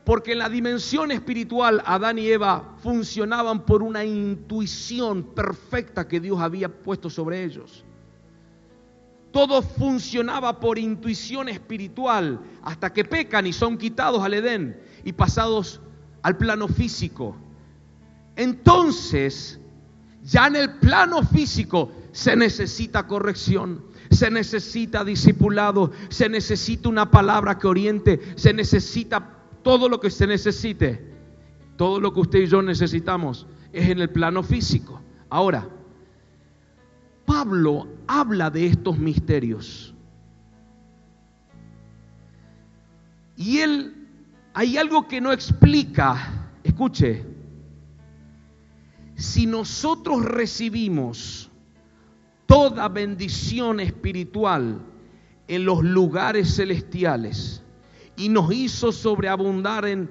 Porque 0.03 0.31
en 0.31 0.39
la 0.39 0.49
dimensión 0.49 1.11
espiritual 1.11 1.83
Adán 1.85 2.17
y 2.17 2.27
Eva 2.27 2.75
funcionaban 2.81 3.65
por 3.65 3.83
una 3.83 4.05
intuición 4.05 5.23
perfecta 5.35 6.07
que 6.07 6.19
Dios 6.19 6.39
había 6.39 6.69
puesto 6.69 7.09
sobre 7.09 7.43
ellos. 7.43 7.83
Todo 9.31 9.61
funcionaba 9.61 10.59
por 10.59 10.79
intuición 10.79 11.49
espiritual 11.49 12.39
hasta 12.63 12.93
que 12.93 13.03
pecan 13.03 13.45
y 13.45 13.53
son 13.53 13.77
quitados 13.77 14.23
al 14.23 14.33
Edén 14.33 14.81
y 15.03 15.11
pasados 15.11 15.81
al 16.21 16.37
plano 16.37 16.69
físico. 16.69 17.35
Entonces, 18.37 19.59
ya 20.27 20.47
en 20.47 20.57
el 20.57 20.71
plano 20.71 21.23
físico 21.23 21.89
se 22.11 22.35
necesita 22.35 23.07
corrección, 23.07 23.85
se 24.11 24.29
necesita 24.29 25.05
discipulado, 25.05 25.91
se 26.09 26.27
necesita 26.27 26.89
una 26.89 27.09
palabra 27.09 27.57
que 27.57 27.67
oriente, 27.67 28.19
se 28.35 28.53
necesita 28.53 29.37
todo 29.63 29.87
lo 29.87 30.01
que 30.01 30.09
se 30.09 30.27
necesite, 30.27 31.13
todo 31.77 32.01
lo 32.01 32.13
que 32.13 32.19
usted 32.19 32.39
y 32.39 32.47
yo 32.47 32.61
necesitamos 32.61 33.47
es 33.71 33.89
en 33.89 33.99
el 33.99 34.09
plano 34.09 34.43
físico. 34.43 34.99
Ahora, 35.29 35.65
Pablo 37.25 37.87
habla 38.05 38.49
de 38.49 38.65
estos 38.67 38.97
misterios. 38.97 39.93
Y 43.37 43.59
él, 43.59 44.07
hay 44.53 44.77
algo 44.77 45.07
que 45.07 45.21
no 45.21 45.31
explica, 45.31 46.49
escuche, 46.63 47.36
si 49.17 49.45
nosotros 49.45 50.23
recibimos 50.23 51.51
toda 52.45 52.87
bendición 52.87 53.81
espiritual 53.81 54.79
en 55.49 55.65
los 55.65 55.83
lugares 55.83 56.55
celestiales, 56.55 57.61
y 58.15 58.29
nos 58.29 58.51
hizo 58.51 58.91
sobreabundar 58.91 59.85
en 59.85 60.09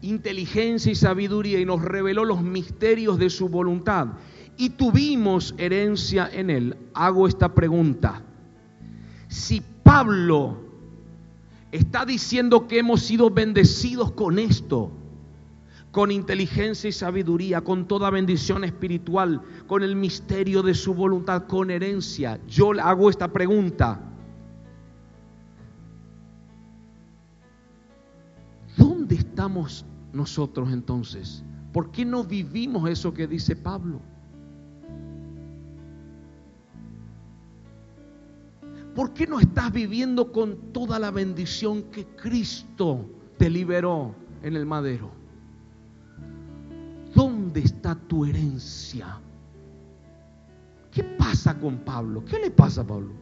inteligencia 0.00 0.90
y 0.90 0.94
sabiduría 0.94 1.60
y 1.60 1.64
nos 1.64 1.82
reveló 1.82 2.24
los 2.24 2.42
misterios 2.42 3.18
de 3.18 3.30
su 3.30 3.48
voluntad 3.48 4.08
y 4.56 4.70
tuvimos 4.70 5.54
herencia 5.58 6.28
en 6.32 6.50
él. 6.50 6.76
Hago 6.94 7.28
esta 7.28 7.54
pregunta. 7.54 8.22
Si 9.28 9.62
Pablo 9.82 10.58
está 11.70 12.04
diciendo 12.04 12.66
que 12.66 12.78
hemos 12.78 13.02
sido 13.02 13.30
bendecidos 13.30 14.12
con 14.12 14.38
esto, 14.38 14.90
con 15.94 16.10
inteligencia 16.10 16.88
y 16.88 16.92
sabiduría, 16.92 17.60
con 17.60 17.86
toda 17.86 18.10
bendición 18.10 18.64
espiritual, 18.64 19.40
con 19.68 19.84
el 19.84 19.94
misterio 19.94 20.60
de 20.60 20.74
su 20.74 20.92
voluntad, 20.92 21.46
con 21.46 21.70
herencia, 21.70 22.40
yo 22.48 22.72
le 22.72 22.82
hago 22.82 23.08
esta 23.08 23.32
pregunta. 23.32 24.00
¿Dónde 28.76 29.14
estamos 29.14 29.84
nosotros 30.12 30.72
entonces? 30.72 31.44
¿Por 31.72 31.92
qué 31.92 32.04
no 32.04 32.24
vivimos 32.24 32.90
eso 32.90 33.14
que 33.14 33.28
dice 33.28 33.54
Pablo? 33.54 34.00
¿Por 38.96 39.14
qué 39.14 39.28
no 39.28 39.38
estás 39.38 39.72
viviendo 39.72 40.32
con 40.32 40.72
toda 40.72 40.98
la 40.98 41.12
bendición 41.12 41.84
que 41.84 42.04
Cristo 42.04 43.08
te 43.38 43.48
liberó 43.48 44.16
en 44.42 44.56
el 44.56 44.66
madero? 44.66 45.23
¿Dónde 47.14 47.60
está 47.60 47.94
tu 47.94 48.24
herencia? 48.24 49.20
¿Qué 50.90 51.02
pasa 51.02 51.58
con 51.58 51.78
Pablo? 51.78 52.24
¿Qué 52.24 52.38
le 52.38 52.50
pasa 52.50 52.82
a 52.82 52.86
Pablo? 52.86 53.12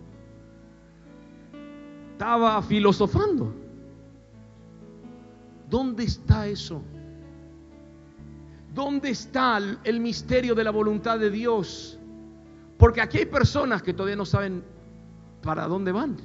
Estaba 2.13 2.63
filosofando. 2.63 3.55
¿Dónde 5.69 6.05
está 6.05 6.47
eso? 6.47 6.83
¿Dónde 8.75 9.11
está 9.11 9.59
el 9.85 10.01
misterio 10.01 10.55
de 10.55 10.65
la 10.65 10.71
voluntad 10.71 11.19
de 11.19 11.31
Dios? 11.31 11.99
Porque 12.79 13.01
aquí 13.01 13.19
hay 13.19 13.27
personas 13.27 13.83
que 13.83 13.93
todavía 13.93 14.17
no 14.17 14.25
saben 14.25 14.63
para 15.43 15.67
dónde 15.67 15.93
van. 15.93 16.17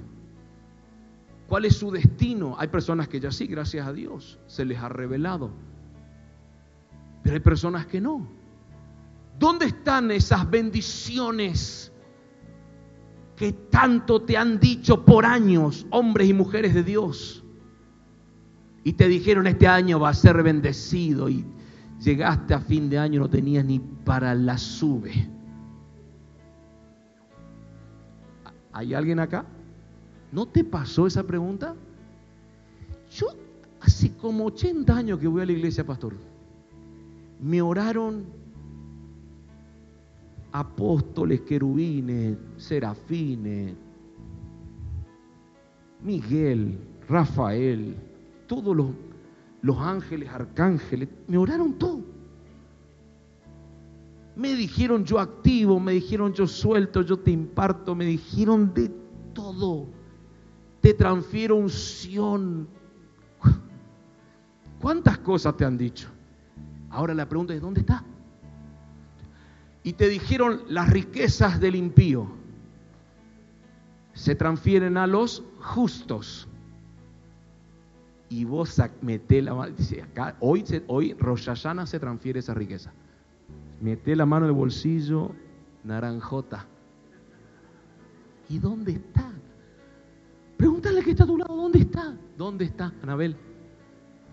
¿Cuál 1.48 1.66
es 1.66 1.78
su 1.78 1.92
destino? 1.92 2.56
Hay 2.58 2.68
personas 2.68 3.08
que 3.08 3.20
ya 3.20 3.32
sí, 3.32 3.48
gracias 3.48 3.88
a 3.88 3.94
Dios, 3.94 4.38
se 4.48 4.66
les 4.66 4.80
ha 4.80 4.90
revelado. 4.90 5.52
Pero 7.28 7.36
hay 7.36 7.42
personas 7.42 7.86
que 7.88 8.00
no. 8.00 8.26
¿Dónde 9.38 9.66
están 9.66 10.12
esas 10.12 10.50
bendiciones 10.50 11.92
que 13.36 13.52
tanto 13.52 14.22
te 14.22 14.38
han 14.38 14.62
dicho 14.62 15.04
por 15.04 15.26
años, 15.26 15.86
hombres 15.90 16.30
y 16.30 16.34
mujeres 16.34 16.74
de 16.74 16.84
Dios? 16.84 17.44
y 18.88 18.94
te 18.94 19.10
dijeron 19.10 19.48
este 19.48 19.68
año 19.68 20.00
va 20.00 20.08
a 20.08 20.14
ser 20.14 20.42
bendecido 20.42 21.28
y 21.28 21.44
llegaste 22.00 22.54
a 22.54 22.62
fin 22.62 22.90
de 22.90 22.98
año 22.98 23.20
no 23.20 23.30
tenías 23.30 23.66
ni 23.66 23.80
para 23.80 24.34
la 24.34 24.58
sube. 24.58 25.28
¿Hay 28.72 28.94
alguien 28.94 29.20
acá? 29.20 29.44
¿No 30.32 30.46
te 30.46 30.64
pasó 30.64 31.06
esa 31.06 31.24
pregunta? 31.24 31.76
Yo 33.12 33.28
hace 33.82 34.14
como 34.14 34.46
80 34.46 34.96
años 34.96 35.20
que 35.20 35.28
voy 35.28 35.42
a 35.42 35.46
la 35.46 35.52
iglesia, 35.52 35.86
pastor. 35.86 36.16
Me 37.40 37.62
oraron 37.62 38.26
apóstoles, 40.52 41.42
querubines, 41.42 42.38
serafines, 42.58 43.76
Miguel, 46.02 46.78
Rafael, 47.08 47.96
todos 48.48 48.76
los, 48.76 48.88
los 49.62 49.78
ángeles, 49.78 50.30
arcángeles, 50.30 51.10
me 51.28 51.38
oraron 51.38 51.74
todo. 51.74 52.02
Me 54.36 54.54
dijeron 54.54 55.04
yo 55.04 55.20
activo, 55.20 55.80
me 55.80 55.94
dijeron 55.94 56.32
yo 56.34 56.46
suelto, 56.46 57.02
yo 57.02 57.18
te 57.18 57.32
imparto, 57.32 57.96
me 57.96 58.06
dijeron 58.06 58.72
de 58.74 58.92
todo. 59.34 59.88
Te 60.80 60.94
transfiero 60.94 61.56
unción. 61.56 62.68
¿Cuántas 64.80 65.18
cosas 65.18 65.58
te 65.58 65.66
han 65.66 65.76
dicho? 65.76 66.08
Ahora 66.90 67.14
la 67.14 67.28
pregunta 67.28 67.54
es, 67.54 67.62
¿dónde 67.62 67.82
está? 67.82 68.04
Y 69.84 69.94
te 69.94 70.10
dijeron 70.10 70.62
las 70.68 70.90
riquezas 70.90 71.60
del 71.60 71.76
impío 71.76 72.38
se 74.18 74.34
transfieren 74.34 74.98
a 74.98 75.06
los 75.06 75.44
justos 75.60 76.48
y 78.30 78.46
vos 78.46 78.82
meté 79.02 79.44
la 79.44 79.54
mano, 79.54 79.74
dice, 79.78 80.02
acá, 80.02 80.36
hoy, 80.40 80.66
hoy 80.88 81.14
Rosh 81.14 81.48
se 81.86 82.00
transfiere 82.00 82.40
esa 82.40 82.54
riqueza. 82.56 82.92
Mete 83.80 84.16
la 84.16 84.26
mano 84.26 84.48
en 84.48 84.50
el 84.50 84.58
bolsillo, 84.58 85.32
naranjota. 85.84 86.66
¿Y 88.50 88.58
dónde 88.58 88.94
está? 88.94 89.32
Pregúntale 90.58 91.04
que 91.04 91.12
está 91.12 91.24
a 91.24 91.28
tu 91.28 91.38
lado, 91.38 91.56
¿dónde 91.56 91.80
está? 91.80 92.18
¿Dónde 92.36 92.66
está, 92.66 92.92
Anabel? 93.04 93.38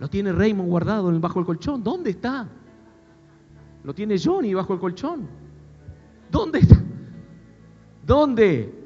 Lo 0.01 0.09
tiene 0.09 0.33
Raymond 0.33 0.69
guardado 0.69 1.19
bajo 1.21 1.41
el 1.41 1.47
colchón. 1.47 1.83
¿Dónde 1.83 2.11
está? 2.11 2.49
Lo 3.85 3.95
tiene 3.95 4.17
Johnny 4.19 4.55
bajo 4.55 4.75
el 4.75 4.81
colchón. 4.81 5.29
¿Dónde 6.31 6.59
está? 6.61 6.83
¿Dónde? 8.05 8.85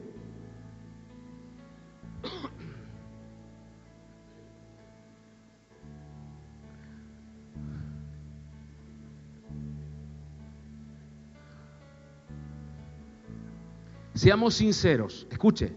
Seamos 14.19 14.55
sinceros, 14.55 15.29
escuche, 15.31 15.73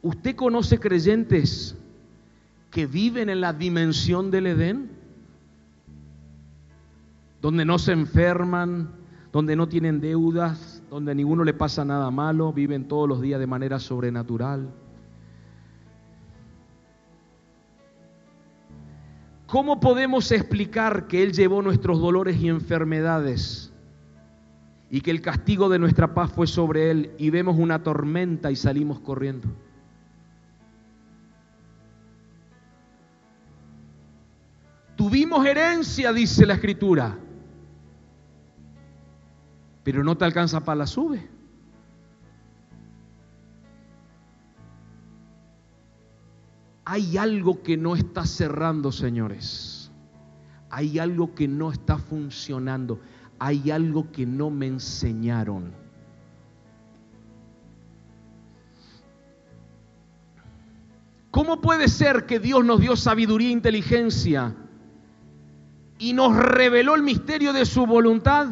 usted 0.00 0.34
conoce 0.34 0.80
creyentes 0.80 1.76
que 2.72 2.86
viven 2.86 3.28
en 3.28 3.42
la 3.42 3.52
dimensión 3.52 4.30
del 4.30 4.46
Edén? 4.48 4.90
Donde 7.42 7.66
no 7.66 7.78
se 7.78 7.92
enferman, 7.92 8.90
donde 9.30 9.54
no 9.54 9.68
tienen 9.68 10.00
deudas, 10.00 10.82
donde 10.88 11.12
a 11.12 11.14
ninguno 11.14 11.44
le 11.44 11.52
pasa 11.52 11.84
nada 11.84 12.10
malo, 12.10 12.52
viven 12.52 12.88
todos 12.88 13.06
los 13.08 13.20
días 13.20 13.38
de 13.38 13.46
manera 13.46 13.78
sobrenatural. 13.78 14.70
¿Cómo 19.46 19.78
podemos 19.78 20.32
explicar 20.32 21.08
que 21.08 21.22
Él 21.22 21.32
llevó 21.32 21.60
nuestros 21.60 22.00
dolores 22.00 22.40
y 22.40 22.48
enfermedades 22.48 23.70
y 24.90 25.02
que 25.02 25.10
el 25.10 25.20
castigo 25.20 25.68
de 25.68 25.78
nuestra 25.78 26.14
paz 26.14 26.32
fue 26.32 26.46
sobre 26.46 26.90
Él 26.90 27.10
y 27.18 27.28
vemos 27.28 27.58
una 27.58 27.82
tormenta 27.82 28.50
y 28.50 28.56
salimos 28.56 28.98
corriendo? 29.00 29.48
Tuvimos 35.02 35.44
herencia, 35.44 36.12
dice 36.12 36.46
la 36.46 36.54
escritura, 36.54 37.18
pero 39.82 40.04
no 40.04 40.16
te 40.16 40.24
alcanza 40.24 40.60
para 40.64 40.76
la 40.76 40.86
sube. 40.86 41.28
Hay 46.84 47.18
algo 47.18 47.64
que 47.64 47.76
no 47.76 47.96
está 47.96 48.24
cerrando, 48.24 48.92
señores. 48.92 49.90
Hay 50.70 51.00
algo 51.00 51.34
que 51.34 51.48
no 51.48 51.72
está 51.72 51.98
funcionando. 51.98 53.00
Hay 53.40 53.72
algo 53.72 54.12
que 54.12 54.24
no 54.24 54.50
me 54.50 54.68
enseñaron. 54.68 55.72
¿Cómo 61.32 61.60
puede 61.60 61.88
ser 61.88 62.24
que 62.26 62.38
Dios 62.38 62.64
nos 62.64 62.80
dio 62.80 62.94
sabiduría 62.94 63.48
e 63.48 63.52
inteligencia 63.52 64.54
y 66.02 66.14
nos 66.14 66.36
reveló 66.36 66.96
el 66.96 67.02
misterio 67.04 67.52
de 67.52 67.64
su 67.64 67.86
voluntad? 67.86 68.48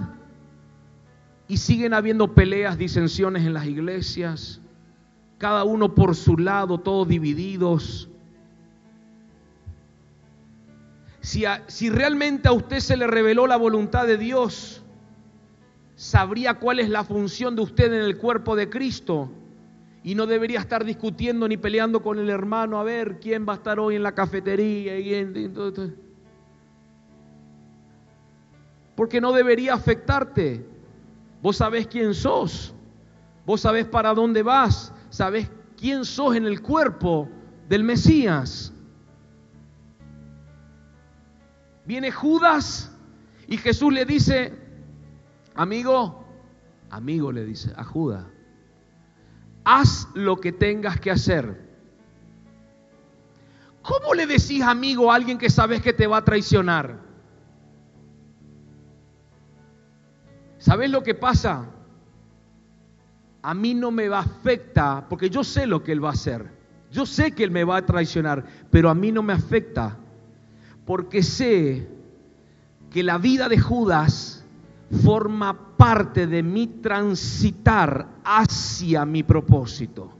Y 1.49 1.57
siguen 1.57 1.95
habiendo 1.95 2.33
peleas, 2.33 2.79
disensiones 2.79 3.45
en 3.45 3.55
las 3.55 3.67
iglesias, 3.67 4.61
cada 5.37 5.65
uno 5.65 5.93
por 5.93 6.15
su 6.15 6.39
lado, 6.39 6.79
todos 6.79 7.09
divididos. 7.09 8.09
Si, 11.23 11.91
realmente 11.91 12.47
a 12.47 12.53
usted 12.53 12.79
se 12.79 12.97
le 12.97 13.09
reveló 13.09 13.49
la 13.49 13.57
voluntad 13.57 14.07
de 14.07 14.17
Dios, 14.17 14.85
sabría 15.97 16.55
cuál 16.61 16.79
es 16.79 16.89
la 16.89 17.03
función 17.03 17.57
de 17.57 17.63
usted 17.63 17.93
en 17.93 18.05
el 18.05 18.17
cuerpo 18.17 18.55
de 18.55 18.71
Cristo 18.71 19.29
y 20.05 20.15
no 20.15 20.27
debería 20.27 20.61
estar 20.61 20.85
discutiendo 20.85 21.49
ni 21.49 21.57
peleando 21.57 22.01
con 22.01 22.21
el 22.21 22.31
hermano 22.31 22.79
a 22.79 22.85
ver 22.85 23.19
quién 23.19 23.45
va 23.45 23.55
a 23.55 23.57
estar 23.57 23.81
hoy 23.81 23.97
en 23.97 24.05
la 24.05 24.15
cafetería. 24.15 25.01
Y 25.01 25.15
Porque 29.01 29.19
no 29.19 29.33
debería 29.33 29.73
afectarte. 29.73 30.63
Vos 31.41 31.57
sabés 31.57 31.87
quién 31.87 32.13
sos, 32.13 32.75
vos 33.47 33.63
sabés 33.63 33.87
para 33.87 34.13
dónde 34.13 34.43
vas, 34.43 34.93
sabés 35.09 35.51
quién 35.79 36.05
sos 36.05 36.37
en 36.37 36.45
el 36.45 36.61
cuerpo 36.61 37.27
del 37.67 37.83
Mesías. 37.83 38.75
Viene 41.87 42.13
Judas 42.13 42.95
y 43.49 43.57
Jesús 43.57 43.91
le 43.91 44.05
dice, 44.05 44.53
amigo, 45.55 46.23
amigo 46.91 47.33
le 47.33 47.47
dice 47.47 47.73
a 47.77 47.85
Judas, 47.85 48.27
haz 49.65 50.09
lo 50.13 50.37
que 50.37 50.53
tengas 50.53 51.01
que 51.01 51.11
hacer. 51.11 51.71
¿Cómo 53.81 54.13
le 54.13 54.27
decís 54.27 54.61
amigo 54.63 55.11
a 55.11 55.15
alguien 55.15 55.39
que 55.39 55.49
sabes 55.49 55.81
que 55.81 55.95
te 55.95 56.07
va 56.07 56.19
a 56.19 56.25
traicionar? 56.27 57.09
¿Sabes 60.61 60.91
lo 60.91 61.03
que 61.03 61.15
pasa? 61.15 61.65
A 63.43 63.55
mí 63.55 63.75
no 63.75 63.91
me 63.91 64.09
va 64.09 64.19
a 64.19 64.23
afectar 64.23 65.09
porque 65.09 65.31
yo 65.31 65.43
sé 65.43 65.67
lo 65.67 65.83
que 65.83 65.91
él 65.91 66.05
va 66.05 66.11
a 66.11 66.13
hacer. 66.13 66.47
Yo 66.93 67.07
sé 67.07 67.33
que 67.33 67.45
él 67.45 67.51
me 67.51 67.65
va 67.65 67.79
a 67.79 67.87
traicionar, 67.87 68.45
pero 68.71 68.91
a 68.91 68.95
mí 68.95 69.11
no 69.11 69.23
me 69.23 69.33
afecta 69.33 69.97
porque 70.85 71.23
sé 71.23 71.89
que 72.91 73.03
la 73.03 73.17
vida 73.17 73.49
de 73.49 73.59
Judas 73.59 74.45
forma 75.03 75.77
parte 75.77 76.27
de 76.27 76.43
mi 76.43 76.67
transitar 76.67 78.07
hacia 78.23 79.07
mi 79.07 79.23
propósito. 79.23 80.13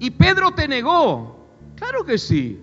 Y 0.00 0.10
Pedro 0.10 0.50
te 0.52 0.66
negó, 0.66 1.46
claro 1.76 2.04
que 2.04 2.18
sí. 2.18 2.60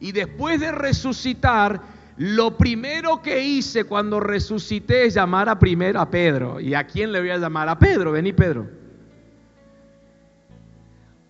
Y 0.00 0.12
después 0.12 0.60
de 0.60 0.72
resucitar, 0.72 1.97
lo 2.18 2.56
primero 2.56 3.22
que 3.22 3.44
hice 3.44 3.84
cuando 3.84 4.18
resucité 4.18 5.06
es 5.06 5.14
llamar 5.14 5.48
a 5.48 5.56
primero 5.56 6.00
a 6.00 6.10
Pedro. 6.10 6.58
¿Y 6.58 6.74
a 6.74 6.84
quién 6.84 7.12
le 7.12 7.20
voy 7.20 7.30
a 7.30 7.38
llamar? 7.38 7.68
A 7.68 7.78
Pedro, 7.78 8.10
vení 8.10 8.32
Pedro. 8.32 8.68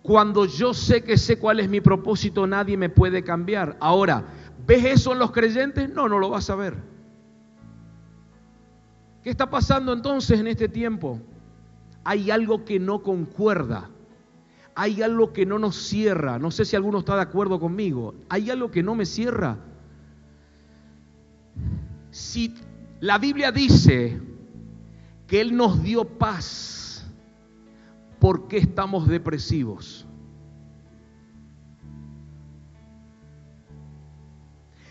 Cuando 0.01 0.45
yo 0.45 0.73
sé 0.73 1.03
que 1.03 1.15
sé 1.15 1.37
cuál 1.37 1.59
es 1.59 1.69
mi 1.69 1.79
propósito, 1.79 2.47
nadie 2.47 2.75
me 2.75 2.89
puede 2.89 3.23
cambiar. 3.23 3.77
Ahora, 3.79 4.23
¿ves 4.65 4.83
eso 4.83 5.13
en 5.13 5.19
los 5.19 5.31
creyentes? 5.31 5.87
No, 5.89 6.09
no 6.09 6.17
lo 6.17 6.31
vas 6.31 6.49
a 6.49 6.55
ver. 6.55 6.77
¿Qué 9.23 9.29
está 9.29 9.47
pasando 9.47 9.93
entonces 9.93 10.39
en 10.39 10.47
este 10.47 10.69
tiempo? 10.69 11.19
Hay 12.03 12.31
algo 12.31 12.65
que 12.65 12.79
no 12.79 13.03
concuerda. 13.03 13.91
Hay 14.73 15.03
algo 15.03 15.33
que 15.33 15.45
no 15.45 15.59
nos 15.59 15.75
cierra. 15.75 16.39
No 16.39 16.49
sé 16.49 16.65
si 16.65 16.75
alguno 16.75 16.99
está 16.99 17.15
de 17.15 17.21
acuerdo 17.21 17.59
conmigo. 17.59 18.15
Hay 18.27 18.49
algo 18.49 18.71
que 18.71 18.81
no 18.81 18.95
me 18.95 19.05
cierra. 19.05 19.68
Si 22.19 22.53
la 22.99 23.17
Biblia 23.17 23.49
dice 23.49 24.21
que 25.25 25.39
Él 25.39 25.55
nos 25.55 25.81
dio 25.81 26.03
paz, 26.03 27.05
¿por 28.19 28.49
qué 28.49 28.57
estamos 28.57 29.07
depresivos? 29.07 30.05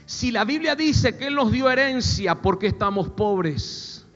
Si 0.07 0.33
la 0.33 0.47
Biblia 0.47 0.75
dice 0.75 1.19
que 1.19 1.27
Él 1.27 1.35
nos 1.35 1.53
dio 1.53 1.71
herencia, 1.71 2.41
¿por 2.41 2.59
qué 2.59 2.69
estamos 2.69 3.11
pobres? 3.11 4.07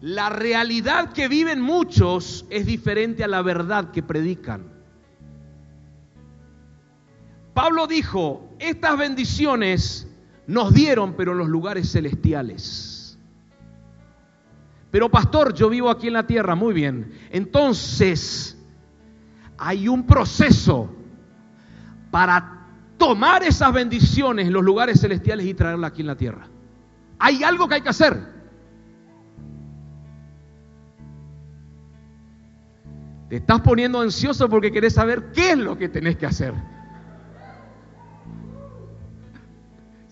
La 0.00 0.28
realidad 0.28 1.12
que 1.12 1.28
viven 1.28 1.60
muchos 1.60 2.46
es 2.50 2.66
diferente 2.66 3.22
a 3.22 3.28
la 3.28 3.42
verdad 3.42 3.92
que 3.92 4.02
predican. 4.02 4.71
Pablo 7.54 7.86
dijo, 7.86 8.54
estas 8.58 8.96
bendiciones 8.96 10.08
nos 10.46 10.72
dieron, 10.72 11.14
pero 11.14 11.32
en 11.32 11.38
los 11.38 11.48
lugares 11.48 11.90
celestiales. 11.92 13.18
Pero 14.90 15.10
pastor, 15.10 15.54
yo 15.54 15.68
vivo 15.68 15.90
aquí 15.90 16.08
en 16.08 16.14
la 16.14 16.26
tierra, 16.26 16.54
muy 16.54 16.74
bien. 16.74 17.12
Entonces, 17.30 18.58
hay 19.58 19.88
un 19.88 20.06
proceso 20.06 20.94
para 22.10 22.66
tomar 22.98 23.42
esas 23.42 23.72
bendiciones 23.72 24.46
en 24.46 24.52
los 24.52 24.62
lugares 24.62 25.00
celestiales 25.00 25.46
y 25.46 25.54
traerlas 25.54 25.92
aquí 25.92 26.02
en 26.02 26.06
la 26.06 26.16
tierra. 26.16 26.46
Hay 27.18 27.42
algo 27.42 27.68
que 27.68 27.76
hay 27.76 27.80
que 27.80 27.88
hacer. 27.88 28.32
Te 33.28 33.36
estás 33.36 33.60
poniendo 33.62 34.00
ansioso 34.00 34.48
porque 34.48 34.70
querés 34.70 34.92
saber 34.92 35.32
qué 35.32 35.52
es 35.52 35.58
lo 35.58 35.78
que 35.78 35.88
tenés 35.88 36.16
que 36.16 36.26
hacer. 36.26 36.52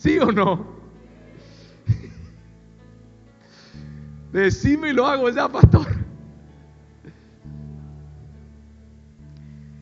¿Sí 0.00 0.18
o 0.18 0.32
no? 0.32 0.64
Decime 4.32 4.88
y 4.88 4.92
lo 4.94 5.06
hago 5.06 5.28
ya, 5.28 5.46
pastor. 5.46 5.86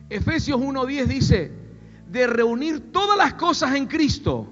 Efesios 0.09 0.59
1.10 0.59 1.05
dice, 1.05 1.53
de 2.09 2.27
reunir 2.27 2.91
todas 2.91 3.17
las 3.17 3.35
cosas 3.35 3.75
en 3.75 3.85
Cristo, 3.85 4.51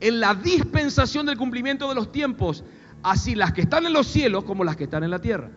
en 0.00 0.20
la 0.20 0.34
dispensación 0.34 1.24
del 1.24 1.38
cumplimiento 1.38 1.88
de 1.88 1.94
los 1.94 2.12
tiempos, 2.12 2.64
así 3.02 3.34
las 3.34 3.54
que 3.54 3.62
están 3.62 3.86
en 3.86 3.94
los 3.94 4.06
cielos 4.08 4.44
como 4.44 4.62
las 4.62 4.76
que 4.76 4.84
están 4.84 5.04
en 5.04 5.10
la 5.10 5.20
tierra. 5.22 5.50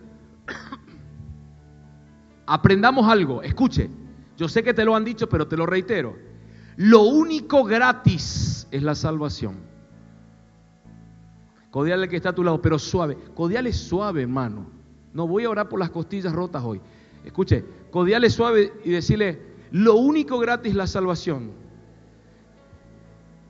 Aprendamos 2.46 3.06
algo, 3.10 3.42
escuche, 3.42 3.90
yo 4.38 4.48
sé 4.48 4.64
que 4.64 4.74
te 4.74 4.86
lo 4.86 4.96
han 4.96 5.04
dicho, 5.04 5.28
pero 5.28 5.46
te 5.46 5.58
lo 5.58 5.66
reitero. 5.66 6.18
Lo 6.78 7.02
único 7.02 7.66
gratis 7.66 8.57
es 8.72 8.84
la 8.84 8.96
salvación. 8.96 9.56
Codial 11.72 12.08
que 12.08 12.16
está 12.16 12.30
a 12.30 12.36
tu 12.36 12.44
lado, 12.44 12.62
pero 12.62 12.80
suave. 12.80 13.18
Codial 13.36 13.68
es 13.68 13.78
suave, 13.78 14.24
hermano. 14.24 14.68
No 15.14 15.28
voy 15.28 15.46
a 15.46 15.50
orar 15.50 15.70
por 15.70 15.80
las 15.80 15.90
costillas 15.90 16.34
rotas 16.34 16.64
hoy. 16.64 16.82
Escuche, 17.24 17.66
codial 17.92 18.30
suave 18.32 18.74
y 18.84 18.92
decirle, 18.92 19.42
lo 19.72 19.96
único 19.96 20.40
gratis 20.40 20.72
es 20.72 20.78
la 20.78 20.88
salvación. 20.88 21.52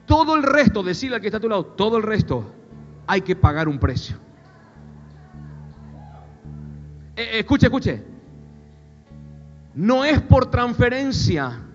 Todo 0.06 0.36
el 0.36 0.44
resto, 0.44 0.84
decirle 0.84 1.16
al 1.16 1.22
que 1.22 1.28
está 1.28 1.38
a 1.38 1.42
tu 1.42 1.50
lado, 1.50 1.66
todo 1.66 1.98
el 1.98 2.04
resto 2.04 2.46
hay 3.06 3.22
que 3.22 3.36
pagar 3.36 3.68
un 3.68 3.78
precio. 3.78 4.18
Eh, 7.16 7.40
escuche, 7.40 7.68
escuche. 7.68 8.04
No 9.74 10.06
es 10.06 10.22
por 10.22 10.50
transferencia. 10.50 11.67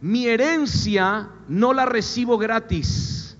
Mi 0.00 0.26
herencia 0.26 1.28
no 1.48 1.72
la 1.72 1.86
recibo 1.86 2.38
gratis. 2.38 3.36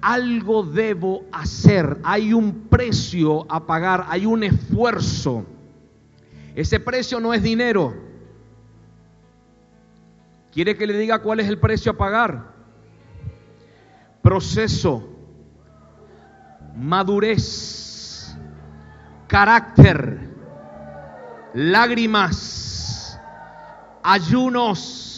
Algo 0.00 0.62
debo 0.62 1.24
hacer. 1.32 1.98
Hay 2.04 2.32
un 2.32 2.68
precio 2.68 3.50
a 3.50 3.66
pagar. 3.66 4.06
Hay 4.08 4.26
un 4.26 4.44
esfuerzo. 4.44 5.44
Ese 6.54 6.78
precio 6.78 7.18
no 7.20 7.34
es 7.34 7.42
dinero. 7.42 7.94
¿Quiere 10.52 10.76
que 10.76 10.86
le 10.86 10.96
diga 10.96 11.20
cuál 11.20 11.40
es 11.40 11.48
el 11.48 11.58
precio 11.58 11.90
a 11.90 11.96
pagar? 11.96 12.54
Proceso, 14.22 15.02
madurez, 16.76 18.36
carácter, 19.26 20.30
lágrimas, 21.54 23.20
ayunos, 24.04 25.13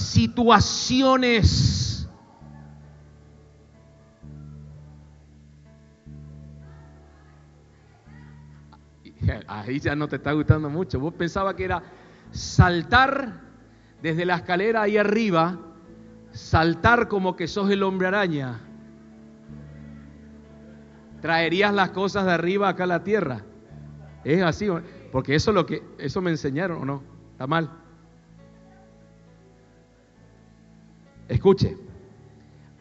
situaciones. 0.00 2.08
Ahí 9.46 9.78
ya 9.78 9.94
no 9.94 10.08
te 10.08 10.16
está 10.16 10.32
gustando 10.32 10.70
mucho. 10.70 10.98
Vos 10.98 11.14
pensaba 11.14 11.54
que 11.54 11.64
era 11.64 11.82
saltar 12.30 13.40
desde 14.02 14.24
la 14.24 14.36
escalera 14.36 14.82
ahí 14.82 14.96
arriba, 14.96 15.58
saltar 16.32 17.08
como 17.08 17.36
que 17.36 17.46
sos 17.46 17.70
el 17.70 17.82
hombre 17.82 18.08
araña. 18.08 18.60
Traerías 21.20 21.74
las 21.74 21.90
cosas 21.90 22.24
de 22.24 22.32
arriba 22.32 22.68
acá 22.68 22.84
a 22.84 22.86
la 22.86 23.04
tierra. 23.04 23.42
Es 24.24 24.42
así, 24.42 24.68
porque 25.12 25.34
eso 25.34 25.52
lo 25.52 25.66
que 25.66 25.82
eso 25.98 26.22
me 26.22 26.30
enseñaron 26.30 26.82
o 26.82 26.84
no, 26.84 27.02
está 27.32 27.46
mal. 27.46 27.79
Escuche. 31.30 31.78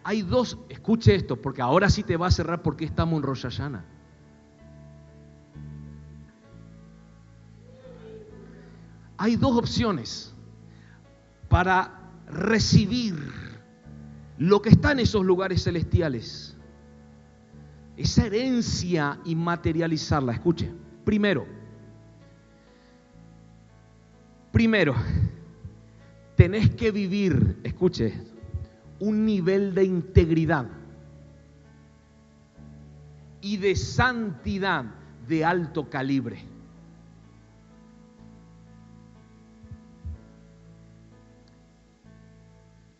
Hay 0.03 0.23
dos, 0.23 0.57
escuche 0.69 1.13
esto, 1.13 1.39
porque 1.39 1.61
ahora 1.61 1.87
sí 1.87 2.01
te 2.01 2.17
va 2.17 2.27
a 2.27 2.31
cerrar 2.31 2.63
porque 2.63 2.83
estamos 2.83 3.17
en 3.17 3.23
Rosh 3.23 3.45
Hay 9.17 9.35
dos 9.35 9.55
opciones 9.55 10.33
para 11.47 12.09
recibir 12.25 13.15
lo 14.39 14.61
que 14.63 14.69
está 14.69 14.93
en 14.93 14.99
esos 15.01 15.23
lugares 15.23 15.63
celestiales. 15.63 16.57
Esa 17.97 18.25
herencia 18.25 19.19
y 19.25 19.35
materializarla. 19.35 20.33
Escuche, 20.33 20.71
primero, 21.05 21.45
primero, 24.51 24.95
tenés 26.35 26.71
que 26.71 26.89
vivir, 26.89 27.59
escuche, 27.63 28.38
un 28.99 29.25
nivel 29.25 29.73
de 29.73 29.83
integridad 29.83 30.67
y 33.41 33.57
de 33.57 33.75
santidad 33.75 34.85
de 35.27 35.45
alto 35.45 35.89
calibre. 35.89 36.43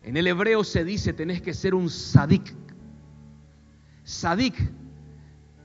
En 0.02 0.16
el 0.16 0.26
hebreo 0.26 0.64
se 0.64 0.84
dice 0.84 1.12
tenés 1.12 1.42
que 1.42 1.54
ser 1.54 1.74
un 1.74 1.90
sadik. 1.90 2.54
Sadik 4.02 4.56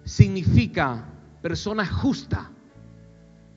significa 0.04 1.06
persona 1.42 1.86
justa, 1.86 2.52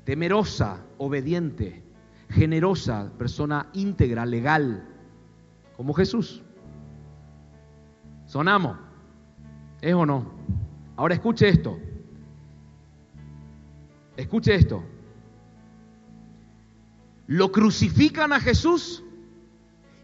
temerosa, 0.05 0.83
obediente, 0.99 1.83
generosa, 2.31 3.12
persona 3.18 3.68
íntegra, 3.74 4.24
legal, 4.24 4.87
como 5.76 5.93
Jesús. 5.93 6.43
Sonamos. 8.29 8.76
¿Es 9.81 9.95
o 9.95 10.05
no? 10.05 10.31
Ahora 10.97 11.14
escuche 11.14 11.49
esto. 11.49 11.79
Escuche 14.16 14.55
esto. 14.55 14.85
Lo 17.26 17.51
crucifican 17.51 18.33
a 18.33 18.41
Jesús 18.41 19.03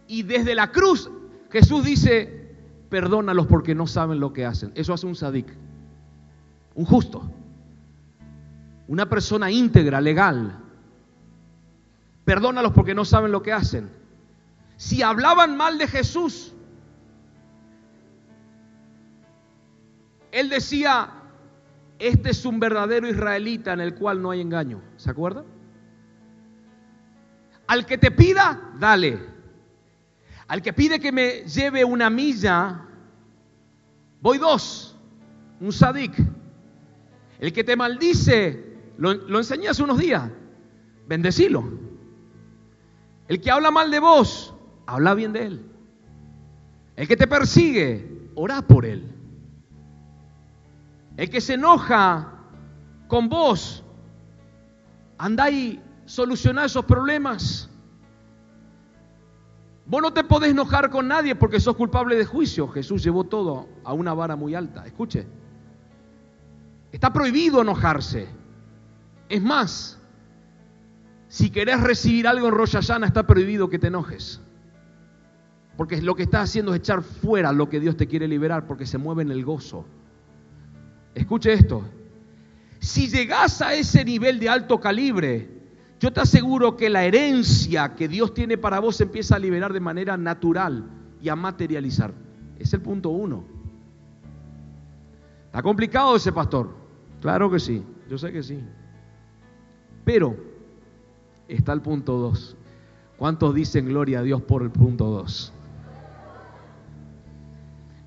y 0.08 0.22
desde 0.22 0.54
la 0.54 0.72
cruz 0.72 1.10
Jesús 1.50 1.84
dice, 1.84 2.56
perdónalos 2.88 3.46
porque 3.46 3.74
no 3.74 3.86
saben 3.86 4.20
lo 4.20 4.32
que 4.32 4.46
hacen. 4.46 4.72
Eso 4.74 4.94
hace 4.94 5.06
un 5.06 5.14
sadik, 5.14 5.46
un 6.74 6.84
justo, 6.86 7.30
una 8.88 9.08
persona 9.08 9.50
íntegra, 9.50 10.00
legal. 10.00 10.58
Perdónalos 12.24 12.72
porque 12.72 12.94
no 12.94 13.04
saben 13.04 13.32
lo 13.32 13.42
que 13.42 13.52
hacen. 13.52 13.90
Si 14.76 15.02
hablaban 15.02 15.56
mal 15.56 15.76
de 15.76 15.88
Jesús, 15.88 16.53
él 20.34 20.48
decía, 20.48 21.10
este 22.00 22.30
es 22.30 22.44
un 22.44 22.58
verdadero 22.58 23.08
israelita 23.08 23.72
en 23.72 23.80
el 23.80 23.94
cual 23.94 24.20
no 24.20 24.32
hay 24.32 24.40
engaño. 24.40 24.82
¿Se 24.96 25.08
acuerda? 25.08 25.44
Al 27.68 27.86
que 27.86 27.96
te 27.98 28.10
pida, 28.10 28.72
dale. 28.80 29.20
Al 30.48 30.60
que 30.60 30.72
pide 30.72 30.98
que 30.98 31.12
me 31.12 31.44
lleve 31.44 31.84
una 31.84 32.10
milla, 32.10 32.80
voy 34.20 34.38
dos, 34.38 34.98
un 35.60 35.72
sadik. 35.72 36.12
El 37.38 37.52
que 37.52 37.62
te 37.62 37.76
maldice, 37.76 38.76
lo, 38.98 39.38
enseñé 39.38 39.68
hace 39.68 39.84
unos 39.84 39.98
días, 39.98 40.28
bendecilo. 41.06 41.78
El 43.28 43.40
que 43.40 43.52
habla 43.52 43.70
mal 43.70 43.92
de 43.92 44.00
vos, 44.00 44.52
habla 44.84 45.14
bien 45.14 45.32
de 45.32 45.46
él. 45.46 45.66
El 46.96 47.06
que 47.06 47.16
te 47.16 47.28
persigue, 47.28 48.30
ora 48.34 48.62
por 48.62 48.84
él. 48.84 49.13
El 51.16 51.30
que 51.30 51.40
se 51.40 51.54
enoja 51.54 52.32
con 53.08 53.28
vos, 53.28 53.84
anda 55.18 55.50
y 55.50 55.82
soluciona 56.06 56.64
esos 56.64 56.84
problemas. 56.84 57.70
Vos 59.86 60.00
no 60.00 60.12
te 60.12 60.24
podés 60.24 60.50
enojar 60.50 60.90
con 60.90 61.08
nadie 61.08 61.34
porque 61.34 61.60
sos 61.60 61.76
culpable 61.76 62.16
de 62.16 62.24
juicio. 62.24 62.68
Jesús 62.68 63.02
llevó 63.04 63.24
todo 63.24 63.68
a 63.84 63.92
una 63.92 64.14
vara 64.14 64.34
muy 64.34 64.54
alta. 64.54 64.86
Escuche. 64.86 65.26
Está 66.90 67.12
prohibido 67.12 67.60
enojarse. 67.60 68.28
Es 69.28 69.42
más, 69.42 69.98
si 71.28 71.50
querés 71.50 71.80
recibir 71.80 72.26
algo 72.26 72.48
en 72.48 72.54
Rosh 72.54 72.76
está 72.76 73.26
prohibido 73.26 73.68
que 73.68 73.78
te 73.78 73.88
enojes. 73.88 74.40
Porque 75.76 76.00
lo 76.00 76.14
que 76.14 76.22
estás 76.22 76.50
haciendo 76.50 76.72
es 76.72 76.80
echar 76.80 77.02
fuera 77.02 77.52
lo 77.52 77.68
que 77.68 77.80
Dios 77.80 77.96
te 77.96 78.06
quiere 78.06 78.28
liberar 78.28 78.66
porque 78.66 78.86
se 78.86 78.96
mueve 78.96 79.22
en 79.22 79.32
el 79.32 79.44
gozo. 79.44 79.84
Escuche 81.14 81.52
esto. 81.52 81.82
Si 82.80 83.08
llegás 83.08 83.62
a 83.62 83.74
ese 83.74 84.04
nivel 84.04 84.38
de 84.38 84.48
alto 84.48 84.80
calibre, 84.80 85.48
yo 86.00 86.12
te 86.12 86.20
aseguro 86.20 86.76
que 86.76 86.90
la 86.90 87.04
herencia 87.04 87.94
que 87.94 88.08
Dios 88.08 88.34
tiene 88.34 88.58
para 88.58 88.80
vos 88.80 89.00
empieza 89.00 89.36
a 89.36 89.38
liberar 89.38 89.72
de 89.72 89.80
manera 89.80 90.16
natural 90.16 90.84
y 91.22 91.28
a 91.28 91.36
materializar. 91.36 92.12
Es 92.58 92.74
el 92.74 92.82
punto 92.82 93.10
uno. 93.10 93.44
¿Está 95.46 95.62
complicado 95.62 96.16
ese 96.16 96.32
pastor? 96.32 96.74
Claro 97.20 97.50
que 97.50 97.58
sí, 97.58 97.82
yo 98.10 98.18
sé 98.18 98.32
que 98.32 98.42
sí. 98.42 98.58
Pero 100.04 100.36
está 101.48 101.72
el 101.72 101.80
punto 101.80 102.18
dos. 102.18 102.56
¿Cuántos 103.16 103.54
dicen 103.54 103.86
gloria 103.86 104.18
a 104.18 104.22
Dios 104.22 104.42
por 104.42 104.62
el 104.62 104.70
punto 104.70 105.06
dos? 105.06 105.52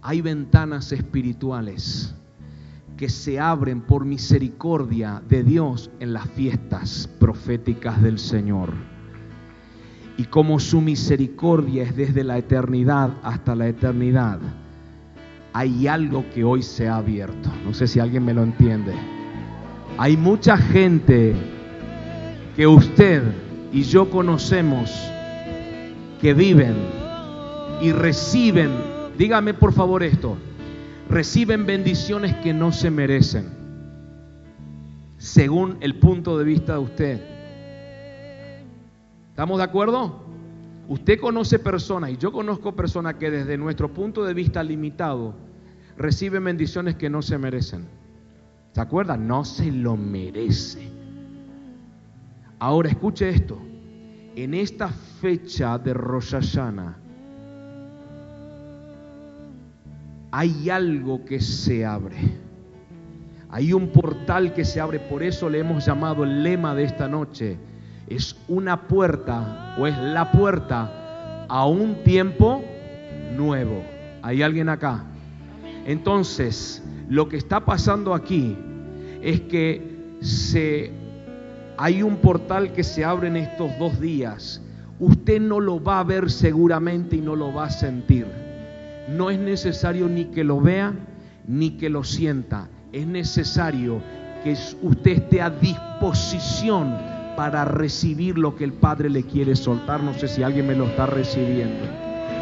Hay 0.02 0.22
ventanas 0.22 0.92
espirituales 0.92 2.14
que 2.98 3.10
se 3.10 3.40
abren 3.40 3.82
por 3.82 4.06
misericordia 4.06 5.22
de 5.30 5.44
Dios 5.44 5.92
en 6.00 6.14
las 6.14 6.28
fiestas 6.32 7.08
proféticas 7.20 8.02
del 8.02 8.18
Señor. 8.18 8.74
Y 10.18 10.24
como 10.26 10.60
su 10.60 10.82
misericordia 10.82 11.84
es 11.84 11.96
desde 11.96 12.24
la 12.24 12.40
eternidad 12.40 13.12
hasta 13.22 13.56
la 13.56 13.68
eternidad, 13.68 14.40
hay 15.54 15.88
algo 15.88 16.26
que 16.34 16.44
hoy 16.44 16.64
se 16.64 16.88
ha 16.88 16.96
abierto. 16.96 17.50
No 17.64 17.74
sé 17.74 17.88
si 17.88 18.00
alguien 18.00 18.26
me 18.26 18.34
lo 18.34 18.42
entiende. 18.42 18.94
Hay 20.00 20.18
mucha 20.18 20.58
gente 20.58 21.36
que 22.56 22.66
usted 22.66 23.22
y 23.72 23.84
yo 23.84 24.10
conocemos 24.10 24.92
que 26.20 26.34
viven 26.34 26.76
y 27.80 27.92
reciben, 27.92 28.72
dígame 29.20 29.54
por 29.54 29.72
favor 29.72 30.02
esto, 30.02 30.36
reciben 31.10 31.66
bendiciones 31.66 32.36
que 32.38 32.54
no 32.54 32.72
se 32.72 32.92
merecen, 32.92 33.46
según 35.18 35.78
el 35.82 35.96
punto 36.00 36.38
de 36.38 36.44
vista 36.44 36.74
de 36.74 36.80
usted. 36.80 37.22
¿Estamos 39.30 39.58
de 39.58 39.64
acuerdo? 39.64 40.26
Usted 40.88 41.20
conoce 41.20 41.60
personas 41.60 42.12
y 42.12 42.18
yo 42.18 42.32
conozco 42.32 42.76
personas 42.76 43.16
que 43.16 43.30
desde 43.30 43.58
nuestro 43.58 43.94
punto 43.94 44.24
de 44.24 44.34
vista 44.34 44.64
limitado 44.64 45.36
recibe 45.98 46.40
bendiciones 46.40 46.96
que 46.96 47.10
no 47.10 47.22
se 47.22 47.38
merecen. 47.38 47.86
¿Se 48.74 48.82
acuerdan? 48.82 49.28
No 49.28 49.44
se 49.44 49.72
lo 49.72 49.98
merece. 49.98 50.90
Ahora 52.60 52.90
escuche 52.90 53.30
esto. 53.30 53.60
En 54.36 54.54
esta 54.54 54.90
fecha 54.90 55.78
de 55.78 55.94
Rosh 55.94 56.36
hay 60.32 60.70
algo 60.70 61.24
que 61.26 61.40
se 61.40 61.86
abre. 61.86 62.18
Hay 63.50 63.72
un 63.72 63.88
portal 63.90 64.54
que 64.54 64.66
se 64.66 64.82
abre, 64.82 65.00
por 65.00 65.24
eso 65.24 65.50
le 65.50 65.60
hemos 65.60 65.86
llamado 65.86 66.24
el 66.24 66.44
lema 66.44 66.76
de 66.76 66.84
esta 66.84 67.08
noche. 67.08 67.58
Es 68.08 68.36
una 68.48 68.88
puerta 68.88 69.76
o 69.80 69.88
es 69.88 69.98
la 69.98 70.32
puerta 70.32 71.46
a 71.48 71.66
un 71.66 72.04
tiempo 72.04 72.64
nuevo. 73.36 73.84
¿Hay 74.22 74.42
alguien 74.42 74.68
acá? 74.70 75.06
Entonces, 75.86 76.84
lo 77.10 77.30
que 77.30 77.38
está 77.38 77.62
pasando 77.62 78.14
aquí 78.14 78.58
es 79.22 79.42
que 79.42 80.16
se, 80.20 80.92
hay 81.78 82.04
un 82.04 82.18
portal 82.18 82.74
que 82.74 82.84
se 82.84 83.06
abre 83.06 83.30
en 83.30 83.38
estos 83.38 83.72
dos 83.80 84.00
días. 84.02 84.62
Usted 85.00 85.40
no 85.40 85.62
lo 85.62 85.82
va 85.82 86.00
a 86.00 86.04
ver 86.04 86.30
seguramente 86.30 87.16
y 87.16 87.22
no 87.22 87.36
lo 87.36 87.54
va 87.54 87.66
a 87.66 87.70
sentir. 87.70 88.47
No 89.08 89.30
es 89.30 89.40
necesario 89.40 90.08
ni 90.08 90.26
que 90.26 90.44
lo 90.44 90.60
vea 90.60 90.94
ni 91.48 91.72
que 91.72 91.90
lo 91.90 92.04
sienta. 92.04 92.68
Es 92.92 93.08
necesario 93.08 94.02
que 94.44 94.56
usted 94.82 95.12
esté 95.12 95.42
a 95.42 95.50
disposición 95.50 96.96
para 97.38 97.66
recibir 97.66 98.38
lo 98.38 98.56
que 98.56 98.64
el 98.64 98.74
Padre 98.74 99.10
le 99.10 99.24
quiere 99.24 99.56
soltar. 99.56 100.04
No 100.04 100.14
sé 100.14 100.28
si 100.28 100.44
alguien 100.44 100.68
me 100.68 100.76
lo 100.76 100.86
está 100.86 101.06
recibiendo. 101.06 101.86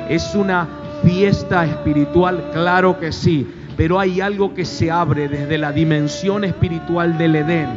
Es 0.10 0.34
una 0.36 0.68
fiesta 1.04 1.66
espiritual, 1.66 2.50
claro 2.54 3.00
que 3.00 3.12
sí, 3.12 3.48
pero 3.78 4.00
hay 4.00 4.22
algo 4.22 4.54
que 4.54 4.66
se 4.66 4.90
abre 4.90 5.28
desde 5.28 5.58
la 5.58 5.72
dimensión 5.72 6.44
espiritual 6.44 7.18
del 7.18 7.36
Edén 7.36 7.70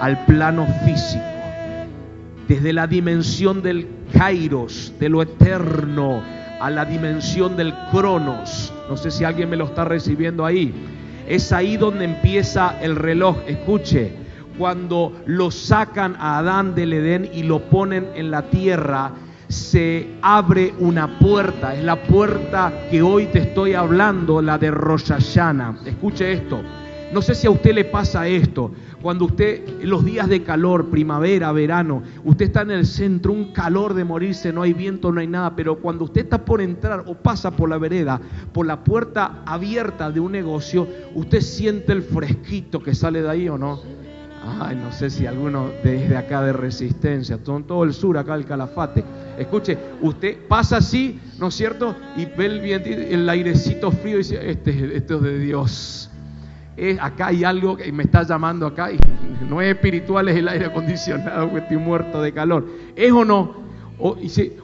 al 0.00 0.24
plano 0.26 0.66
físico, 0.84 1.24
desde 2.46 2.72
la 2.72 2.86
dimensión 2.86 3.62
del 3.62 3.88
kairos, 4.12 4.92
de 5.00 5.08
lo 5.08 5.22
eterno, 5.22 6.22
a 6.60 6.70
la 6.70 6.84
dimensión 6.84 7.56
del 7.56 7.74
cronos. 7.90 8.72
No 8.88 8.96
sé 8.96 9.10
si 9.10 9.24
alguien 9.24 9.50
me 9.50 9.56
lo 9.56 9.66
está 9.66 9.84
recibiendo 9.84 10.44
ahí. 10.44 10.74
Es 11.28 11.52
ahí 11.52 11.76
donde 11.76 12.04
empieza 12.04 12.78
el 12.80 12.96
reloj. 12.96 13.38
Escuche, 13.46 14.12
cuando 14.58 15.12
lo 15.26 15.50
sacan 15.50 16.16
a 16.18 16.38
Adán 16.38 16.74
del 16.74 16.92
Edén 16.92 17.28
y 17.32 17.42
lo 17.42 17.60
ponen 17.68 18.08
en 18.14 18.30
la 18.30 18.42
tierra, 18.42 19.12
se 19.48 20.08
abre 20.22 20.74
una 20.78 21.18
puerta, 21.18 21.74
es 21.74 21.84
la 21.84 22.02
puerta 22.02 22.72
que 22.90 23.02
hoy 23.02 23.26
te 23.26 23.40
estoy 23.40 23.74
hablando, 23.74 24.42
la 24.42 24.58
de 24.58 24.70
Rosh 24.70 25.12
Escuche 25.84 26.32
esto. 26.32 26.62
No 27.12 27.22
sé 27.22 27.34
si 27.34 27.46
a 27.46 27.50
usted 27.50 27.72
le 27.72 27.84
pasa 27.84 28.26
esto, 28.26 28.72
cuando 29.00 29.26
usted, 29.26 29.82
los 29.82 30.04
días 30.04 30.28
de 30.28 30.42
calor, 30.42 30.90
primavera, 30.90 31.52
verano, 31.52 32.02
usted 32.24 32.46
está 32.46 32.62
en 32.62 32.72
el 32.72 32.84
centro, 32.84 33.32
un 33.32 33.52
calor 33.52 33.94
de 33.94 34.04
morirse, 34.04 34.52
no 34.52 34.62
hay 34.62 34.72
viento, 34.72 35.12
no 35.12 35.20
hay 35.20 35.28
nada, 35.28 35.54
pero 35.54 35.78
cuando 35.78 36.04
usted 36.04 36.22
está 36.22 36.44
por 36.44 36.60
entrar 36.60 37.04
o 37.06 37.14
pasa 37.14 37.52
por 37.52 37.68
la 37.68 37.78
vereda, 37.78 38.20
por 38.52 38.66
la 38.66 38.82
puerta 38.82 39.42
abierta 39.46 40.10
de 40.10 40.18
un 40.18 40.32
negocio, 40.32 40.88
usted 41.14 41.40
siente 41.40 41.92
el 41.92 42.02
fresquito 42.02 42.82
que 42.82 42.94
sale 42.94 43.22
de 43.22 43.30
ahí 43.30 43.48
o 43.48 43.56
no. 43.56 43.80
Ay, 44.60 44.76
no 44.76 44.92
sé 44.92 45.10
si 45.10 45.26
alguno 45.26 45.70
desde 45.82 46.16
acá 46.16 46.42
de 46.42 46.52
resistencia, 46.52 47.38
todo, 47.38 47.84
el 47.84 47.92
sur, 47.92 48.18
acá 48.18 48.34
el 48.34 48.44
calafate. 48.44 49.04
Escuche, 49.38 49.76
usted 50.00 50.38
pasa 50.48 50.78
así, 50.78 51.20
¿no 51.38 51.48
es 51.48 51.54
cierto? 51.54 51.94
Y 52.16 52.26
ve 52.26 52.46
el, 52.46 52.60
el 52.60 53.28
airecito 53.28 53.90
frío 53.90 54.16
y 54.16 54.18
dice, 54.18 54.50
este, 54.50 54.96
este 54.96 55.14
es 55.14 55.22
de 55.22 55.38
Dios. 55.38 56.10
Acá 57.00 57.28
hay 57.28 57.44
algo 57.44 57.76
que 57.76 57.90
me 57.90 58.02
está 58.02 58.22
llamando 58.22 58.66
acá 58.66 58.92
y 58.92 58.98
no 59.48 59.60
es 59.60 59.74
espiritual, 59.74 60.28
es 60.28 60.36
el 60.36 60.48
aire 60.48 60.66
acondicionado, 60.66 61.50
que 61.52 61.58
estoy 61.58 61.76
muerto 61.78 62.20
de 62.20 62.32
calor. 62.32 62.66
¿Es 62.94 63.12
o 63.12 63.24
no? 63.24 63.66
O, 63.98 64.16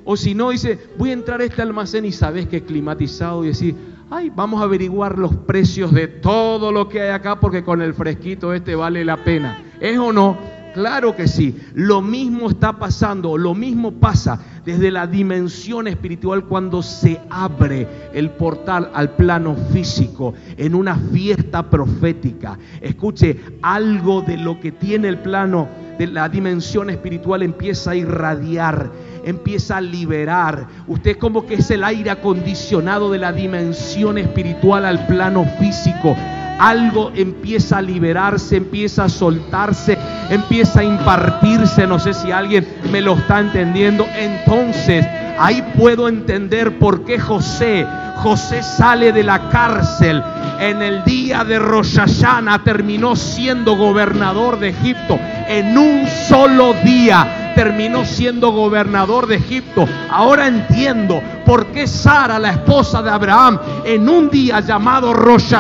o 0.05 0.17
si 0.17 0.35
no, 0.35 0.51
dice, 0.51 0.79
voy 0.99 1.11
a 1.11 1.15
entrar 1.15 1.41
a 1.41 1.45
este 1.45 1.63
almacén 1.63 2.05
y 2.05 2.13
sabes 2.13 2.47
que 2.47 2.59
es 2.59 2.63
climatizado 2.65 3.45
y 3.45 3.49
decir, 3.49 3.75
ay, 4.11 4.31
vamos 4.35 4.61
a 4.61 4.65
averiguar 4.65 5.19
los 5.19 5.35
precios 5.35 5.93
de 5.93 6.07
todo 6.07 6.71
lo 6.71 6.89
que 6.89 7.01
hay 7.01 7.11
acá 7.11 7.41
porque 7.41 7.65
con 7.65 7.81
el 7.81 7.95
fresquito 7.95 8.53
este 8.53 8.75
vale 8.75 9.05
la 9.05 9.25
pena. 9.25 9.63
¿Es 9.81 9.99
o 9.99 10.13
no? 10.13 10.37
Claro 10.75 11.15
que 11.15 11.29
sí. 11.29 11.57
Lo 11.75 12.01
mismo 12.01 12.49
está 12.49 12.79
pasando, 12.79 13.37
lo 13.37 13.55
mismo 13.55 13.93
pasa 13.93 14.41
desde 14.65 14.91
la 14.91 15.07
dimensión 15.07 15.89
espiritual 15.89 16.45
cuando 16.45 16.83
se 16.83 17.21
abre 17.31 17.87
el 18.15 18.31
portal 18.31 18.91
al 18.95 19.11
plano 19.11 19.57
físico 19.73 20.35
en 20.57 20.75
una 20.75 20.97
fiesta 20.97 21.69
profética. 21.69 22.59
Escuche, 22.81 23.39
algo 23.61 24.23
de 24.23 24.37
lo 24.37 24.61
que 24.61 24.73
tiene 24.73 25.09
el 25.09 25.19
plano 25.19 25.69
de 25.99 26.07
la 26.07 26.29
dimensión 26.29 26.91
espiritual 26.91 27.43
empieza 27.43 27.91
a 27.91 27.97
irradiar, 27.97 28.91
empieza 29.25 29.77
a 29.77 29.81
liberar. 29.81 30.67
Usted 30.87 31.19
como 31.19 31.45
que 31.45 31.55
es 31.55 31.71
el 31.71 31.85
aire 31.85 32.11
acondicionado 32.11 33.11
de 33.11 33.19
la 33.19 33.33
dimensión 33.33 34.17
espiritual 34.17 34.85
al 34.85 35.07
plano 35.07 35.45
físico 35.59 36.17
algo 36.63 37.11
empieza 37.17 37.79
a 37.79 37.83
liberarse, 37.83 38.57
empieza 38.57 39.05
a 39.05 39.09
soltarse, 39.09 39.99
empieza 40.31 40.81
a 40.81 40.85
impartirse. 40.85 41.87
No 41.87 41.99
sé 41.99 42.15
si 42.15 42.31
alguien 42.31 42.67
me 42.93 43.01
lo 43.01 43.15
está 43.15 43.41
entendiendo. 43.41 44.07
Entonces, 44.17 45.05
ahí 45.39 45.63
puedo 45.77 46.09
entender 46.09 46.79
por 46.79 47.05
qué 47.05 47.19
José, 47.19 47.85
José 48.17 48.63
sale 48.63 49.13
de 49.13 49.25
la 49.25 49.49
cárcel 49.49 50.23
en 50.61 50.81
el 50.83 51.03
día 51.03 51.43
de 51.43 51.59
Rosh 51.59 51.97
Hashanah, 51.97 52.63
terminó 52.63 53.17
siendo 53.17 53.77
gobernador 53.77 54.61
de 54.61 54.69
Egipto 54.69 55.19
en 55.49 55.77
un 55.77 56.07
solo 56.29 56.75
día 56.85 57.43
terminó 57.55 58.05
siendo 58.05 58.51
gobernador 58.51 59.27
de 59.27 59.37
Egipto. 59.37 59.87
Ahora 60.11 60.47
entiendo 60.47 61.23
por 61.45 61.67
qué 61.67 61.87
Sara, 61.87 62.39
la 62.39 62.51
esposa 62.51 63.03
de 63.03 63.11
Abraham, 63.11 63.59
en 63.85 64.09
un 64.09 64.31
día 64.31 64.61
llamado 64.61 65.13
Rosh 65.13 65.55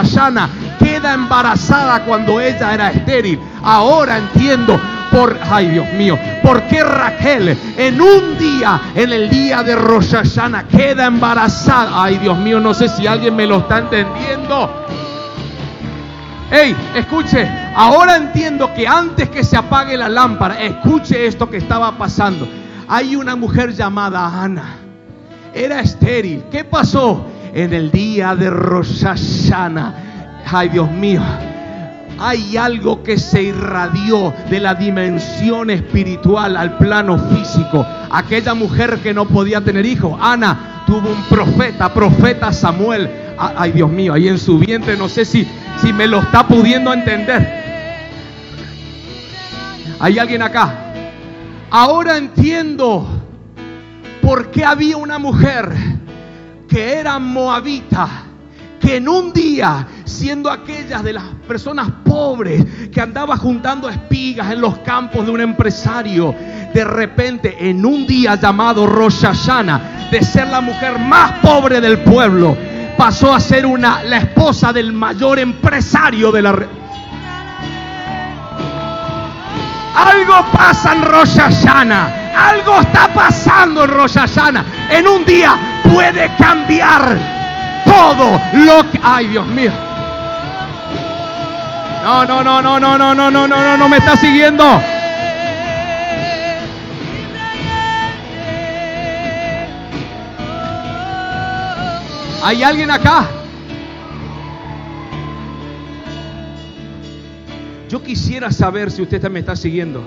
queda 0.92 1.14
embarazada 1.14 2.04
cuando 2.04 2.38
ella 2.38 2.74
era 2.74 2.90
estéril. 2.90 3.40
Ahora 3.62 4.18
entiendo 4.18 4.78
por, 5.10 5.38
ay 5.50 5.68
Dios 5.68 5.90
mío, 5.94 6.18
por 6.42 6.62
qué 6.64 6.84
Raquel 6.84 7.56
en 7.78 7.98
un 8.00 8.36
día, 8.36 8.78
en 8.94 9.10
el 9.10 9.30
día 9.30 9.62
de 9.62 9.74
Rosh 9.74 10.14
queda 10.70 11.06
embarazada. 11.06 12.04
Ay 12.04 12.18
Dios 12.18 12.36
mío, 12.36 12.60
no 12.60 12.74
sé 12.74 12.88
si 12.88 13.06
alguien 13.06 13.34
me 13.34 13.46
lo 13.46 13.60
está 13.60 13.78
entendiendo. 13.78 14.84
Hey, 16.50 16.76
escuche, 16.94 17.48
ahora 17.74 18.16
entiendo 18.16 18.74
que 18.74 18.86
antes 18.86 19.30
que 19.30 19.42
se 19.42 19.56
apague 19.56 19.96
la 19.96 20.10
lámpara, 20.10 20.60
escuche 20.60 21.26
esto 21.26 21.48
que 21.48 21.56
estaba 21.56 21.96
pasando. 21.96 22.46
Hay 22.86 23.16
una 23.16 23.34
mujer 23.34 23.72
llamada 23.72 24.42
Ana. 24.42 24.76
Era 25.54 25.80
estéril. 25.80 26.44
¿Qué 26.50 26.64
pasó? 26.64 27.24
En 27.54 27.72
el 27.72 27.90
día 27.90 28.34
de 28.34 28.50
Rosh 28.50 29.02
Hashanah 29.02 30.11
Ay, 30.50 30.68
Dios 30.68 30.90
mío. 30.90 31.22
Hay 32.18 32.56
algo 32.56 33.02
que 33.02 33.18
se 33.18 33.42
irradió 33.42 34.32
de 34.48 34.60
la 34.60 34.74
dimensión 34.74 35.70
espiritual 35.70 36.56
al 36.56 36.76
plano 36.76 37.18
físico. 37.18 37.84
Aquella 38.10 38.54
mujer 38.54 38.98
que 38.98 39.12
no 39.12 39.26
podía 39.26 39.60
tener 39.60 39.84
hijos, 39.86 40.16
Ana, 40.20 40.84
tuvo 40.86 41.10
un 41.10 41.22
profeta, 41.24 41.92
profeta 41.92 42.52
Samuel. 42.52 43.10
Ay, 43.38 43.72
Dios 43.72 43.90
mío, 43.90 44.14
ahí 44.14 44.28
en 44.28 44.38
su 44.38 44.58
vientre, 44.58 44.96
no 44.96 45.08
sé 45.08 45.24
si, 45.24 45.48
si 45.80 45.92
me 45.92 46.06
lo 46.06 46.20
está 46.20 46.46
pudiendo 46.46 46.92
entender. 46.92 47.62
¿Hay 49.98 50.18
alguien 50.18 50.42
acá? 50.42 50.74
Ahora 51.70 52.18
entiendo 52.18 53.06
por 54.20 54.50
qué 54.50 54.64
había 54.64 54.96
una 54.96 55.18
mujer 55.18 55.72
que 56.68 56.94
era 56.94 57.18
moabita 57.18 58.08
que 58.82 58.96
en 58.96 59.08
un 59.08 59.32
día, 59.32 59.86
siendo 60.04 60.50
aquellas 60.50 61.04
de 61.04 61.12
las 61.12 61.22
personas 61.46 61.88
pobres 62.04 62.64
que 62.90 63.00
andaba 63.00 63.36
juntando 63.36 63.88
espigas 63.88 64.50
en 64.50 64.60
los 64.60 64.78
campos 64.78 65.24
de 65.24 65.30
un 65.30 65.40
empresario, 65.40 66.34
de 66.74 66.84
repente 66.84 67.56
en 67.60 67.86
un 67.86 68.08
día 68.08 68.34
llamado 68.34 68.84
Rosh 68.86 69.22
Hashanah, 69.22 70.08
de 70.10 70.20
ser 70.22 70.48
la 70.48 70.60
mujer 70.60 70.98
más 70.98 71.32
pobre 71.40 71.80
del 71.80 71.98
pueblo, 71.98 72.56
pasó 72.98 73.32
a 73.32 73.38
ser 73.38 73.64
una, 73.66 74.02
la 74.02 74.18
esposa 74.18 74.72
del 74.72 74.92
mayor 74.92 75.38
empresario 75.38 76.32
de 76.32 76.42
la 76.42 76.50
Algo 79.94 80.44
pasa 80.52 80.94
en 80.94 81.02
Rosh 81.02 81.36
Hashanah. 81.36 82.48
Algo 82.48 82.80
está 82.80 83.08
pasando 83.14 83.84
en 83.84 83.90
Rosh. 83.90 84.16
En 84.90 85.06
un 85.06 85.24
día 85.24 85.56
puede 85.84 86.34
cambiar 86.36 87.41
todo 87.92 88.40
lo 88.54 88.90
que... 88.90 88.98
¡Ay, 89.02 89.28
Dios 89.28 89.46
mío! 89.46 89.72
No, 92.02 92.24
no, 92.24 92.42
no, 92.42 92.62
no, 92.62 92.80
no, 92.80 92.98
no, 92.98 93.14
no, 93.14 93.30
no, 93.30 93.46
no, 93.46 93.48
no, 93.48 93.76
no 93.76 93.88
me 93.88 93.98
está 93.98 94.16
siguiendo. 94.16 94.64
¿Hay 102.44 102.62
alguien 102.64 102.90
acá? 102.90 103.28
Yo 107.88 108.02
quisiera 108.02 108.50
saber 108.50 108.90
si 108.90 109.02
usted 109.02 109.22
me 109.30 109.40
está 109.40 109.54
siguiendo. 109.54 110.04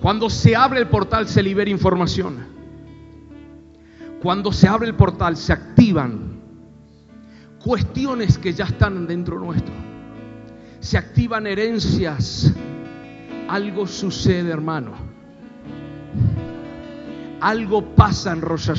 Cuando 0.00 0.30
se 0.30 0.56
abre 0.56 0.80
el 0.80 0.88
portal 0.88 1.28
se 1.28 1.42
libera 1.42 1.70
información. 1.70 2.38
Cuando 4.22 4.50
se 4.52 4.66
abre 4.66 4.88
el 4.88 4.94
portal 4.94 5.36
se 5.36 5.52
activan 5.52 6.40
cuestiones 7.62 8.38
que 8.38 8.52
ya 8.54 8.64
están 8.64 9.06
dentro 9.06 9.38
nuestro. 9.38 9.74
Se 10.80 10.96
activan 10.96 11.46
herencias. 11.46 12.50
Algo 13.48 13.86
sucede, 13.86 14.50
hermano. 14.50 14.92
Algo 17.40 17.94
pasa 17.94 18.32
en 18.32 18.40
Rosh 18.40 18.70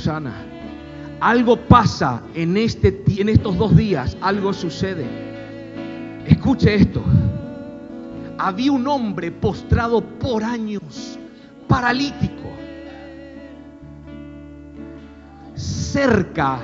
Algo 1.20 1.58
pasa 1.68 2.24
en, 2.34 2.58
este, 2.58 3.04
en 3.18 3.30
estos 3.30 3.58
dos 3.58 3.76
días. 3.76 4.18
Algo 4.22 4.54
sucede. 4.54 5.06
Escuche 6.26 6.74
esto 6.74 7.04
había 8.48 8.72
un 8.72 8.88
hombre 8.88 9.32
postrado 9.32 10.02
por 10.02 10.44
años, 10.44 11.20
paralítico, 11.68 12.50
cerca 15.56 16.60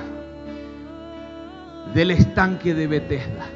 del 1.94 2.10
estanque 2.10 2.74
de 2.74 2.86
Bethesda. 2.86 3.46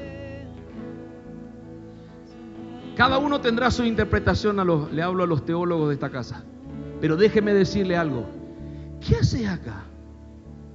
Cada 2.96 3.18
uno 3.18 3.40
tendrá 3.40 3.70
su 3.70 3.84
interpretación, 3.84 4.60
a 4.60 4.64
le 4.64 5.02
hablo 5.02 5.24
a 5.24 5.26
los 5.26 5.44
teólogos 5.44 5.88
de 5.88 5.94
esta 5.94 6.10
casa. 6.10 6.44
Pero 7.00 7.16
déjeme 7.16 7.52
decirle 7.52 7.96
algo. 7.96 8.26
¿Qué 9.00 9.16
haces 9.16 9.48
acá? 9.48 9.82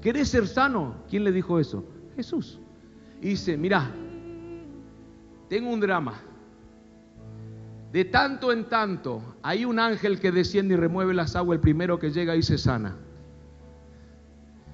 ¿Querés 0.01 0.29
ser 0.29 0.47
sano? 0.47 0.95
¿Quién 1.09 1.23
le 1.23 1.31
dijo 1.31 1.59
eso? 1.59 1.85
Jesús. 2.15 2.59
Y 3.21 3.29
dice, 3.29 3.55
mira, 3.55 3.89
tengo 5.47 5.69
un 5.69 5.79
drama. 5.79 6.15
De 7.97 8.05
tanto 8.05 8.51
en 8.51 8.65
tanto, 8.65 9.37
hay 9.41 9.65
un 9.65 9.79
ángel 9.79 10.19
que 10.19 10.31
desciende 10.31 10.75
y 10.75 10.77
remueve 10.77 11.15
las 11.15 11.35
aguas, 11.35 11.55
el 11.55 11.61
primero 11.61 11.97
que 11.97 12.11
llega 12.11 12.35
y 12.35 12.43
se 12.43 12.59
sana. 12.59 12.95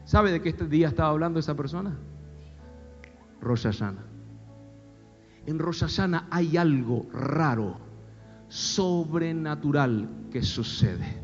¿Sabe 0.03 0.33
de 0.33 0.41
qué 0.41 0.49
este 0.49 0.67
día 0.67 0.89
estaba 0.89 1.07
hablando 1.07 1.39
esa 1.39 1.55
persona? 1.55 1.97
Rosh 3.39 3.65
En 5.45 5.57
Rosh 5.57 5.85
hay 6.31 6.57
algo 6.57 7.07
raro, 7.13 7.77
sobrenatural 8.49 10.09
que 10.29 10.43
sucede. 10.43 11.15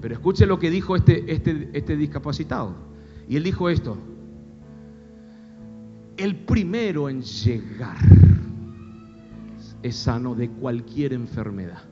Pero 0.00 0.14
escuche 0.14 0.46
lo 0.46 0.58
que 0.58 0.70
dijo 0.70 0.96
este, 0.96 1.30
este, 1.30 1.68
este 1.74 1.98
discapacitado. 1.98 2.76
Y 3.28 3.36
él 3.36 3.42
dijo 3.42 3.68
esto. 3.68 3.98
El 6.16 6.34
primero 6.46 7.10
en 7.10 7.20
llegar 7.20 8.29
es 9.82 9.96
sano 9.96 10.34
de 10.34 10.50
cualquier 10.50 11.12
enfermedad. 11.12 11.82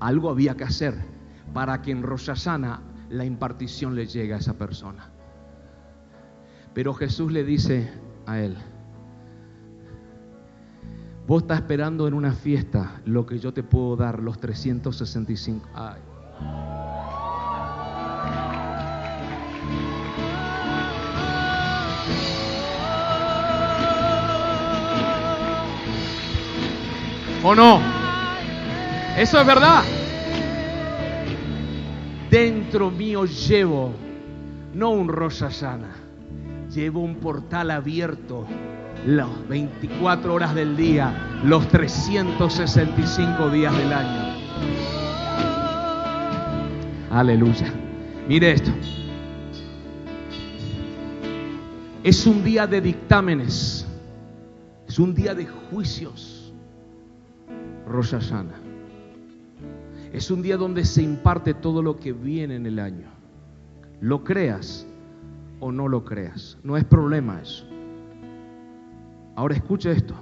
Algo 0.00 0.30
había 0.30 0.56
que 0.56 0.64
hacer 0.64 0.94
para 1.54 1.80
que 1.82 1.90
en 1.90 2.02
Rosasana 2.02 2.80
la 3.08 3.24
impartición 3.24 3.94
le 3.94 4.06
llegue 4.06 4.34
a 4.34 4.38
esa 4.38 4.54
persona. 4.54 5.10
Pero 6.74 6.92
Jesús 6.92 7.32
le 7.32 7.44
dice 7.44 7.90
a 8.26 8.38
él, 8.40 8.56
vos 11.26 11.42
estás 11.42 11.60
esperando 11.60 12.06
en 12.06 12.14
una 12.14 12.32
fiesta 12.32 13.00
lo 13.06 13.24
que 13.24 13.38
yo 13.38 13.54
te 13.54 13.62
puedo 13.62 13.96
dar, 13.96 14.22
los 14.22 14.38
365. 14.38 15.68
Ay. 15.74 16.95
¿O 27.48 27.54
no? 27.54 27.80
Eso 29.16 29.40
es 29.40 29.46
verdad. 29.46 29.84
Dentro 32.28 32.90
mío 32.90 33.24
llevo 33.24 33.92
no 34.74 34.90
un 34.90 35.06
rosa 35.06 35.52
sana, 35.52 35.94
llevo 36.74 37.02
un 37.02 37.14
portal 37.20 37.70
abierto 37.70 38.48
las 39.06 39.28
24 39.48 40.34
horas 40.34 40.56
del 40.56 40.76
día, 40.76 41.38
los 41.44 41.68
365 41.68 43.48
días 43.50 43.78
del 43.78 43.92
año. 43.92 44.34
Aleluya. 47.12 47.72
Mire 48.26 48.50
esto. 48.50 48.72
Es 52.02 52.26
un 52.26 52.42
día 52.42 52.66
de 52.66 52.80
dictámenes. 52.80 53.86
Es 54.88 54.98
un 54.98 55.14
día 55.14 55.32
de 55.32 55.46
juicios. 55.46 56.35
Rosh 57.86 58.16
Es 60.12 60.30
un 60.30 60.42
día 60.42 60.56
donde 60.56 60.84
se 60.84 61.02
imparte 61.02 61.54
todo 61.54 61.82
lo 61.82 61.96
que 61.96 62.12
viene 62.12 62.56
en 62.56 62.66
el 62.66 62.80
año. 62.80 63.06
Lo 64.00 64.24
creas 64.24 64.86
o 65.60 65.70
no 65.70 65.86
lo 65.86 66.04
creas. 66.04 66.58
No 66.64 66.76
es 66.76 66.84
problema 66.84 67.40
eso. 67.40 67.64
Ahora 69.36 69.54
escucha 69.54 69.92
esto. 69.92 70.14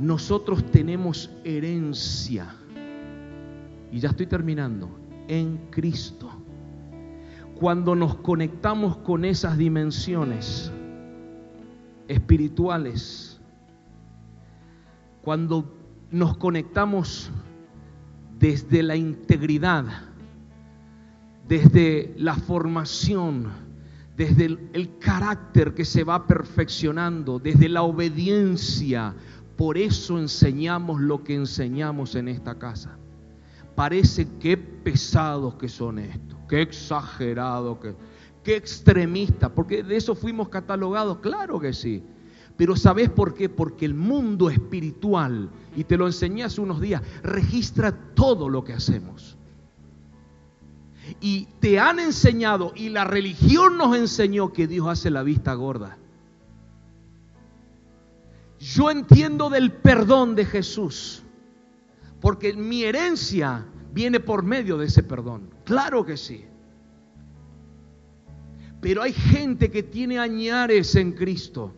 Nosotros 0.00 0.64
tenemos 0.72 1.30
herencia. 1.44 2.52
Y 3.92 4.00
ya 4.00 4.08
estoy 4.08 4.26
terminando. 4.26 4.90
En 5.28 5.58
Cristo. 5.70 6.28
Cuando 7.54 7.94
nos 7.94 8.16
conectamos 8.16 8.96
con 8.96 9.24
esas 9.24 9.56
dimensiones 9.56 10.72
espirituales, 12.08 13.40
cuando 15.22 15.81
nos 16.12 16.36
conectamos 16.36 17.30
desde 18.38 18.82
la 18.82 18.96
integridad, 18.96 19.86
desde 21.48 22.14
la 22.18 22.34
formación, 22.34 23.50
desde 24.16 24.44
el, 24.44 24.98
carácter 24.98 25.74
que 25.74 25.86
se 25.86 26.04
va 26.04 26.26
perfeccionando, 26.26 27.38
desde 27.38 27.68
la 27.68 27.82
obediencia. 27.82 29.14
Por 29.56 29.78
eso 29.78 30.18
enseñamos 30.18 31.00
lo 31.00 31.24
que 31.24 31.34
enseñamos 31.34 32.14
en 32.14 32.28
esta 32.28 32.58
casa. 32.58 32.98
Parece 33.74 34.28
que 34.38 34.58
pesados 34.58 35.54
que 35.54 35.68
son 35.68 35.98
estos, 35.98 36.38
qué 36.46 36.60
exagerados, 36.60 37.78
que, 37.78 37.94
qué 38.44 38.56
extremistas, 38.56 39.50
porque 39.54 39.82
de 39.82 39.96
eso 39.96 40.14
fuimos 40.14 40.50
catalogados, 40.50 41.18
claro 41.18 41.58
que 41.58 41.72
sí. 41.72 42.02
Pero 42.56 42.76
¿sabes 42.76 43.08
por 43.08 43.34
qué? 43.34 43.48
Porque 43.48 43.86
el 43.86 43.94
mundo 43.94 44.50
espiritual, 44.50 45.48
y 45.74 45.84
te 45.84 45.96
lo 45.96 46.06
enseñé 46.06 46.44
hace 46.44 46.60
unos 46.60 46.80
días, 46.80 47.02
registra 47.22 47.92
todo 48.14 48.48
lo 48.48 48.64
que 48.64 48.72
hacemos. 48.72 49.36
Y 51.20 51.46
te 51.60 51.78
han 51.78 51.98
enseñado, 51.98 52.72
y 52.74 52.88
la 52.88 53.04
religión 53.04 53.76
nos 53.76 53.96
enseñó 53.96 54.52
que 54.52 54.66
Dios 54.66 54.88
hace 54.88 55.10
la 55.10 55.22
vista 55.22 55.54
gorda. 55.54 55.98
Yo 58.58 58.90
entiendo 58.90 59.50
del 59.50 59.72
perdón 59.72 60.34
de 60.34 60.44
Jesús, 60.44 61.22
porque 62.20 62.52
mi 62.52 62.84
herencia 62.84 63.66
viene 63.92 64.20
por 64.20 64.44
medio 64.44 64.78
de 64.78 64.86
ese 64.86 65.02
perdón. 65.02 65.50
Claro 65.64 66.06
que 66.06 66.16
sí. 66.16 66.44
Pero 68.80 69.02
hay 69.02 69.12
gente 69.12 69.70
que 69.70 69.82
tiene 69.82 70.18
añares 70.18 70.94
en 70.96 71.12
Cristo 71.12 71.74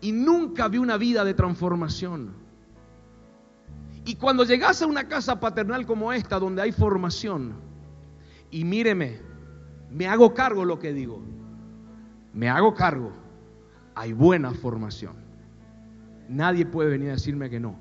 y 0.00 0.12
nunca 0.12 0.68
vi 0.68 0.78
una 0.78 0.96
vida 0.96 1.24
de 1.24 1.34
transformación. 1.34 2.41
Y 4.04 4.16
cuando 4.16 4.44
llegas 4.44 4.82
a 4.82 4.86
una 4.86 5.06
casa 5.06 5.38
paternal 5.38 5.86
como 5.86 6.12
esta, 6.12 6.38
donde 6.38 6.62
hay 6.62 6.72
formación, 6.72 7.54
y 8.50 8.64
míreme, 8.64 9.20
me 9.90 10.06
hago 10.06 10.34
cargo 10.34 10.64
lo 10.64 10.78
que 10.78 10.92
digo, 10.92 11.22
me 12.34 12.48
hago 12.48 12.74
cargo, 12.74 13.12
hay 13.94 14.12
buena 14.12 14.52
formación. 14.52 15.14
Nadie 16.28 16.66
puede 16.66 16.90
venir 16.90 17.10
a 17.10 17.12
decirme 17.12 17.50
que 17.50 17.60
no. 17.60 17.76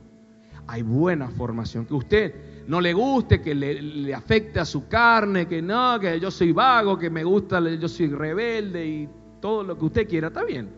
Hay 0.68 0.84
buena 0.84 1.30
formación. 1.30 1.86
Que 1.86 1.94
usted 1.94 2.36
no 2.68 2.82
le 2.82 2.94
guste, 2.94 3.42
que 3.42 3.56
le, 3.56 3.82
le, 3.82 4.14
afecte 4.14 4.60
a 4.60 4.66
su 4.66 4.88
carne, 4.88 5.48
que 5.48 5.62
no, 5.62 6.00
que 6.00 6.20
yo 6.20 6.30
soy 6.30 6.52
vago, 6.52 6.98
que 6.98 7.10
me 7.10 7.24
gusta, 7.24 7.60
yo 7.60 7.88
soy 7.88 8.10
rebelde 8.10 8.86
y 8.86 9.10
todo 9.40 9.64
lo 9.64 9.78
que 9.78 9.86
usted 9.86 10.08
quiera, 10.08 10.28
está 10.28 10.44
bien. 10.44 10.70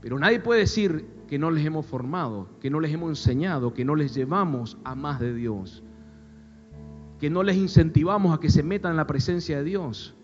Pero 0.00 0.18
nadie 0.18 0.40
puede 0.40 0.60
decir 0.60 1.15
que 1.28 1.38
no 1.38 1.50
les 1.50 1.64
hemos 1.64 1.86
formado, 1.86 2.48
que 2.60 2.70
no 2.70 2.80
les 2.80 2.92
hemos 2.92 3.10
enseñado, 3.10 3.74
que 3.74 3.84
no 3.84 3.94
les 3.94 4.14
llevamos 4.14 4.78
a 4.84 4.94
más 4.94 5.20
de 5.20 5.34
Dios, 5.34 5.82
que 7.18 7.30
no 7.30 7.42
les 7.42 7.56
incentivamos 7.56 8.36
a 8.36 8.40
que 8.40 8.50
se 8.50 8.62
metan 8.62 8.92
en 8.92 8.96
la 8.96 9.06
presencia 9.06 9.58
de 9.58 9.64
Dios. 9.64 10.14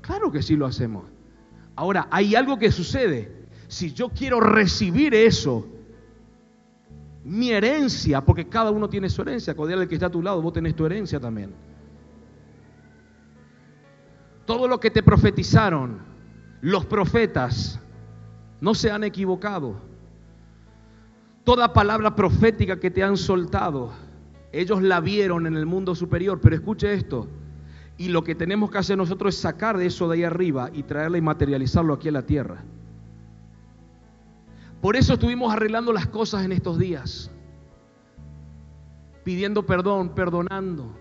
Claro 0.00 0.32
que 0.32 0.42
sí 0.42 0.56
lo 0.56 0.66
hacemos. 0.66 1.04
Ahora, 1.76 2.08
hay 2.10 2.34
algo 2.34 2.58
que 2.58 2.72
sucede. 2.72 3.46
Si 3.68 3.92
yo 3.92 4.08
quiero 4.10 4.40
recibir 4.40 5.14
eso, 5.14 5.66
mi 7.24 7.50
herencia, 7.50 8.24
porque 8.24 8.48
cada 8.48 8.70
uno 8.70 8.88
tiene 8.88 9.10
su 9.10 9.22
herencia, 9.22 9.54
cuando 9.54 9.80
el 9.80 9.88
que 9.88 9.94
está 9.94 10.06
a 10.06 10.10
tu 10.10 10.22
lado, 10.22 10.40
vos 10.40 10.52
tenés 10.52 10.74
tu 10.74 10.86
herencia 10.86 11.20
también. 11.20 11.52
todo 14.48 14.66
lo 14.66 14.80
que 14.80 14.90
te 14.90 15.02
profetizaron, 15.02 15.98
los 16.62 16.86
profetas, 16.86 17.78
no 18.62 18.74
se 18.74 18.90
han 18.90 19.04
equivocado. 19.04 19.78
Toda 21.48 21.72
palabra 21.72 22.14
profética 22.14 22.78
que 22.78 22.90
te 22.90 23.02
han 23.02 23.16
soltado, 23.16 23.90
ellos 24.52 24.82
la 24.82 25.00
vieron 25.00 25.46
en 25.46 25.56
el 25.56 25.64
mundo 25.64 25.94
superior. 25.94 26.40
Pero 26.42 26.54
escuche 26.54 26.92
esto, 26.92 27.26
y 27.96 28.08
lo 28.08 28.22
que 28.22 28.34
tenemos 28.34 28.70
que 28.70 28.76
hacer 28.76 28.98
nosotros 28.98 29.34
es 29.34 29.40
sacar 29.40 29.78
de 29.78 29.86
eso 29.86 30.10
de 30.10 30.16
ahí 30.18 30.24
arriba 30.24 30.68
y 30.74 30.82
traerla 30.82 31.16
y 31.16 31.22
materializarlo 31.22 31.94
aquí 31.94 32.08
en 32.08 32.14
la 32.14 32.26
tierra. 32.26 32.62
Por 34.82 34.94
eso 34.94 35.14
estuvimos 35.14 35.50
arreglando 35.50 35.90
las 35.90 36.08
cosas 36.08 36.44
en 36.44 36.52
estos 36.52 36.78
días. 36.78 37.30
Pidiendo 39.24 39.64
perdón, 39.64 40.10
perdonando, 40.10 40.98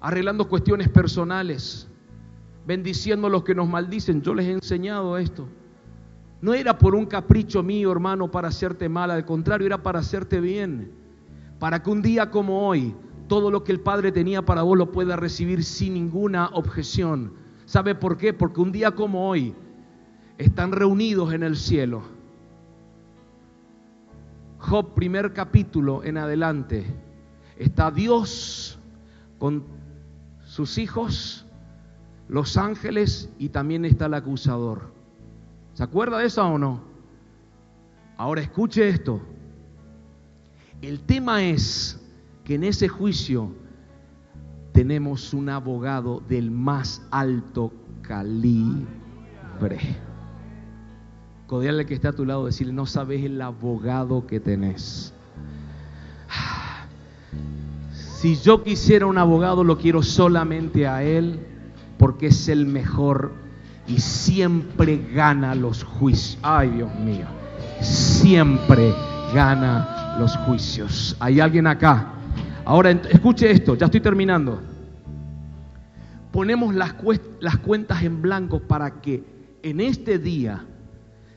arreglando 0.00 0.48
cuestiones 0.48 0.90
personales, 0.90 1.88
bendiciendo 2.64 3.26
a 3.26 3.30
los 3.30 3.42
que 3.42 3.56
nos 3.56 3.68
maldicen. 3.68 4.22
Yo 4.22 4.32
les 4.32 4.46
he 4.46 4.52
enseñado 4.52 5.18
esto. 5.18 5.48
No 6.42 6.54
era 6.54 6.76
por 6.76 6.96
un 6.96 7.06
capricho 7.06 7.62
mío, 7.62 7.92
hermano, 7.92 8.28
para 8.28 8.48
hacerte 8.48 8.88
mal, 8.88 9.12
al 9.12 9.24
contrario, 9.24 9.64
era 9.64 9.80
para 9.80 10.00
hacerte 10.00 10.40
bien. 10.40 10.92
Para 11.60 11.80
que 11.80 11.88
un 11.88 12.02
día 12.02 12.30
como 12.30 12.66
hoy 12.66 12.94
todo 13.28 13.48
lo 13.50 13.62
que 13.62 13.70
el 13.70 13.80
Padre 13.80 14.10
tenía 14.10 14.42
para 14.42 14.62
vos 14.62 14.76
lo 14.76 14.90
pueda 14.90 15.14
recibir 15.14 15.62
sin 15.62 15.94
ninguna 15.94 16.48
objeción. 16.48 17.32
¿Sabe 17.64 17.94
por 17.94 18.16
qué? 18.16 18.34
Porque 18.34 18.60
un 18.60 18.72
día 18.72 18.90
como 18.90 19.28
hoy 19.28 19.54
están 20.36 20.72
reunidos 20.72 21.32
en 21.32 21.44
el 21.44 21.56
cielo. 21.56 22.02
Job, 24.58 24.94
primer 24.94 25.32
capítulo 25.32 26.02
en 26.02 26.18
adelante, 26.18 26.84
está 27.56 27.92
Dios 27.92 28.80
con 29.38 29.62
sus 30.44 30.76
hijos, 30.76 31.46
los 32.28 32.56
ángeles 32.56 33.30
y 33.38 33.50
también 33.50 33.84
está 33.84 34.06
el 34.06 34.14
acusador. 34.14 35.01
¿Se 35.74 35.82
acuerda 35.82 36.18
de 36.18 36.26
eso 36.26 36.46
o 36.46 36.58
no? 36.58 36.80
Ahora 38.16 38.40
escuche 38.40 38.88
esto. 38.88 39.20
El 40.82 41.00
tema 41.00 41.44
es 41.44 42.00
que 42.44 42.56
en 42.56 42.64
ese 42.64 42.88
juicio 42.88 43.52
tenemos 44.72 45.32
un 45.32 45.48
abogado 45.48 46.22
del 46.28 46.50
más 46.50 47.02
alto 47.10 47.72
calibre. 48.02 48.86
Codiarle 51.46 51.86
que 51.86 51.94
está 51.94 52.10
a 52.10 52.12
tu 52.12 52.24
lado, 52.24 52.46
decirle, 52.46 52.72
no 52.72 52.86
sabes 52.86 53.24
el 53.24 53.40
abogado 53.40 54.26
que 54.26 54.40
tenés. 54.40 55.14
Si 57.92 58.36
yo 58.36 58.62
quisiera 58.62 59.06
un 59.06 59.18
abogado, 59.18 59.64
lo 59.64 59.78
quiero 59.78 60.02
solamente 60.02 60.86
a 60.86 61.02
él, 61.02 61.40
porque 61.98 62.26
es 62.28 62.48
el 62.48 62.66
mejor 62.66 63.41
y 63.86 63.98
siempre 64.00 64.98
gana 65.12 65.54
los 65.54 65.84
juicios. 65.84 66.38
Ay, 66.42 66.70
Dios 66.70 66.94
mío, 66.96 67.26
siempre 67.80 68.94
gana 69.34 70.16
los 70.18 70.36
juicios. 70.38 71.16
¿Hay 71.20 71.40
alguien 71.40 71.66
acá? 71.66 72.12
Ahora, 72.64 72.90
escuche 72.90 73.50
esto, 73.50 73.74
ya 73.74 73.86
estoy 73.86 74.00
terminando. 74.00 74.60
Ponemos 76.30 76.74
las, 76.74 76.94
las 77.40 77.58
cuentas 77.58 78.02
en 78.02 78.22
blanco 78.22 78.60
para 78.60 79.00
que 79.00 79.24
en 79.62 79.80
este 79.80 80.18
día 80.18 80.64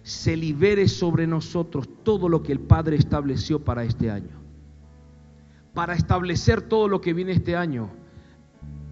se 0.04 0.38
libere 0.38 0.88
sobre 0.88 1.26
nosotros 1.26 1.90
todo 2.04 2.30
lo 2.30 2.44
que 2.44 2.52
el 2.52 2.60
Padre 2.60 2.96
estableció 2.96 3.64
para 3.64 3.84
este 3.84 4.12
año. 4.12 4.38
Para 5.74 5.96
establecer 5.96 6.62
todo 6.62 6.88
lo 6.88 7.02
que 7.02 7.14
viene 7.14 7.34
este 7.34 7.56
año, 7.58 7.90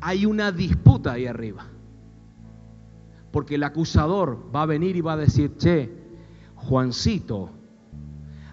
hay 0.01 0.25
una 0.25 0.51
disputa 0.51 1.13
ahí 1.13 1.27
arriba. 1.27 1.67
Porque 3.33 3.55
el 3.55 3.63
acusador 3.63 4.47
va 4.55 4.61
a 4.61 4.67
venir 4.67 4.95
y 4.95 5.01
va 5.01 5.13
a 5.13 5.17
decir, 5.17 5.57
che, 5.57 5.91
Juancito, 6.55 7.49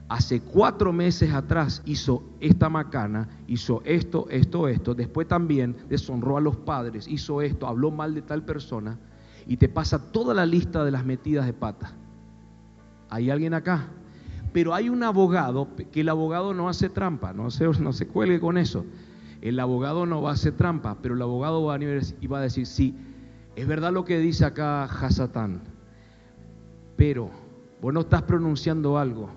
hace 0.09 0.41
cuatro 0.41 0.91
meses 0.91 1.35
atrás 1.35 1.83
hizo 1.85 2.25
esta 2.41 2.71
macana, 2.71 3.29
hizo 3.47 3.83
esto, 3.85 4.27
esto, 4.31 4.69
esto, 4.69 4.95
después 4.95 5.29
también 5.29 5.77
deshonró 5.91 6.39
a 6.39 6.41
los 6.41 6.57
padres, 6.57 7.07
hizo 7.09 7.43
esto, 7.43 7.67
habló 7.67 7.91
mal 7.91 8.15
de 8.15 8.23
tal 8.23 8.43
persona, 8.43 8.99
y 9.47 9.59
te 9.59 9.69
pasa 9.69 10.11
toda 10.11 10.33
la 10.33 10.47
lista 10.47 10.83
de 10.83 10.93
las 10.93 11.05
metidas 11.05 11.45
de 11.45 11.53
pata. 11.53 11.93
¿Hay 13.11 13.29
alguien 13.29 13.53
acá? 13.53 13.87
Pero 14.55 14.73
hay 14.73 14.89
un 14.89 15.03
abogado, 15.03 15.69
que 15.93 16.01
el 16.01 16.09
abogado 16.09 16.55
no 16.55 16.71
hace 16.71 16.89
trampa, 16.89 17.35
no 17.35 17.51
se, 17.51 17.69
no 17.69 17.93
se 17.93 18.07
cuelgue 18.07 18.41
con 18.41 18.57
eso. 18.57 18.87
El 19.43 19.61
abogado 19.61 20.07
no 20.07 20.23
va 20.23 20.31
a 20.31 20.35
hacer 20.35 20.57
trampa, 20.57 20.97
pero 21.03 21.17
el 21.17 21.21
abogado 21.21 21.63
va 21.65 21.75
a 21.75 21.79
venir 21.79 22.03
y 22.19 22.27
va 22.29 22.39
a 22.39 22.43
decir, 22.43 22.67
sí, 22.67 22.97
es 23.61 23.67
verdad 23.67 23.93
lo 23.93 24.05
que 24.05 24.19
dice 24.19 24.45
acá 24.45 24.85
Hasatán, 24.85 25.63
pero 26.97 27.31
vos 27.81 27.93
no 27.93 28.01
estás 28.01 28.23
pronunciando 28.23 28.99
algo 28.99 29.31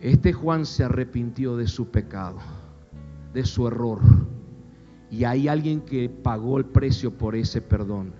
este 0.00 0.32
Juan 0.32 0.64
se 0.64 0.84
arrepintió 0.84 1.56
de 1.56 1.66
su 1.66 1.88
pecado, 1.90 2.38
de 3.34 3.44
su 3.44 3.66
error. 3.66 3.98
Y 5.10 5.24
hay 5.24 5.48
alguien 5.48 5.80
que 5.80 6.08
pagó 6.08 6.58
el 6.58 6.66
precio 6.66 7.18
por 7.18 7.34
ese 7.34 7.60
perdón. 7.60 8.12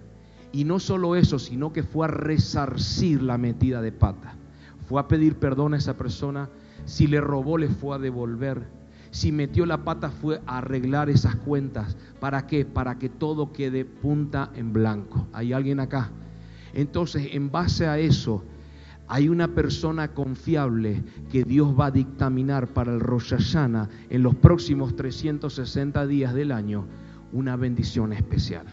Y 0.51 0.65
no 0.65 0.81
solo 0.81 1.15
eso, 1.15 1.39
sino 1.39 1.73
que 1.73 1.85
fue 1.85 2.07
a 2.07 2.11
resarcir 2.11 3.23
la 3.23 3.39
metida 3.39 3.81
de 3.81 3.93
pata. 3.93 4.35
Fue 4.87 5.01
a 5.01 5.07
pedir 5.07 5.37
perdón 5.37 5.75
a 5.75 5.77
esa 5.77 5.97
persona. 5.97 6.51
Si 6.85 7.07
le 7.07 7.21
robó, 7.21 7.59
le 7.59 7.69
fue 7.69 7.95
a 7.95 8.01
devolver. 8.01 8.67
Si 9.11 9.33
metió 9.33 9.67
la 9.67 9.85
pata, 9.85 10.11
fue 10.11 10.41
a 10.47 10.59
arreglar 10.59 11.09
esas 11.11 11.37
cuentas. 11.37 11.97
¿Para 12.21 12.47
qué? 12.47 12.65
Para 12.65 12.99
que 12.99 13.09
todo 13.09 13.53
quede 13.53 13.85
punta 13.85 14.51
en 14.55 14.73
blanco. 14.73 15.27
¿Hay 15.33 15.53
alguien 15.53 15.81
acá? 15.81 16.11
Entonces, 16.75 17.29
en 17.33 17.51
base 17.51 17.87
a 17.87 17.99
eso, 17.99 18.45
hay 19.09 19.31
una 19.31 19.49
persona 19.49 20.09
confiable 20.09 21.03
que 21.33 21.43
Dios 21.43 21.75
va 21.79 21.87
a 21.87 21.91
dictaminar 21.91 22.69
para 22.69 22.93
el 22.93 23.01
Rosh 23.01 23.35
en 24.11 24.23
los 24.23 24.35
próximos 24.35 24.95
360 24.97 26.07
días 26.07 26.35
del 26.35 26.53
año 26.53 26.85
una 27.33 27.57
bendición 27.57 28.13
especial. 28.13 28.67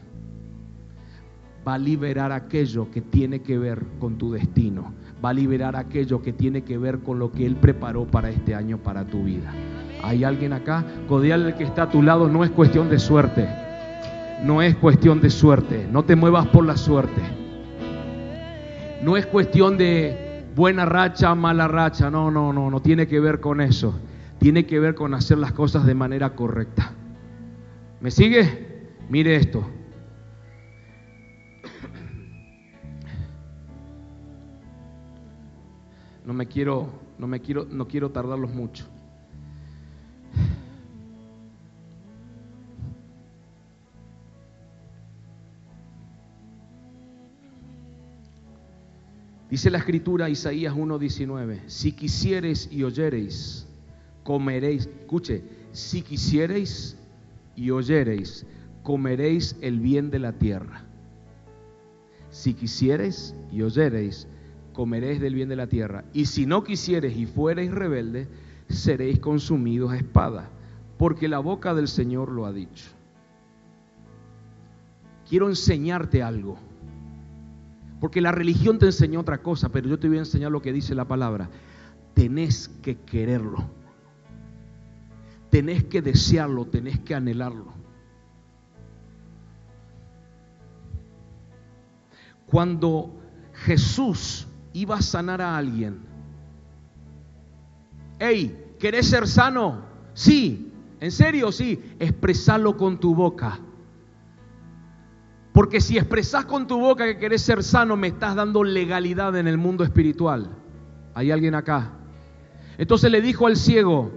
Va 1.68 1.76
a 1.76 1.78
liberar 1.78 2.32
aquello 2.32 2.92
que 2.92 3.02
tiene 3.02 3.42
que 3.42 3.58
ver 3.58 3.84
con 4.00 4.18
tu 4.18 4.32
destino. 4.32 4.94
Va 5.24 5.30
a 5.30 5.34
liberar 5.34 5.76
aquello 5.76 6.22
que 6.22 6.34
tiene 6.34 6.64
que 6.64 6.78
ver 6.78 7.00
con 7.00 7.18
lo 7.18 7.32
que 7.32 7.46
Él 7.46 7.56
preparó 7.56 8.06
para 8.06 8.30
este 8.30 8.54
año, 8.54 8.78
para 8.78 9.08
tu 9.08 9.24
vida. 9.24 9.52
¿Hay 10.06 10.24
alguien 10.24 10.54
acá? 10.54 10.86
Codial 11.08 11.48
el 11.48 11.56
que 11.56 11.64
está 11.64 11.84
a 11.84 11.90
tu 11.90 12.04
lado 12.04 12.30
no 12.30 12.44
es 12.44 12.52
cuestión 12.52 12.90
de 12.90 13.00
suerte. 13.00 13.50
No 14.44 14.62
es 14.62 14.76
cuestión 14.76 15.20
de 15.20 15.32
suerte. 15.32 15.88
No 15.92 16.04
te 16.06 16.16
muevas 16.16 16.48
por 16.48 16.64
la 16.64 16.78
suerte. 16.78 17.22
No 19.02 19.18
es 19.18 19.26
cuestión 19.26 19.78
de 19.78 20.46
buena 20.56 20.86
racha, 20.86 21.34
mala 21.34 21.68
racha. 21.68 22.12
No, 22.12 22.30
no, 22.30 22.54
no, 22.54 22.70
no 22.70 22.82
tiene 22.82 23.08
que 23.08 23.20
ver 23.20 23.40
con 23.40 23.62
eso. 23.62 24.00
Tiene 24.38 24.68
que 24.68 24.80
ver 24.80 24.94
con 24.94 25.16
hacer 25.16 25.40
las 25.40 25.54
cosas 25.54 25.88
de 25.88 25.96
manera 25.96 26.36
correcta. 26.36 26.92
¿Me 28.00 28.12
sigue? 28.12 28.92
Mire 29.10 29.36
esto. 29.36 29.68
No 36.26 36.34
me 36.34 36.46
quiero, 36.46 36.90
no 37.18 37.26
me 37.26 37.40
quiero, 37.40 37.66
no 37.70 37.88
quiero 37.88 38.12
tardarlos 38.12 38.54
mucho. 38.54 38.86
Dice 49.50 49.70
la 49.70 49.78
escritura 49.78 50.30
Isaías 50.30 50.74
1:19, 50.74 51.62
si 51.68 51.94
quisiereis 51.94 52.68
y 52.72 52.84
oyereis, 52.84 53.66
comeréis, 54.24 54.88
escuche, 54.88 55.44
si 55.72 56.02
quisiereis 56.02 56.98
y 57.56 57.70
oyereis, 57.70 58.46
comeréis 58.84 59.56
el 59.62 59.80
bien 59.80 60.10
de 60.10 60.20
la 60.20 60.34
tierra. 60.34 60.84
Si 62.32 62.54
quisiereis 62.54 63.34
y 63.50 63.62
oyereis, 63.62 64.28
comeréis 64.74 65.22
del 65.22 65.36
bien 65.36 65.48
de 65.48 65.56
la 65.56 65.68
tierra. 65.68 66.04
Y 66.12 66.26
si 66.26 66.46
no 66.46 66.64
quisiereis 66.64 67.16
y 67.16 67.26
fuereis 67.26 67.72
rebelde, 67.72 68.28
seréis 68.68 69.20
consumidos 69.20 69.92
a 69.92 69.98
espada, 69.98 70.50
porque 70.98 71.28
la 71.28 71.40
boca 71.40 71.74
del 71.74 71.88
Señor 71.88 72.32
lo 72.32 72.46
ha 72.46 72.54
dicho. 72.54 72.86
Quiero 75.28 75.50
enseñarte 75.50 76.22
algo. 76.24 76.58
Porque 78.00 78.22
la 78.22 78.32
religión 78.32 78.78
te 78.78 78.86
enseñó 78.88 79.22
otra 79.22 79.40
cosa, 79.40 79.70
pero 79.70 79.88
yo 79.88 79.98
te 79.98 80.08
voy 80.08 80.18
a 80.18 80.22
enseñar 80.22 80.52
lo 80.52 80.62
que 80.62 80.74
dice 80.74 80.94
la 80.94 81.06
palabra. 81.06 81.50
Tenés 82.14 82.68
que 82.68 82.98
quererlo. 83.00 83.66
Tenés 85.50 85.86
que 85.86 86.02
desearlo, 86.02 86.66
tenés 86.66 87.00
que 87.00 87.16
anhelarlo. 87.16 87.74
Cuando 92.46 93.16
Jesús 93.54 94.48
iba 94.74 94.98
a 94.98 95.02
sanar 95.02 95.42
a 95.42 95.58
alguien, 95.58 96.00
hey, 98.20 98.76
¿querés 98.80 99.08
ser 99.08 99.28
sano? 99.28 99.84
Sí, 100.14 100.72
en 101.00 101.12
serio, 101.12 101.52
sí, 101.52 101.80
expresalo 102.00 102.78
con 102.78 103.00
tu 103.00 103.14
boca. 103.14 103.60
Porque 105.54 105.80
si 105.80 105.98
expresas 105.98 106.46
con 106.46 106.68
tu 106.68 106.80
boca 106.80 107.06
que 107.06 107.18
querés 107.18 107.42
ser 107.42 107.64
sano, 107.64 107.96
me 107.96 108.08
estás 108.08 108.36
dando 108.36 108.64
legalidad 108.64 109.38
en 109.38 109.48
el 109.48 109.58
mundo 109.58 109.84
espiritual. 109.84 110.50
¿Hay 111.14 111.32
alguien 111.32 111.56
acá? 111.56 111.94
Entonces 112.78 113.10
le 113.10 113.22
dijo 113.22 113.48
al 113.48 113.56
ciego, 113.56 114.12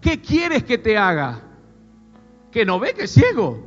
¿qué 0.00 0.20
quieres 0.20 0.62
que 0.62 0.78
te 0.78 0.96
haga? 0.96 1.40
Que 2.52 2.64
no 2.64 2.78
ve 2.78 2.94
que 2.94 3.04
es 3.04 3.10
ciego. 3.10 3.66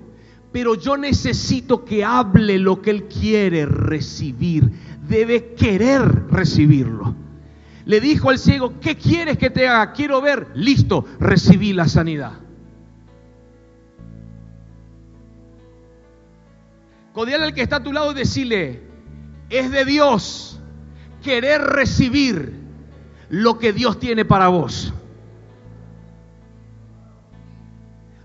Pero 0.53 0.76
yo 0.76 0.95
necesito 0.95 1.84
que 1.84 2.06
hable 2.06 2.57
lo 2.57 2.82
que 2.82 2.91
él 2.91 3.03
quiere 3.03 3.65
recibir. 3.65 4.72
Debe 5.07 5.56
querer 5.56 6.28
recibirlo. 6.30 7.26
Le 7.88 8.01
dijo 8.01 8.30
al 8.30 8.38
ciego, 8.38 8.81
¿qué 8.81 8.97
quieres 8.97 9.38
que 9.38 9.49
te 9.49 9.65
haga? 9.65 9.93
Quiero 9.93 10.19
ver. 10.19 10.49
Listo, 10.55 11.05
recibí 11.22 11.72
la 11.72 11.88
sanidad. 11.88 12.34
Codial 17.14 17.43
al 17.43 17.53
que 17.53 17.61
está 17.61 17.77
a 17.77 17.84
tu 17.84 17.93
lado 17.93 18.11
y 18.11 18.15
decirle, 18.15 18.84
es 19.49 19.72
de 19.72 19.85
Dios 19.85 20.59
querer 21.23 21.61
recibir 21.61 22.59
lo 23.30 23.57
que 23.57 23.72
Dios 23.72 23.97
tiene 23.99 24.26
para 24.26 24.49
vos. 24.49 24.93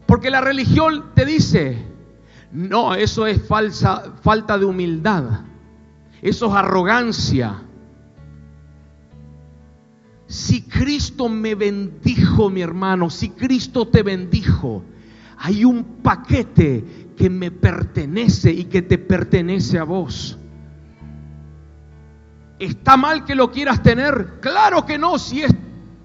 Porque 0.06 0.28
la 0.28 0.40
religión 0.40 1.12
te 1.14 1.24
dice, 1.24 1.86
no, 2.51 2.97
eso 2.97 3.28
es 3.28 3.47
falsa, 3.47 4.12
falta 4.22 4.59
de 4.59 4.64
humildad. 4.64 5.44
Eso 6.20 6.48
es 6.48 6.52
arrogancia. 6.52 7.62
Si 10.32 10.62
Cristo 10.62 11.28
me 11.28 11.54
bendijo, 11.54 12.48
mi 12.48 12.62
hermano, 12.62 13.10
si 13.10 13.28
Cristo 13.28 13.88
te 13.88 14.02
bendijo, 14.02 14.82
hay 15.36 15.62
un 15.62 16.00
paquete 16.02 17.12
que 17.14 17.28
me 17.28 17.50
pertenece 17.50 18.50
y 18.50 18.64
que 18.64 18.80
te 18.80 18.96
pertenece 18.96 19.78
a 19.78 19.84
vos. 19.84 20.38
¿Está 22.59 22.96
mal 22.96 23.26
que 23.26 23.34
lo 23.34 23.50
quieras 23.52 23.82
tener? 23.82 24.40
Claro 24.40 24.86
que 24.86 24.96
no, 24.96 25.18
si 25.18 25.42
es 25.42 25.54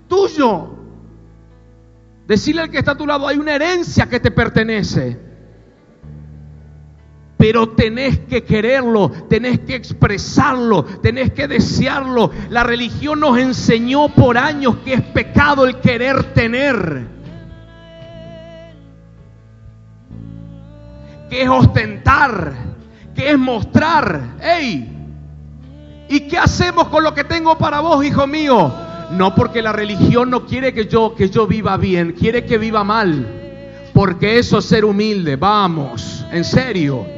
tuyo. 0.10 0.76
Decirle 2.28 2.64
al 2.64 2.70
que 2.70 2.80
está 2.80 2.92
a 2.92 2.98
tu 2.98 3.08
lado, 3.08 3.30
hay 3.30 3.38
una 3.38 3.56
herencia 3.56 4.10
que 4.10 4.20
te 4.20 4.32
pertenece. 4.32 5.27
Pero 7.38 7.70
tenés 7.70 8.20
que 8.20 8.44
quererlo, 8.44 9.12
tenés 9.30 9.60
que 9.60 9.76
expresarlo, 9.76 10.84
tenés 10.84 11.32
que 11.32 11.48
desearlo. 11.48 12.32
La 12.50 12.64
religión 12.64 13.20
nos 13.20 13.38
enseñó 13.38 14.10
por 14.10 14.38
años 14.38 14.78
que 14.84 14.96
es 14.96 15.02
pecado 15.02 15.66
el 15.66 15.80
querer 15.80 16.34
tener. 16.34 17.18
que 21.30 21.42
es 21.42 21.50
ostentar, 21.50 22.54
que 23.16 23.32
es 23.32 23.38
mostrar. 23.38 24.36
¡Ey! 24.42 24.94
¿Y 26.10 26.22
qué 26.22 26.38
hacemos 26.38 26.88
con 26.88 27.04
lo 27.04 27.14
que 27.14 27.24
tengo 27.24 27.58
para 27.58 27.82
vos, 27.82 28.04
hijo 28.06 28.26
mío? 28.28 28.74
No 29.12 29.36
porque 29.36 29.62
la 29.62 29.74
religión 29.74 30.30
no 30.30 30.46
quiere 30.46 30.74
que 30.74 30.88
yo 30.88 31.16
que 31.16 31.30
yo 31.30 31.48
viva 31.48 31.78
bien, 31.78 32.14
quiere 32.14 32.46
que 32.46 32.58
viva 32.58 32.84
mal. 32.84 33.28
Porque 33.94 34.38
eso 34.38 34.60
es 34.60 34.66
ser 34.66 34.86
humilde, 34.86 35.36
vamos, 35.36 36.26
en 36.32 36.44
serio. 36.44 37.17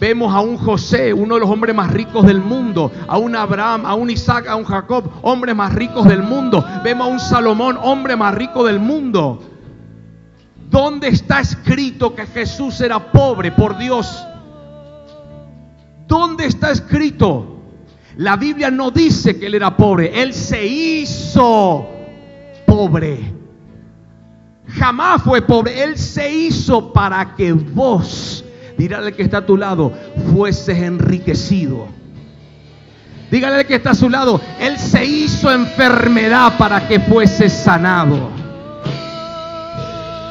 Vemos 0.00 0.34
a 0.34 0.40
un 0.40 0.56
José, 0.56 1.12
uno 1.12 1.34
de 1.34 1.40
los 1.40 1.50
hombres 1.50 1.76
más 1.76 1.92
ricos 1.92 2.24
del 2.26 2.40
mundo, 2.40 2.90
a 3.06 3.18
un 3.18 3.36
Abraham, 3.36 3.84
a 3.84 3.94
un 3.94 4.08
Isaac, 4.08 4.48
a 4.48 4.56
un 4.56 4.64
Jacob, 4.64 5.04
hombres 5.20 5.54
más 5.54 5.74
ricos 5.74 6.08
del 6.08 6.22
mundo. 6.22 6.64
Vemos 6.82 7.06
a 7.06 7.10
un 7.10 7.20
Salomón, 7.20 7.78
hombre 7.82 8.16
más 8.16 8.34
rico 8.34 8.64
del 8.64 8.80
mundo. 8.80 9.42
¿Dónde 10.70 11.08
está 11.08 11.40
escrito 11.40 12.14
que 12.14 12.26
Jesús 12.26 12.80
era 12.80 13.12
pobre 13.12 13.52
por 13.52 13.76
Dios? 13.76 14.24
¿Dónde 16.06 16.46
está 16.46 16.70
escrito? 16.70 17.58
La 18.16 18.36
Biblia 18.36 18.70
no 18.70 18.90
dice 18.90 19.38
que 19.38 19.46
él 19.46 19.54
era 19.54 19.76
pobre, 19.76 20.22
él 20.22 20.32
se 20.32 20.66
hizo 20.66 21.86
pobre. 22.66 23.34
Jamás 24.66 25.22
fue 25.22 25.42
pobre, 25.42 25.82
él 25.82 25.98
se 25.98 26.32
hizo 26.32 26.92
para 26.92 27.34
que 27.34 27.52
vos, 27.52 28.44
dirá 28.80 28.96
al 28.96 29.12
que 29.12 29.22
está 29.22 29.38
a 29.38 29.46
tu 29.46 29.58
lado, 29.58 29.92
fueses 30.32 30.78
enriquecido. 30.78 31.88
Dígale 33.30 33.56
al 33.56 33.66
que 33.66 33.74
está 33.74 33.90
a 33.90 33.94
su 33.94 34.08
lado, 34.08 34.40
él 34.58 34.78
se 34.78 35.04
hizo 35.04 35.52
enfermedad 35.52 36.54
para 36.56 36.88
que 36.88 36.98
fuese 36.98 37.50
sanado. 37.50 38.30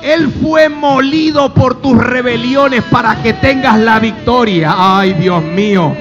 Él 0.01 0.33
fue 0.41 0.67
molido 0.67 1.53
por 1.53 1.79
tus 1.79 1.95
rebeliones 1.95 2.83
para 2.85 3.21
que 3.21 3.33
tengas 3.33 3.77
la 3.77 3.99
victoria. 3.99 4.73
Ay, 4.75 5.13
Dios 5.13 5.43
mío. 5.43 5.95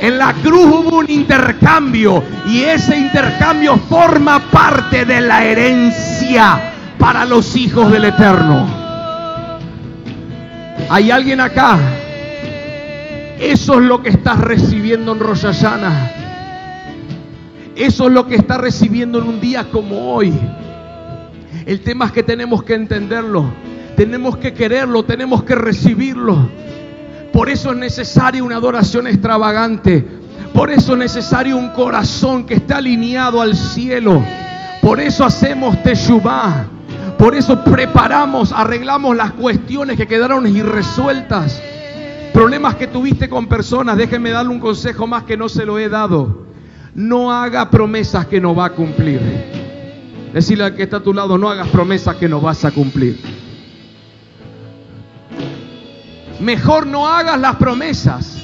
En 0.00 0.18
la 0.18 0.32
cruz 0.34 0.66
hubo 0.66 0.98
un 0.98 1.10
intercambio 1.10 2.22
y 2.46 2.60
ese 2.60 2.96
intercambio 2.96 3.76
forma 3.76 4.38
parte 4.52 5.04
de 5.04 5.20
la 5.20 5.44
herencia 5.44 6.74
para 6.96 7.24
los 7.24 7.56
hijos 7.56 7.90
del 7.90 8.04
Eterno. 8.04 8.87
¿Hay 10.90 11.10
alguien 11.10 11.40
acá? 11.40 11.78
Eso 13.38 13.74
es 13.74 13.86
lo 13.86 14.02
que 14.02 14.08
estás 14.08 14.40
recibiendo 14.40 15.12
en 15.12 15.20
Rosh 15.20 15.42
Hashanah. 15.42 16.12
Eso 17.76 18.06
es 18.08 18.12
lo 18.12 18.26
que 18.26 18.36
estás 18.36 18.58
recibiendo 18.58 19.18
en 19.20 19.28
un 19.28 19.40
día 19.40 19.70
como 19.70 20.14
hoy. 20.14 20.32
El 21.66 21.80
tema 21.80 22.06
es 22.06 22.12
que 22.12 22.22
tenemos 22.22 22.62
que 22.62 22.74
entenderlo, 22.74 23.52
tenemos 23.96 24.38
que 24.38 24.54
quererlo, 24.54 25.04
tenemos 25.04 25.44
que 25.44 25.54
recibirlo. 25.54 26.48
Por 27.32 27.50
eso 27.50 27.72
es 27.72 27.76
necesaria 27.76 28.42
una 28.42 28.56
adoración 28.56 29.06
extravagante. 29.06 30.04
Por 30.54 30.70
eso 30.70 30.94
es 30.94 30.98
necesario 30.98 31.58
un 31.58 31.68
corazón 31.68 32.46
que 32.46 32.54
esté 32.54 32.72
alineado 32.72 33.42
al 33.42 33.54
cielo. 33.54 34.24
Por 34.80 35.00
eso 35.00 35.24
hacemos 35.24 35.82
Teshuvah. 35.82 36.77
Por 37.18 37.34
eso 37.34 37.64
preparamos, 37.64 38.52
arreglamos 38.52 39.16
las 39.16 39.32
cuestiones 39.32 39.96
que 39.96 40.06
quedaron 40.06 40.46
irresueltas. 40.46 41.60
Problemas 42.32 42.76
que 42.76 42.86
tuviste 42.86 43.28
con 43.28 43.48
personas. 43.48 43.96
Déjenme 43.96 44.30
darle 44.30 44.52
un 44.52 44.60
consejo 44.60 45.08
más 45.08 45.24
que 45.24 45.36
no 45.36 45.48
se 45.48 45.66
lo 45.66 45.80
he 45.80 45.88
dado. 45.88 46.46
No 46.94 47.32
haga 47.32 47.70
promesas 47.70 48.26
que 48.26 48.40
no 48.40 48.54
va 48.54 48.66
a 48.66 48.70
cumplir. 48.70 49.20
Decirle 50.32 50.64
al 50.64 50.76
que 50.76 50.84
está 50.84 50.98
a 50.98 51.02
tu 51.02 51.12
lado, 51.12 51.36
no 51.36 51.50
hagas 51.50 51.68
promesas 51.68 52.14
que 52.16 52.28
no 52.28 52.40
vas 52.40 52.64
a 52.64 52.70
cumplir. 52.70 53.18
Mejor 56.40 56.86
no 56.86 57.08
hagas 57.08 57.40
las 57.40 57.56
promesas. 57.56 58.42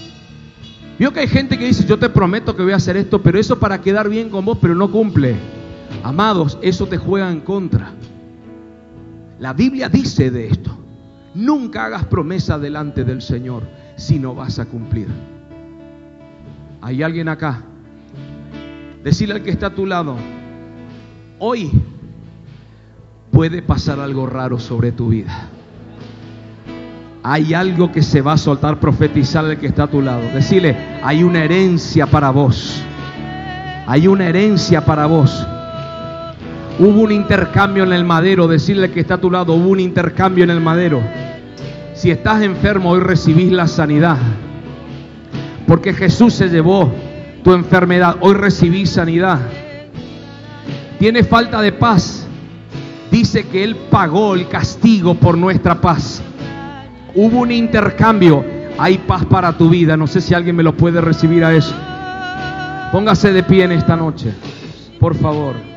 Vio 0.99 1.13
que 1.13 1.21
hay 1.21 1.29
gente 1.29 1.57
que 1.57 1.67
dice, 1.67 1.87
yo 1.87 1.97
te 1.97 2.09
prometo 2.09 2.57
que 2.57 2.65
voy 2.65 2.73
a 2.73 2.77
hacer 2.77 2.97
esto, 2.97 3.23
pero 3.23 3.39
eso 3.39 3.61
para 3.61 3.81
quedar 3.81 4.09
bien 4.09 4.31
con 4.31 4.45
vos, 4.45 4.59
pero 4.61 4.75
no 4.75 4.91
cumple. 4.91 5.37
Amados, 6.03 6.59
eso 6.61 6.87
te 6.87 6.97
juega 6.97 7.31
en 7.31 7.41
contra. 7.41 7.93
La 9.39 9.53
Biblia 9.53 9.89
dice 9.89 10.31
de 10.31 10.49
esto. 10.49 10.77
Nunca 11.35 11.87
hagas 11.87 12.05
promesa 12.05 12.59
delante 12.59 13.05
del 13.05 13.21
Señor 13.21 13.65
si 13.97 14.19
no 14.19 14.35
vas 14.35 14.59
a 14.59 14.67
cumplir. 14.67 15.09
¿Hay 16.81 17.03
alguien 17.03 17.29
acá? 17.29 17.63
Decirle 19.03 19.35
al 19.35 19.43
que 19.43 19.51
está 19.51 19.67
a 19.67 19.75
tu 19.75 19.87
lado, 19.87 20.17
Hoy 21.39 21.71
puede 23.31 23.61
pasar 23.61 23.99
algo 23.99 24.27
raro 24.27 24.59
sobre 24.59 24.93
tu 24.93 25.09
vida. 25.09 25.49
Hay 27.23 27.55
algo 27.55 27.91
que 27.91 28.03
se 28.03 28.21
va 28.21 28.35
a 28.35 28.39
soltar, 28.39 28.79
profetizar 28.79 29.45
el 29.47 29.59
que 29.59 29.67
está 29.67 29.85
a 29.85 29.91
tu 29.91 30.01
lado. 30.01 30.23
Decirle, 30.33 30.77
hay 31.03 31.23
una 31.23 31.45
herencia 31.45 32.07
para 32.07 32.31
vos. 32.31 32.81
Hay 33.87 34.07
una 34.07 34.29
herencia 34.29 34.85
para 34.85 35.07
vos. 35.07 35.47
Hubo 36.79 37.03
un 37.03 37.13
intercambio 37.13 37.85
en 37.85 37.93
el 37.93 38.05
madero. 38.05 38.49
Decirle 38.49 38.91
que 38.91 39.01
está 39.01 39.15
a 39.15 39.21
tu 39.21 39.31
lado, 39.31 39.55
hubo 39.55 39.69
un 39.69 39.81
intercambio 39.81 40.45
en 40.45 40.51
el 40.51 40.61
madero. 40.61 41.01
Si 41.95 42.11
estás 42.11 42.43
enfermo, 42.43 42.91
hoy 42.91 43.01
recibís 43.01 43.53
la 43.53 43.67
sanidad. 43.67 44.19
Porque 45.67 45.95
Jesús 45.95 46.35
se 46.35 46.49
llevó 46.49 46.93
tu 47.43 47.53
enfermedad. 47.53 48.17
Hoy 48.21 48.35
recibís 48.35 48.91
sanidad 48.91 49.41
tiene 51.05 51.23
falta 51.23 51.61
de 51.61 51.71
paz, 51.71 52.27
dice 53.11 53.47
que 53.49 53.63
Él 53.63 53.77
pagó 53.91 54.35
el 54.35 54.49
castigo 54.49 55.15
por 55.15 55.37
nuestra 55.37 55.79
paz. 55.79 56.23
Hubo 57.15 57.41
un 57.41 57.53
intercambio, 57.53 58.43
hay 58.79 58.97
paz 58.97 59.25
para 59.27 59.53
tu 59.53 59.69
vida. 59.69 59.99
No 59.99 60.07
sé 60.07 60.23
si 60.23 60.33
alguien 60.33 60.57
me 60.57 60.63
lo 60.63 60.75
puede 60.75 61.03
recibir 61.03 61.45
a 61.45 61.55
eso. 61.55 61.75
Póngase 62.91 63.35
de 63.35 63.43
pie 63.43 63.65
en 63.65 63.73
esta 63.73 63.97
noche, 63.97 64.33
por 64.99 65.15
favor. 65.15 65.74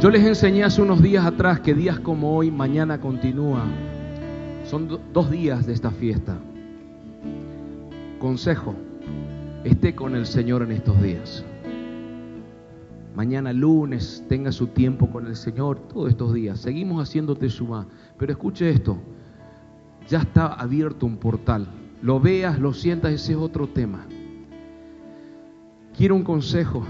Yo 0.00 0.08
les 0.08 0.24
enseñé 0.24 0.64
hace 0.64 0.80
unos 0.80 1.02
días 1.02 1.26
atrás 1.26 1.60
que 1.60 1.74
días 1.74 2.00
como 2.00 2.34
hoy, 2.34 2.50
mañana 2.50 2.98
continúa. 3.02 3.66
Son 4.64 4.88
dos 5.12 5.30
días 5.30 5.66
de 5.66 5.74
esta 5.74 5.90
fiesta. 5.90 6.38
Consejo, 8.18 8.74
esté 9.62 9.94
con 9.94 10.16
el 10.16 10.24
Señor 10.24 10.62
en 10.62 10.72
estos 10.72 11.02
días. 11.02 11.44
Mañana 13.14 13.52
lunes 13.52 14.24
tenga 14.26 14.52
su 14.52 14.68
tiempo 14.68 15.10
con 15.10 15.26
el 15.26 15.36
Señor 15.36 15.78
todos 15.88 16.08
estos 16.08 16.32
días. 16.32 16.60
Seguimos 16.60 17.02
haciéndote 17.02 17.50
suma. 17.50 17.86
Pero 18.16 18.32
escuche 18.32 18.70
esto, 18.70 18.96
ya 20.08 20.20
está 20.20 20.46
abierto 20.46 21.04
un 21.04 21.18
portal. 21.18 21.68
Lo 22.00 22.20
veas, 22.20 22.58
lo 22.58 22.72
sientas, 22.72 23.12
ese 23.12 23.32
es 23.32 23.38
otro 23.38 23.68
tema. 23.68 24.06
Quiero 25.94 26.14
un 26.14 26.22
consejo. 26.22 26.86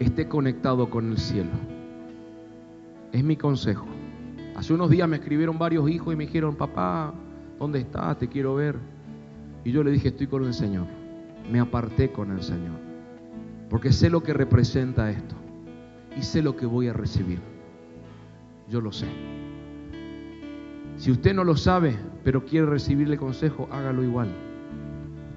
Esté 0.00 0.26
conectado 0.28 0.88
con 0.88 1.10
el 1.10 1.18
cielo. 1.18 1.50
Es 3.12 3.22
mi 3.22 3.36
consejo. 3.36 3.86
Hace 4.56 4.72
unos 4.72 4.88
días 4.88 5.06
me 5.06 5.16
escribieron 5.16 5.58
varios 5.58 5.90
hijos 5.90 6.14
y 6.14 6.16
me 6.16 6.24
dijeron, 6.24 6.56
papá, 6.56 7.12
¿dónde 7.58 7.80
estás? 7.80 8.18
Te 8.18 8.26
quiero 8.26 8.54
ver. 8.54 8.76
Y 9.62 9.72
yo 9.72 9.84
le 9.84 9.90
dije, 9.90 10.08
estoy 10.08 10.26
con 10.26 10.46
el 10.46 10.54
Señor. 10.54 10.86
Me 11.52 11.60
aparté 11.60 12.10
con 12.10 12.30
el 12.30 12.42
Señor. 12.42 12.78
Porque 13.68 13.92
sé 13.92 14.08
lo 14.08 14.22
que 14.22 14.32
representa 14.32 15.10
esto. 15.10 15.34
Y 16.16 16.22
sé 16.22 16.40
lo 16.40 16.56
que 16.56 16.64
voy 16.64 16.88
a 16.88 16.94
recibir. 16.94 17.40
Yo 18.70 18.80
lo 18.80 18.92
sé. 18.92 19.06
Si 20.96 21.10
usted 21.10 21.34
no 21.34 21.44
lo 21.44 21.56
sabe, 21.56 21.94
pero 22.24 22.46
quiere 22.46 22.64
recibirle 22.64 23.18
consejo, 23.18 23.68
hágalo 23.70 24.02
igual. 24.02 24.28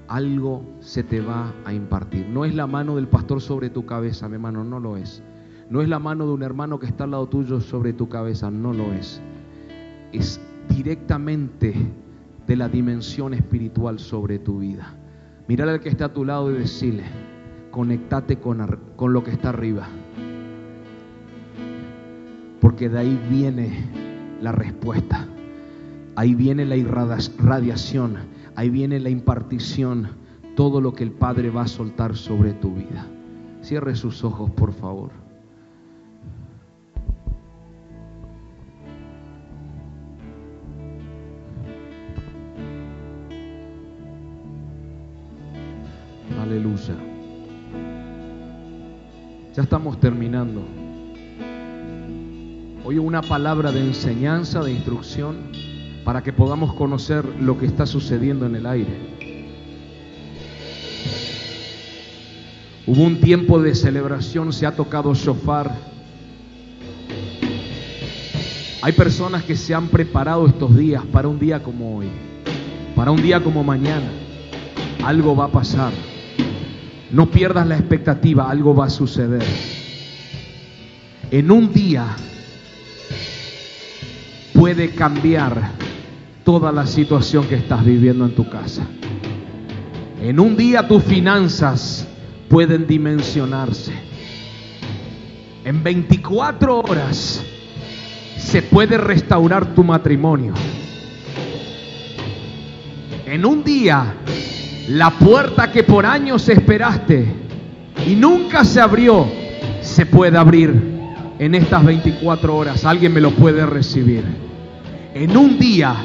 Algo 0.07 0.63
se 0.79 1.03
te 1.03 1.21
va 1.21 1.53
a 1.65 1.73
impartir. 1.73 2.27
No 2.27 2.45
es 2.45 2.53
la 2.55 2.67
mano 2.67 2.95
del 2.95 3.07
pastor 3.07 3.41
sobre 3.41 3.69
tu 3.69 3.85
cabeza, 3.85 4.27
mi 4.27 4.35
hermano, 4.35 4.63
no 4.63 4.79
lo 4.79 4.97
es. 4.97 5.23
No 5.69 5.81
es 5.81 5.89
la 5.89 5.99
mano 5.99 6.25
de 6.25 6.33
un 6.33 6.43
hermano 6.43 6.79
que 6.79 6.85
está 6.85 7.05
al 7.05 7.11
lado 7.11 7.27
tuyo 7.27 7.61
sobre 7.61 7.93
tu 7.93 8.09
cabeza, 8.09 8.51
no 8.51 8.73
lo 8.73 8.93
es. 8.93 9.21
Es 10.11 10.39
directamente 10.69 11.73
de 12.45 12.55
la 12.55 12.69
dimensión 12.69 13.33
espiritual 13.33 13.99
sobre 13.99 14.39
tu 14.39 14.59
vida. 14.59 14.93
Mirar 15.47 15.69
al 15.69 15.79
que 15.79 15.89
está 15.89 16.05
a 16.05 16.13
tu 16.13 16.25
lado 16.25 16.51
y 16.51 16.57
decirle, 16.59 17.03
conectate 17.71 18.37
con, 18.37 18.79
con 18.95 19.13
lo 19.13 19.23
que 19.23 19.31
está 19.31 19.49
arriba. 19.49 19.87
Porque 22.61 22.89
de 22.89 22.99
ahí 22.99 23.19
viene 23.29 23.89
la 24.41 24.51
respuesta. 24.51 25.27
Ahí 26.15 26.35
viene 26.35 26.65
la 26.65 26.75
irradiación, 26.75 28.17
ahí 28.55 28.69
viene 28.69 28.99
la 28.99 29.09
impartición, 29.09 30.09
todo 30.55 30.81
lo 30.81 30.93
que 30.93 31.03
el 31.03 31.11
Padre 31.11 31.49
va 31.49 31.63
a 31.63 31.67
soltar 31.67 32.15
sobre 32.15 32.53
tu 32.53 32.73
vida. 32.73 33.07
Cierre 33.61 33.95
sus 33.95 34.23
ojos, 34.23 34.51
por 34.51 34.73
favor. 34.73 35.11
Aleluya. 46.41 46.95
Ya 49.55 49.63
estamos 49.63 49.99
terminando. 49.99 50.61
Hoy 52.85 52.97
una 52.97 53.21
palabra 53.21 53.71
de 53.71 53.79
enseñanza, 53.79 54.61
de 54.61 54.73
instrucción 54.73 55.72
para 56.03 56.21
que 56.21 56.33
podamos 56.33 56.73
conocer 56.73 57.25
lo 57.39 57.57
que 57.57 57.65
está 57.65 57.85
sucediendo 57.85 58.45
en 58.45 58.55
el 58.55 58.65
aire. 58.65 59.23
Hubo 62.85 63.03
un 63.03 63.21
tiempo 63.21 63.61
de 63.61 63.75
celebración, 63.75 64.51
se 64.51 64.65
ha 64.65 64.75
tocado 64.75 65.13
shofar. 65.13 65.73
Hay 68.81 68.91
personas 68.91 69.43
que 69.43 69.55
se 69.55 69.73
han 69.73 69.87
preparado 69.87 70.45
estos 70.45 70.75
días 70.75 71.03
para 71.05 71.29
un 71.29 71.39
día 71.39 71.63
como 71.63 71.97
hoy, 71.97 72.07
para 72.93 73.11
un 73.11 73.21
día 73.21 73.41
como 73.41 73.63
mañana. 73.63 74.11
Algo 75.01 75.33
va 75.35 75.45
a 75.45 75.51
pasar. 75.51 75.93
No 77.11 77.31
pierdas 77.31 77.65
la 77.67 77.77
expectativa, 77.77 78.49
algo 78.49 78.75
va 78.75 78.87
a 78.87 78.89
suceder. 78.89 79.45
En 81.31 81.49
un 81.49 81.71
día 81.71 82.05
puede 84.53 84.89
cambiar 84.89 85.82
toda 86.43 86.71
la 86.71 86.85
situación 86.85 87.45
que 87.47 87.55
estás 87.55 87.83
viviendo 87.83 88.25
en 88.25 88.35
tu 88.35 88.49
casa. 88.49 88.83
En 90.21 90.39
un 90.39 90.55
día 90.55 90.87
tus 90.87 91.03
finanzas 91.03 92.07
pueden 92.49 92.87
dimensionarse. 92.87 93.93
En 95.65 95.83
24 95.83 96.79
horas 96.79 97.43
se 98.37 98.61
puede 98.61 98.97
restaurar 98.97 99.73
tu 99.73 99.83
matrimonio. 99.83 100.53
En 103.25 103.45
un 103.45 103.63
día 103.63 104.15
la 104.89 105.11
puerta 105.11 105.71
que 105.71 105.83
por 105.83 106.05
años 106.05 106.47
esperaste 106.49 107.25
y 108.05 108.15
nunca 108.15 108.65
se 108.65 108.81
abrió, 108.81 109.25
se 109.81 110.05
puede 110.05 110.37
abrir 110.37 110.93
en 111.39 111.55
estas 111.55 111.85
24 111.85 112.55
horas. 112.55 112.85
Alguien 112.85 113.13
me 113.13 113.21
lo 113.21 113.31
puede 113.31 113.65
recibir. 113.65 114.23
En 115.13 115.37
un 115.37 115.57
día 115.57 115.95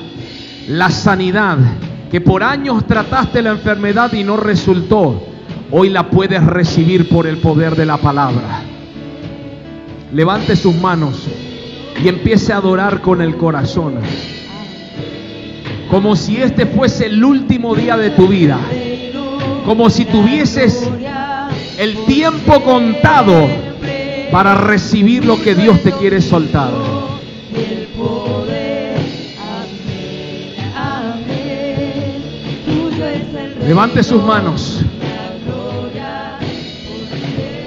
la 0.69 0.91
sanidad, 0.91 1.59
que 2.11 2.21
por 2.21 2.43
años 2.43 2.87
trataste 2.87 3.41
la 3.41 3.51
enfermedad 3.51 4.13
y 4.13 4.23
no 4.23 4.37
resultó, 4.37 5.23
hoy 5.71 5.89
la 5.89 6.11
puedes 6.11 6.45
recibir 6.45 7.09
por 7.09 7.27
el 7.27 7.39
poder 7.39 7.75
de 7.75 7.87
la 7.87 7.97
palabra. 7.97 8.63
Levante 10.13 10.57
sus 10.57 10.75
manos 10.77 11.27
y 12.03 12.09
empiece 12.09 12.53
a 12.53 12.59
adorar 12.59 13.01
con 13.01 13.23
el 13.23 13.37
corazón. 13.37 13.95
Como 15.91 16.17
si 16.17 16.37
este 16.37 16.67
fuese 16.67 17.07
el 17.07 17.25
último 17.25 17.75
día 17.75 17.97
de 17.97 18.11
tu 18.11 18.29
vida. 18.29 18.59
Como 19.65 19.89
si 19.89 20.05
tuvieses 20.05 20.89
el 21.79 22.05
tiempo 22.05 22.63
contado 22.63 23.47
para 24.31 24.55
recibir 24.55 25.25
lo 25.25 25.41
que 25.41 25.55
Dios 25.55 25.83
te 25.83 25.93
quiere 25.93 26.21
soltar. 26.21 26.71
Levante 33.69 34.03
sus 34.03 34.25
manos 34.25 34.81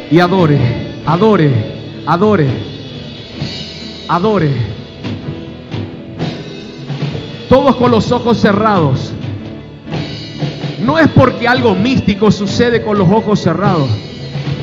y 0.10 0.20
adore, 0.20 0.58
adore, 1.06 1.52
adore, 2.08 2.48
adore. 4.08 4.50
Todos 7.48 7.76
con 7.76 7.92
los 7.92 8.12
ojos 8.12 8.40
cerrados. 8.40 9.14
No 10.84 10.98
es 10.98 11.08
porque 11.10 11.48
algo 11.48 11.76
místico 11.76 12.32
sucede 12.32 12.82
con 12.82 12.98
los 12.98 13.08
ojos 13.08 13.40
cerrados. 13.40 13.88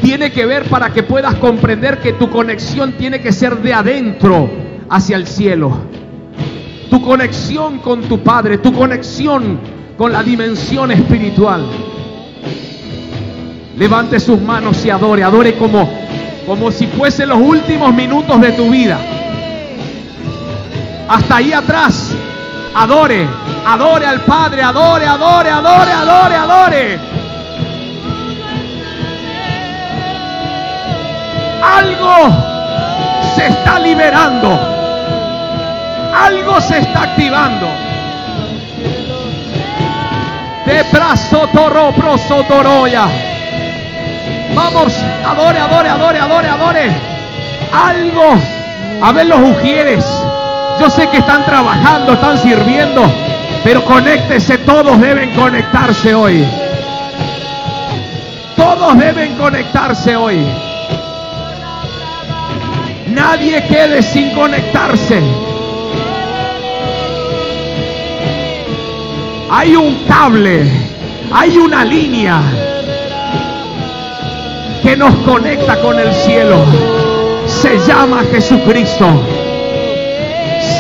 Tiene 0.03 0.33
que 0.33 0.45
ver 0.45 0.65
para 0.65 0.93
que 0.93 1.05
puedas 1.05 1.37
comprender 1.37 2.01
que 2.01 2.15
tu 2.15 2.31
conexión 2.31 2.95
tiene 2.95 3.21
que 3.21 3.31
ser 3.31 3.59
de 3.59 3.75
adentro 3.75 4.51
hacia 4.91 5.17
el 5.17 5.29
cielo. 5.29 5.71
Tu 6.91 7.01
conexión 7.01 7.79
con 7.79 8.03
tu 8.03 8.25
Padre, 8.25 8.59
tu 8.59 8.73
conexión 8.73 9.78
con 9.99 10.13
la 10.13 10.23
dimensión 10.23 10.93
espiritual. 10.93 11.67
Levante 13.77 14.21
sus 14.21 14.41
manos 14.41 14.85
y 14.85 14.91
adore, 14.91 15.25
adore 15.25 15.59
como, 15.59 15.91
como 16.47 16.71
si 16.71 16.87
fuesen 16.87 17.29
los 17.31 17.39
últimos 17.39 17.93
minutos 17.93 18.41
de 18.41 18.53
tu 18.53 18.71
vida. 18.71 18.99
Hasta 21.09 21.37
ahí 21.37 21.53
atrás, 21.53 22.13
adore, 22.75 23.27
adore 23.67 24.07
al 24.07 24.21
Padre, 24.21 24.63
adore, 24.63 25.05
adore, 25.05 25.51
adore, 25.51 25.93
adore, 25.93 26.35
adore. 26.37 26.99
Algo 31.61 32.37
se 33.35 33.47
está 33.49 33.81
liberando. 33.81 34.61
Algo 36.15 36.61
se 36.61 36.79
está 36.79 37.03
activando. 37.03 37.88
De 40.69 40.83
brazo 40.93 41.49
toro, 41.49 41.93
proso 41.93 42.45
toroya. 42.45 43.07
Vamos, 44.55 44.95
adore, 45.25 45.59
adore, 45.59 45.89
adore, 45.89 46.19
adore, 46.19 46.49
adore. 46.49 46.91
Algo. 47.73 48.35
A 49.03 49.13
ver 49.13 49.27
los 49.29 49.41
ujieres. 49.41 50.05
Yo 50.79 50.91
sé 50.91 51.09
que 51.09 51.19
están 51.19 51.47
trabajando, 51.47 52.13
están 52.13 52.37
sirviendo. 52.37 53.11
Pero 53.65 53.83
conéctese, 53.83 54.59
todos 54.59 55.01
deben 55.01 55.31
conectarse 55.35 56.15
hoy. 56.15 56.47
Todos 58.55 58.99
deben 58.99 59.37
conectarse 59.37 60.17
hoy. 60.17 60.47
Nadie 63.07 63.65
quede 63.65 64.03
sin 64.03 64.33
conectarse. 64.35 65.48
Hay 69.51 69.75
un 69.77 70.05
cable, 70.07 70.71
hay 71.33 71.57
una 71.57 71.85
línea 71.85 72.41
que 74.83 74.97
nos 74.97 75.15
conecta 75.19 75.81
con 75.81 75.99
el 75.99 76.13
cielo. 76.13 76.65
Se 77.47 77.79
llama 77.79 78.23
Jesucristo. 78.31 79.07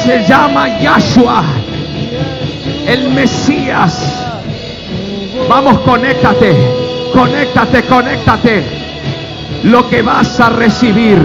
Se 0.04 0.24
llama 0.26 0.80
Yahshua, 0.80 1.42
el 2.86 3.08
Mesías. 3.10 4.24
Vamos, 5.48 5.80
conéctate, 5.80 6.54
conéctate, 7.12 7.82
conéctate. 7.84 8.64
Lo 9.64 9.88
que 9.88 10.02
vas 10.02 10.38
a 10.40 10.50
recibir, 10.50 11.18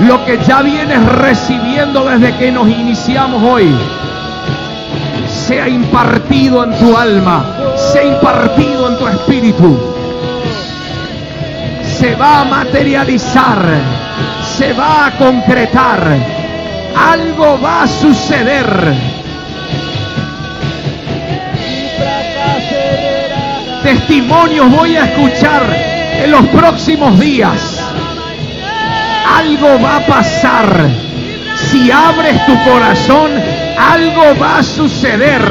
lo 0.00 0.24
que 0.24 0.38
ya 0.46 0.62
vienes 0.62 1.04
recibiendo 1.04 2.04
desde 2.04 2.36
que 2.36 2.50
nos 2.52 2.68
iniciamos 2.68 3.42
hoy, 3.42 3.74
sea 5.46 5.68
impartido 5.68 6.64
en 6.64 6.78
tu 6.78 6.96
alma, 6.96 7.44
sea 7.92 8.04
impartido 8.04 8.90
en 8.90 8.98
tu 8.98 9.08
espíritu. 9.08 9.78
Se 11.98 12.14
va 12.14 12.40
a 12.40 12.44
materializar, 12.44 13.62
se 14.56 14.72
va 14.72 15.06
a 15.06 15.10
concretar, 15.16 16.16
algo 17.12 17.60
va 17.60 17.82
a 17.82 17.86
suceder. 17.86 18.94
Testimonios 23.82 24.70
voy 24.70 24.96
a 24.96 25.04
escuchar 25.04 25.62
en 26.22 26.30
los 26.30 26.46
próximos 26.48 27.18
días. 27.18 27.80
Algo 29.36 29.80
va 29.80 29.96
a 29.96 30.06
pasar. 30.06 30.88
Si 31.70 31.90
abres 31.90 32.44
tu 32.46 32.64
corazón, 32.64 33.30
algo 33.78 34.34
va 34.40 34.58
a 34.58 34.62
suceder. 34.62 35.42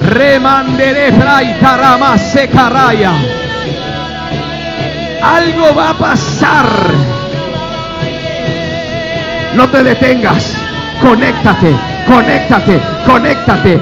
Remanderé 0.00 1.12
tarama 1.60 2.16
secaraya. 2.18 3.12
Algo 5.22 5.74
va 5.74 5.90
a 5.90 5.94
pasar. 5.94 6.66
No 9.54 9.68
te 9.68 9.82
detengas. 9.82 10.56
Conéctate, 11.00 11.74
conéctate, 12.06 12.80
conéctate. 13.06 13.80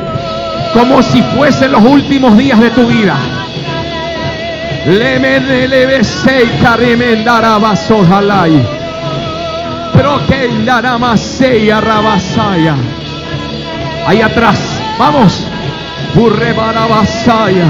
Como 0.72 1.02
si 1.02 1.22
fuesen 1.22 1.72
los 1.72 1.82
últimos 1.82 2.36
días 2.36 2.58
de 2.58 2.70
tu 2.70 2.86
vida. 2.86 3.16
Pero 9.94 10.26
que. 10.26 10.44
Ahí 14.06 14.20
atrás, 14.20 14.58
vamos. 14.98 15.46
Burre 16.14 16.52
barabasaya. 16.52 17.64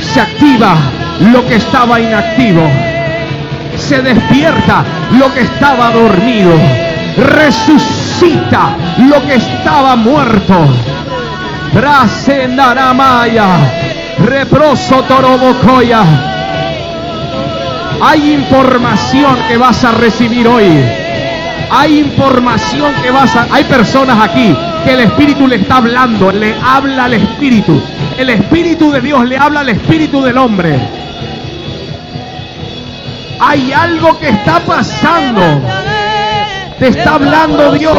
Se 0.00 0.20
activa 0.20 0.76
lo 1.32 1.46
que 1.46 1.56
estaba 1.56 1.98
inactivo. 1.98 2.68
Se 3.76 4.02
despierta 4.02 4.84
lo 5.12 5.32
que 5.32 5.42
estaba 5.42 5.90
dormido. 5.90 6.52
Resucita 7.16 8.76
lo 8.98 9.26
que 9.26 9.36
estaba 9.36 9.96
muerto. 9.96 10.68
Brasendaramaya. 11.72 13.48
Reproso 14.18 15.02
torobocoya. 15.04 16.39
Hay 18.02 18.32
información 18.32 19.36
que 19.48 19.56
vas 19.56 19.84
a 19.84 19.92
recibir 19.92 20.48
hoy. 20.48 20.66
Hay 21.70 22.00
información 22.00 22.92
que 23.02 23.10
vas 23.10 23.34
a... 23.36 23.46
Hay 23.52 23.64
personas 23.64 24.18
aquí 24.20 24.56
que 24.84 24.94
el 24.94 25.00
Espíritu 25.00 25.46
le 25.46 25.56
está 25.56 25.76
hablando, 25.76 26.32
le 26.32 26.54
habla 26.62 27.04
al 27.04 27.14
Espíritu. 27.14 27.80
El 28.16 28.30
Espíritu 28.30 28.90
de 28.90 29.00
Dios 29.00 29.26
le 29.26 29.36
habla 29.36 29.60
al 29.60 29.68
Espíritu 29.68 30.22
del 30.22 30.38
hombre. 30.38 30.78
Hay 33.38 33.72
algo 33.72 34.18
que 34.18 34.30
está 34.30 34.60
pasando. 34.60 35.62
Te 36.78 36.88
está 36.88 37.14
hablando 37.14 37.72
Dios. 37.72 37.98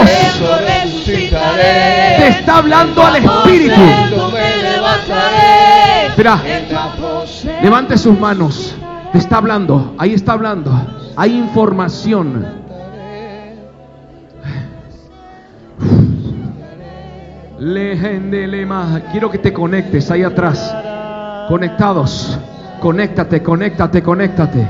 Te 1.05 2.27
está 2.27 2.57
hablando 2.57 3.05
al 3.05 3.15
Espíritu. 3.17 3.81
Mira, 6.17 6.41
levante 7.61 7.97
sus 7.97 8.19
manos. 8.19 8.75
Te 9.11 9.17
está 9.17 9.37
hablando. 9.37 9.95
Ahí 9.97 10.13
está 10.13 10.33
hablando. 10.33 10.71
Hay 11.15 11.37
información. 11.37 12.45
Quiero 19.11 19.29
que 19.29 19.37
te 19.37 19.53
conectes 19.53 20.09
ahí 20.11 20.23
atrás. 20.23 20.75
Conectados. 21.47 22.39
Conéctate, 22.79 23.43
conéctate, 23.43 24.01
conéctate. 24.01 24.67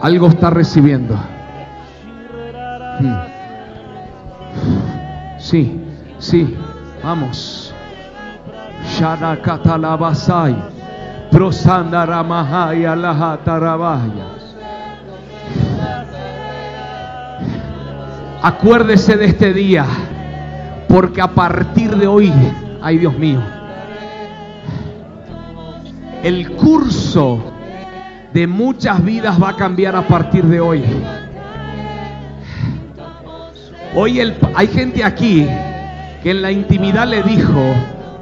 Algo 0.00 0.28
está 0.28 0.50
recibiendo. 0.50 1.16
Hmm. 3.00 3.16
Sí, 5.38 5.80
sí, 6.18 6.56
vamos. 7.02 7.74
Acuérdese 18.42 19.16
de 19.16 19.26
este 19.26 19.52
día, 19.52 19.84
porque 20.88 21.20
a 21.20 21.28
partir 21.28 21.96
de 21.96 22.06
hoy, 22.06 22.32
ay 22.80 22.98
Dios 22.98 23.18
mío, 23.18 23.40
el 26.22 26.50
curso 26.52 27.42
de 28.32 28.46
muchas 28.46 29.04
vidas 29.04 29.42
va 29.42 29.50
a 29.50 29.56
cambiar 29.56 29.96
a 29.96 30.02
partir 30.02 30.44
de 30.44 30.60
hoy. 30.60 30.84
Hoy 33.94 34.20
hay 34.54 34.66
gente 34.68 35.02
aquí 35.02 35.46
que 36.22 36.30
en 36.30 36.42
la 36.42 36.52
intimidad 36.52 37.08
le 37.08 37.22
dijo, 37.22 37.74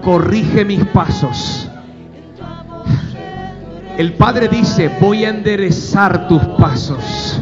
corrige 0.03 0.65
mis 0.65 0.85
pasos. 0.87 1.69
El 3.99 4.13
Padre 4.13 4.49
dice, 4.49 4.91
voy 5.01 5.25
a 5.25 5.31
enderezar 5.31 6.29
tus 6.29 6.43
pasos. 6.59 7.41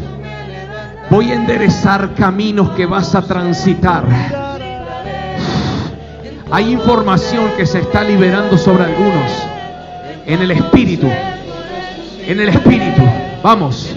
Voy 1.11 1.33
a 1.33 1.35
enderezar 1.35 2.15
caminos 2.15 2.71
que 2.71 2.87
vas 2.87 3.15
a 3.15 3.23
transitar. 3.23 4.05
Hay 6.51 6.73
información 6.73 7.51
que 7.57 7.67
se 7.67 7.81
está 7.81 8.05
liberando 8.05 8.57
sobre 8.57 8.85
algunos 8.85 9.33
en 10.27 10.43
el 10.43 10.53
espíritu. 10.53 11.09
En 12.25 12.41
el 12.41 12.49
espíritu. 12.49 13.03
Vamos. 13.43 13.97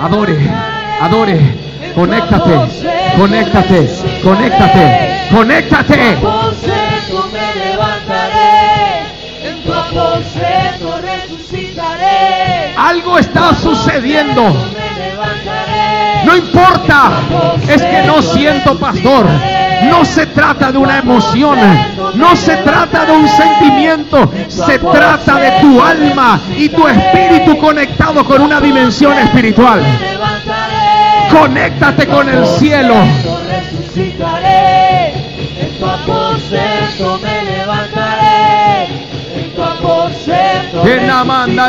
Adore, 0.00 0.36
adore. 1.00 1.64
Conéctate, 1.94 2.82
conéctate, 3.16 3.88
conéctate, 4.24 5.28
conéctate. 5.30 6.73
Algo 12.84 13.18
está 13.18 13.54
sucediendo. 13.54 14.42
No 16.26 16.36
importa, 16.36 17.12
es 17.66 17.82
que 17.82 18.02
no 18.02 18.20
siento 18.20 18.78
pastor. 18.78 19.26
No 19.88 20.04
se 20.04 20.26
trata 20.26 20.70
de 20.70 20.76
una 20.78 20.98
emoción, 20.98 21.58
no 22.14 22.36
se 22.36 22.56
trata 22.58 23.06
de 23.06 23.12
un 23.12 23.26
sentimiento, 23.26 24.30
se 24.48 24.78
trata 24.78 25.36
de 25.36 25.50
tu 25.62 25.82
alma 25.82 26.40
y 26.56 26.68
tu 26.68 26.86
espíritu 26.86 27.56
conectado 27.58 28.22
con 28.24 28.42
una 28.42 28.60
dimensión 28.60 29.18
espiritual. 29.18 29.82
Conéctate 31.30 32.06
con 32.06 32.28
el 32.28 32.46
cielo. 32.46 32.96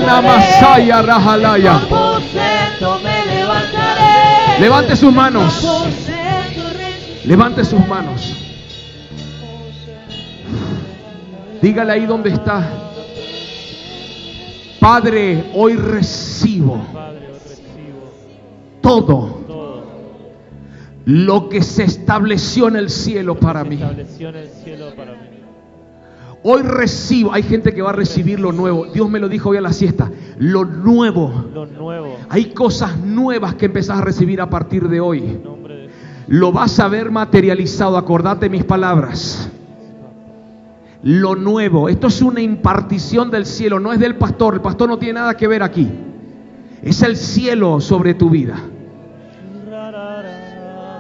Namasaya 0.02 1.02
Rajalaya. 1.02 1.82
Levante 4.60 4.96
sus 4.96 5.14
manos. 5.14 5.66
Levante 7.26 7.64
sus 7.66 7.88
manos. 7.88 8.34
Dígale 11.62 11.94
ahí 11.94 12.06
donde 12.06 12.30
está. 12.30 12.68
Padre, 14.80 15.46
hoy 15.56 15.76
recibo 15.76 16.80
todo 18.82 19.46
lo 21.06 21.50
que 21.50 21.64
se 21.64 21.84
estableció 21.84 22.68
en 22.68 22.76
el 22.76 22.90
cielo 22.90 23.40
para 23.40 23.64
mí. 23.64 23.80
Hoy 26.48 26.62
recibo, 26.62 27.34
hay 27.34 27.42
gente 27.42 27.74
que 27.74 27.82
va 27.82 27.90
a 27.90 27.94
recibir 27.94 28.40
lo 28.40 28.52
nuevo. 28.52 28.86
Dios 28.86 29.10
me 29.10 29.20
lo 29.20 29.28
dijo 29.28 29.50
hoy 29.50 29.58
a 29.58 29.62
la 29.62 29.74
siesta. 29.74 30.12
Lo 30.38 30.64
nuevo. 30.64 31.34
Hay 32.30 32.52
cosas 32.52 33.00
nuevas 33.00 33.56
que 33.56 33.66
empezás 33.66 33.98
a 33.98 34.02
recibir 34.02 34.40
a 34.40 34.48
partir 34.48 34.88
de 34.88 35.00
hoy. 35.00 35.40
Lo 36.28 36.52
vas 36.52 36.80
a 36.80 36.88
ver 36.88 37.10
materializado. 37.10 37.98
Acordate 37.98 38.48
mis 38.48 38.64
palabras. 38.64 39.50
lo 41.02 41.36
nuevo. 41.36 41.90
Esto 41.90 42.06
es 42.08 42.22
una 42.22 42.42
impartición 42.42 43.32
del 43.32 43.48
cielo, 43.48 43.80
no 43.80 43.92
es 43.92 44.00
del 44.00 44.16
pastor. 44.16 44.54
El 44.54 44.62
pastor 44.62 44.88
no 44.88 45.00
tiene 45.00 45.22
nada 45.22 45.36
que 45.36 45.48
ver 45.48 45.64
aquí. 45.64 45.92
Es 46.84 47.02
el 47.02 47.18
cielo 47.18 47.82
sobre 47.82 48.14
tu 48.14 48.30
vida. 48.30 48.56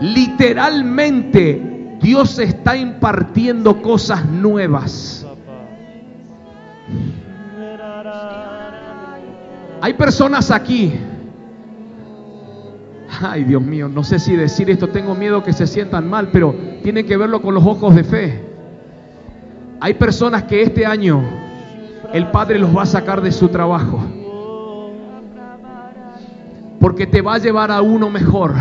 Literalmente 0.02 1.98
Dios 2.02 2.40
está 2.40 2.76
impartiendo 2.76 3.84
cosas 3.84 4.26
nuevas. 4.26 5.25
Hay 9.82 9.94
personas 9.94 10.52
aquí. 10.52 10.94
Ay, 13.22 13.44
Dios 13.44 13.62
mío, 13.62 13.88
no 13.88 14.04
sé 14.04 14.20
si 14.20 14.36
decir 14.36 14.70
esto, 14.70 14.90
tengo 14.90 15.16
miedo 15.16 15.44
que 15.44 15.54
se 15.54 15.68
sientan 15.68 16.10
mal, 16.10 16.30
pero 16.32 16.56
tienen 16.84 17.06
que 17.06 17.18
verlo 17.18 17.42
con 17.42 17.54
los 17.54 17.66
ojos 17.66 17.96
de 17.96 18.04
fe. 18.04 18.44
Hay 19.80 19.94
personas 19.94 20.44
que 20.44 20.64
este 20.64 20.86
año 20.86 21.22
el 22.14 22.28
Padre 22.32 22.60
los 22.60 22.76
va 22.76 22.84
a 22.84 22.86
sacar 22.88 23.22
de 23.22 23.32
su 23.32 23.50
trabajo. 23.50 24.00
Porque 26.80 27.08
te 27.08 27.22
va 27.22 27.36
a 27.36 27.38
llevar 27.38 27.72
a 27.72 27.82
uno 27.82 28.10
mejor. 28.10 28.54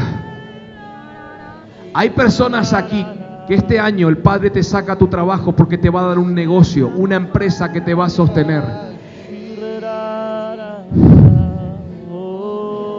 Hay 1.93 2.11
personas 2.11 2.73
aquí 2.73 3.07
que 3.47 3.55
este 3.55 3.79
año 3.79 4.09
el 4.09 4.19
Padre 4.19 4.51
te 4.51 4.63
saca 4.63 4.97
tu 4.97 5.07
trabajo 5.07 5.53
porque 5.53 5.79
te 5.79 5.91
va 5.91 6.01
a 6.01 6.09
dar 6.09 6.19
un 6.19 6.35
negocio, 6.35 6.89
una 6.89 7.17
empresa 7.17 7.71
que 7.73 7.81
te 7.81 7.95
va 7.95 8.07
a 8.07 8.11
sostener. 8.11 8.94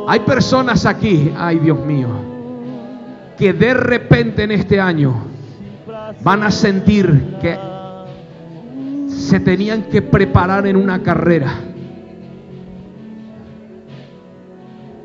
Hay 0.07 0.19
personas 0.21 0.85
aquí, 0.85 1.31
ay 1.37 1.59
Dios 1.59 1.83
mío, 1.85 2.09
que 3.37 3.53
de 3.53 3.73
repente 3.73 4.43
en 4.43 4.51
este 4.51 4.79
año 4.79 5.15
van 6.23 6.43
a 6.43 6.51
sentir 6.51 7.37
que 7.41 7.57
se 9.07 9.39
tenían 9.39 9.83
que 9.83 10.01
preparar 10.01 10.67
en 10.67 10.75
una 10.75 11.01
carrera 11.01 11.53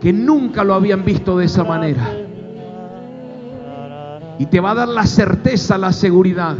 que 0.00 0.12
nunca 0.12 0.64
lo 0.64 0.74
habían 0.74 1.04
visto 1.04 1.38
de 1.38 1.44
esa 1.44 1.64
manera. 1.64 2.10
Y 4.38 4.46
te 4.46 4.60
va 4.60 4.70
a 4.70 4.74
dar 4.74 4.88
la 4.88 5.04
certeza, 5.04 5.76
la 5.76 5.92
seguridad. 5.92 6.56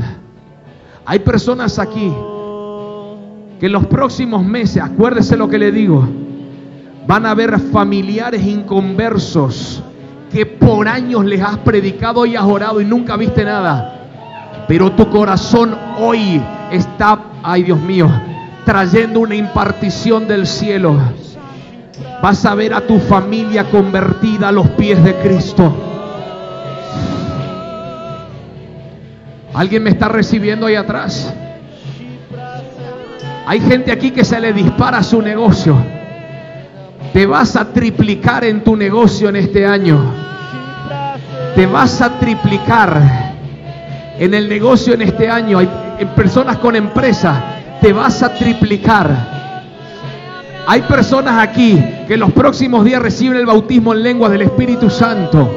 Hay 1.07 1.21
personas 1.21 1.79
aquí 1.79 2.13
que 3.59 3.67
en 3.67 3.73
los 3.73 3.87
próximos 3.87 4.45
meses, 4.45 4.83
acuérdese 4.83 5.37
lo 5.37 5.49
que 5.49 5.59
le 5.59 5.73
digo, 5.73 6.07
van 7.11 7.27
a 7.27 7.33
haber 7.33 7.59
familiares 7.59 8.41
inconversos 8.47 9.83
que 10.31 10.47
por 10.47 10.87
años 10.87 11.25
les 11.25 11.43
has 11.43 11.59
predicado 11.59 12.25
y 12.25 12.37
has 12.37 12.45
orado 12.45 12.81
y 12.81 12.85
nunca 12.85 13.17
viste 13.17 13.45
nada. 13.45 14.07
Pero 14.69 14.93
tu 14.93 15.11
corazón 15.11 15.77
hoy 15.99 16.41
está, 16.71 17.21
ay 17.43 17.65
Dios 17.65 17.81
mío, 17.81 18.09
trayendo 18.65 19.19
una 19.19 19.35
impartición 19.35 20.29
del 20.29 20.47
cielo. 20.47 20.97
Vas 22.23 22.47
a 22.47 22.55
ver 22.55 22.73
a 22.73 22.87
tu 22.87 23.01
familia 23.01 23.69
convertida 23.69 24.47
a 24.47 24.53
los 24.53 24.69
pies 24.69 25.03
de 25.03 25.17
Cristo. 25.17 25.75
¿Alguien 29.53 29.83
me 29.83 29.91
está 29.91 30.07
recibiendo 30.07 30.65
ahí 30.65 30.77
atrás? 30.77 31.35
Hay 33.49 33.59
gente 33.63 33.91
aquí 33.91 34.13
que 34.13 34.25
se 34.25 34.39
le 34.39 34.53
dispara 34.53 35.03
su 35.03 35.21
negocio. 35.21 36.00
Te 37.13 37.27
vas 37.27 37.57
a 37.57 37.73
triplicar 37.73 38.45
en 38.45 38.63
tu 38.63 38.77
negocio 38.77 39.29
en 39.29 39.37
este 39.37 39.67
año. 39.67 39.99
Te 41.57 41.67
vas 41.67 42.01
a 42.01 42.19
triplicar 42.21 43.03
en 44.19 44.33
el 44.33 44.49
negocio 44.49 44.95
en 44.95 45.03
este 45.03 45.29
año. 45.29 45.59
Hay 45.59 45.69
personas 46.15 46.59
con 46.59 46.77
empresa. 46.77 47.43
Te 47.81 47.93
vas 47.93 48.23
a 48.23 48.33
triplicar. 48.33 49.11
Hay 50.67 50.83
personas 50.83 51.43
aquí 51.43 51.83
que 52.07 52.17
los 52.17 52.31
próximos 52.31 52.85
días 52.85 53.03
reciben 53.03 53.39
el 53.39 53.47
bautismo 53.47 53.93
en 53.93 54.05
lengua 54.05 54.29
del 54.29 54.43
Espíritu 54.43 54.89
Santo. 54.89 55.53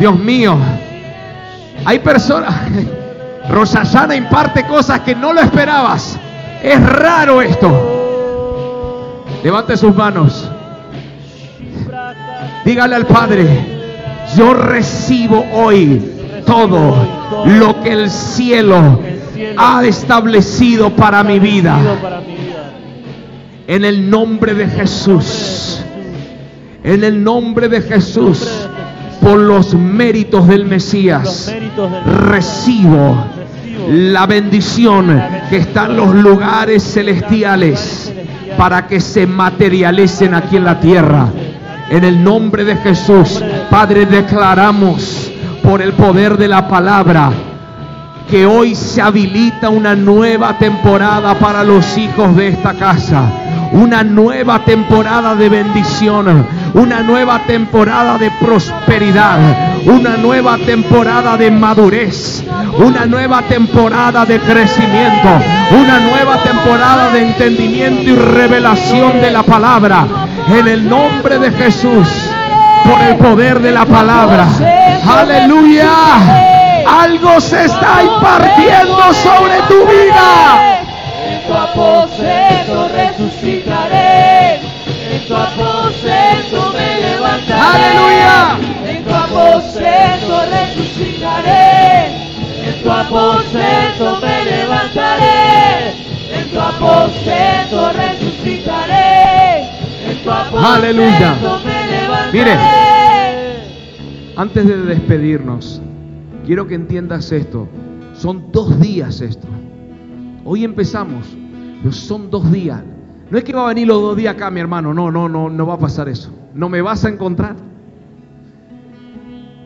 Dios 0.00 0.18
mío. 0.18 0.56
Hay 1.84 2.00
personas. 2.00 2.54
Rosasana 3.48 4.16
imparte 4.16 4.66
cosas 4.66 5.00
que 5.00 5.14
no 5.14 5.32
lo 5.32 5.40
esperabas. 5.40 6.18
Es 6.60 6.82
raro 6.84 7.40
esto. 7.40 8.01
Levante 9.42 9.76
sus 9.76 9.94
manos. 9.94 10.48
Dígale 12.64 12.94
al 12.94 13.06
Padre, 13.06 13.46
yo 14.36 14.54
recibo 14.54 15.44
hoy 15.52 16.00
todo 16.46 16.96
lo 17.46 17.82
que 17.82 17.92
el 17.92 18.10
cielo 18.10 19.00
ha 19.56 19.84
establecido 19.84 20.90
para 20.90 21.24
mi 21.24 21.40
vida. 21.40 21.76
En 23.66 23.84
el 23.84 24.08
nombre 24.08 24.54
de 24.54 24.68
Jesús. 24.68 25.80
En 26.84 27.02
el 27.02 27.22
nombre 27.22 27.68
de 27.68 27.80
Jesús. 27.80 28.68
Por 29.20 29.38
los 29.38 29.74
méritos 29.74 30.46
del 30.46 30.66
Mesías. 30.66 31.52
Recibo 32.06 33.16
la 33.88 34.26
bendición 34.26 35.22
que 35.50 35.56
está 35.56 35.86
en 35.86 35.96
los 35.96 36.14
lugares 36.14 36.82
celestiales 36.82 38.12
para 38.56 38.86
que 38.86 39.00
se 39.00 39.26
materialicen 39.26 40.34
aquí 40.34 40.56
en 40.56 40.64
la 40.64 40.80
tierra. 40.80 41.28
En 41.90 42.04
el 42.04 42.22
nombre 42.22 42.64
de 42.64 42.76
Jesús, 42.76 43.42
Padre, 43.70 44.06
declaramos 44.06 45.30
por 45.62 45.82
el 45.82 45.92
poder 45.92 46.36
de 46.36 46.48
la 46.48 46.66
palabra 46.68 47.30
que 48.32 48.46
hoy 48.46 48.74
se 48.74 49.02
habilita 49.02 49.68
una 49.68 49.94
nueva 49.94 50.56
temporada 50.56 51.38
para 51.38 51.62
los 51.62 51.98
hijos 51.98 52.34
de 52.34 52.48
esta 52.48 52.72
casa. 52.72 53.30
Una 53.72 54.02
nueva 54.02 54.64
temporada 54.64 55.34
de 55.34 55.50
bendición, 55.50 56.46
una 56.72 57.02
nueva 57.02 57.40
temporada 57.40 58.16
de 58.16 58.30
prosperidad, 58.40 59.38
una 59.84 60.16
nueva 60.16 60.56
temporada 60.56 61.36
de 61.36 61.50
madurez, 61.50 62.42
una 62.78 63.04
nueva 63.04 63.42
temporada 63.42 64.24
de 64.24 64.40
crecimiento, 64.40 65.28
una 65.78 66.00
nueva 66.00 66.38
temporada 66.42 67.10
de 67.10 67.26
entendimiento 67.26 68.02
y 68.02 68.16
revelación 68.16 69.20
de 69.20 69.30
la 69.30 69.42
palabra. 69.42 70.06
En 70.48 70.66
el 70.68 70.88
nombre 70.88 71.38
de 71.38 71.50
Jesús, 71.50 72.08
por 72.82 72.98
el 72.98 73.16
poder 73.16 73.60
de 73.60 73.72
la 73.72 73.84
palabra. 73.84 74.46
Aleluya. 75.06 76.61
Algo 76.86 77.40
se 77.40 77.64
está 77.64 78.02
impartiendo 78.02 79.14
sobre 79.14 79.56
tu 79.68 79.86
vida. 79.86 80.82
En 81.26 81.46
tu 81.46 81.54
aposento 81.54 82.88
resucitaré. 82.88 84.60
En 85.10 85.26
tu 85.26 85.34
aposento 85.36 86.72
me 86.72 87.00
levantaré. 87.00 87.60
Aleluya. 87.74 88.58
En 88.86 89.04
tu 89.04 89.14
aposento 89.14 90.42
resucitaré. 90.50 92.06
En 92.66 92.82
tu 92.82 92.90
aposento 92.90 94.20
me 94.20 94.44
levantaré. 94.44 95.94
En 96.34 96.50
tu 96.50 96.60
aposento 96.60 97.92
resucitaré. 97.92 99.62
En 100.08 100.16
tu 100.22 100.30
aposento 100.30 100.74
Aleluya. 100.74 101.34
me 101.64 101.86
levantaré. 101.90 102.32
Mire. 102.32 102.56
Antes 104.34 104.66
de 104.66 104.76
despedirnos, 104.78 105.82
quiero 106.44 106.66
que 106.66 106.74
entiendas 106.74 107.32
esto. 107.32 107.68
Son 108.14 108.52
dos 108.52 108.78
días 108.80 109.20
esto. 109.20 109.48
Hoy 110.44 110.64
empezamos, 110.64 111.36
pero 111.80 111.92
son 111.92 112.30
dos 112.30 112.50
días. 112.52 112.82
No 113.30 113.38
es 113.38 113.44
que 113.44 113.52
va 113.52 113.64
a 113.64 113.68
venir 113.68 113.88
los 113.88 114.00
dos 114.00 114.16
días 114.16 114.34
acá, 114.34 114.50
mi 114.50 114.60
hermano. 114.60 114.92
No, 114.92 115.10
no, 115.10 115.28
no, 115.28 115.48
no 115.48 115.66
va 115.66 115.74
a 115.74 115.78
pasar 115.78 116.08
eso. 116.08 116.30
No 116.54 116.68
me 116.68 116.82
vas 116.82 117.04
a 117.04 117.08
encontrar. 117.08 117.56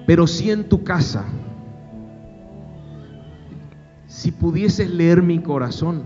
Pero 0.06 0.26
sí 0.26 0.50
en 0.50 0.68
tu 0.68 0.84
casa. 0.84 1.24
Si 4.06 4.30
pudieses 4.30 4.88
leer 4.90 5.22
mi 5.22 5.40
corazón, 5.40 6.04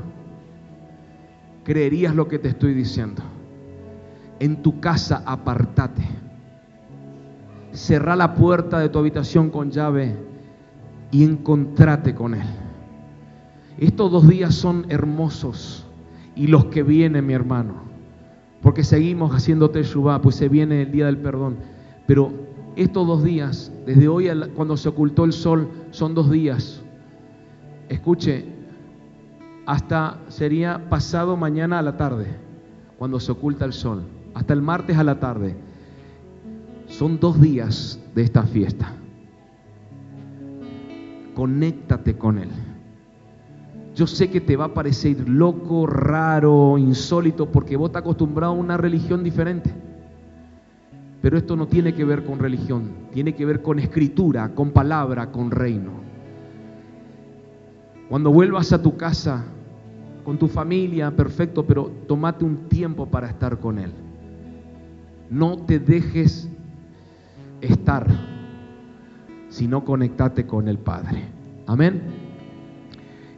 creerías 1.65 2.15
lo 2.15 2.29
que 2.29 2.39
te 2.39 2.49
estoy 2.49 2.73
diciendo. 2.73 3.23
En 4.39 4.63
tu 4.63 4.81
casa 4.81 5.23
apartate. 5.27 6.03
Cerra 7.73 8.17
la 8.17 8.35
puerta 8.35 8.79
de 8.79 8.89
tu 8.89 8.99
habitación 8.99 9.51
con 9.51 9.71
llave 9.71 10.30
y 11.11 11.25
encontrate 11.25 12.15
con 12.15 12.35
Él. 12.35 12.47
Estos 13.79 14.11
dos 14.11 14.29
días 14.29 14.55
son 14.55 14.87
hermosos 14.89 15.87
y 16.37 16.47
los 16.47 16.67
que 16.67 16.83
vienen, 16.83 17.27
mi 17.27 17.33
hermano, 17.33 17.75
porque 18.63 18.85
seguimos 18.85 19.35
haciendo 19.35 19.71
Teshuvah, 19.71 20.21
pues 20.21 20.37
se 20.37 20.49
viene 20.49 20.83
el 20.83 20.93
día 20.93 21.07
del 21.07 21.19
perdón. 21.19 21.57
Pero 22.07 22.33
estos 22.77 23.07
dos 23.07 23.25
días, 23.25 23.73
desde 23.87 24.09
hoy 24.09 24.29
a 24.29 24.35
la- 24.35 24.49
cuando 24.49 24.77
se 24.77 24.89
ocultó 24.89 25.25
el 25.25 25.33
sol, 25.33 25.69
son 25.91 26.15
dos 26.15 26.31
días. 26.31 26.83
Escuche, 27.89 28.45
hasta 29.67 30.19
sería 30.29 30.89
pasado 30.89 31.37
mañana 31.37 31.79
a 31.79 31.83
la 31.83 31.97
tarde, 31.97 32.27
cuando 32.99 33.19
se 33.19 33.33
oculta 33.33 33.65
el 33.65 33.73
sol, 33.73 34.03
hasta 34.35 34.53
el 34.53 34.63
martes 34.63 34.97
a 34.97 35.05
la 35.05 35.19
tarde. 35.19 35.57
Son 36.87 37.19
dos 37.19 37.41
días 37.41 37.99
de 38.15 38.23
esta 38.23 38.43
fiesta. 38.43 38.93
Conéctate 41.35 42.17
con 42.17 42.39
Él. 42.39 42.51
Yo 43.95 44.07
sé 44.07 44.31
que 44.31 44.41
te 44.41 44.57
va 44.57 44.67
a 44.67 44.75
parecer 44.75 45.29
loco, 45.29 45.87
raro, 45.87 46.79
insólito, 46.79 47.51
porque 47.51 47.77
vos 47.77 47.89
estás 47.89 48.03
acostumbrado 48.03 48.53
a 48.53 48.57
una 48.57 48.77
religión 48.77 49.25
diferente. 49.25 49.71
Pero 51.21 51.37
esto 51.37 51.57
no 51.57 51.67
tiene 51.67 51.93
que 51.93 52.05
ver 52.05 52.25
con 52.25 52.39
religión, 52.39 52.91
tiene 53.13 53.35
que 53.35 53.45
ver 53.45 53.61
con 53.63 53.79
escritura, 53.79 54.55
con 54.55 54.71
palabra, 54.71 55.31
con 55.31 55.51
reino. 55.51 55.93
Cuando 58.09 58.33
vuelvas 58.33 58.73
a 58.73 58.83
tu 58.83 58.97
casa, 58.97 59.45
con 60.25 60.39
tu 60.39 60.49
familia, 60.49 61.15
perfecto, 61.15 61.67
pero 61.67 61.91
tomate 62.07 62.45
un 62.45 62.69
tiempo 62.69 63.07
para 63.07 63.29
estar 63.29 63.59
con 63.59 63.79
Él. 63.79 63.93
No 65.29 65.59
te 65.59 65.79
dejes 65.79 66.49
estar, 67.61 68.07
sino 69.51 69.85
conectate 69.85 70.47
con 70.47 70.69
el 70.69 70.79
Padre. 70.79 71.25
Amén. 71.67 72.01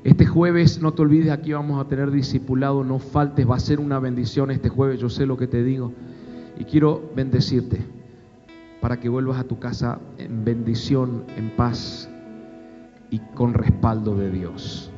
Este 0.05 0.27
jueves, 0.27 0.81
no 0.81 0.93
te 0.93 1.03
olvides, 1.03 1.31
aquí 1.31 1.53
vamos 1.53 1.85
a 1.85 1.89
tener 1.89 2.11
discipulado, 2.11 2.85
no 2.85 2.99
faltes, 2.99 3.49
va 3.49 3.57
a 3.57 3.61
ser 3.61 3.81
una 3.81 3.99
bendición 3.99 4.51
este 4.51 4.69
jueves, 4.69 5.01
yo 5.01 5.09
sé 5.09 5.27
lo 5.27 5.37
que 5.37 5.47
te 5.47 5.65
digo. 5.65 5.93
Y 6.59 6.65
quiero 6.65 7.11
bendecirte 7.17 7.81
para 8.81 8.99
que 8.99 9.09
vuelvas 9.09 9.39
a 9.39 9.45
tu 9.45 9.59
casa 9.59 10.01
en 10.19 10.45
bendición, 10.45 11.25
en 11.37 11.51
paz 11.57 12.09
y 13.11 13.19
con 13.35 13.55
respaldo 13.55 14.17
de 14.17 14.31
Dios. 14.31 14.92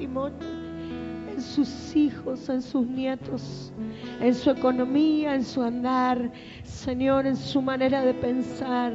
En 0.00 1.42
sus 1.42 1.94
hijos, 1.94 2.48
en 2.48 2.62
sus 2.62 2.86
nietos, 2.86 3.72
en 4.20 4.34
su 4.34 4.50
economía, 4.50 5.34
en 5.34 5.44
su 5.44 5.62
andar, 5.62 6.30
Señor, 6.64 7.26
en 7.26 7.36
su 7.36 7.60
manera 7.60 8.02
de 8.02 8.14
pensar, 8.14 8.92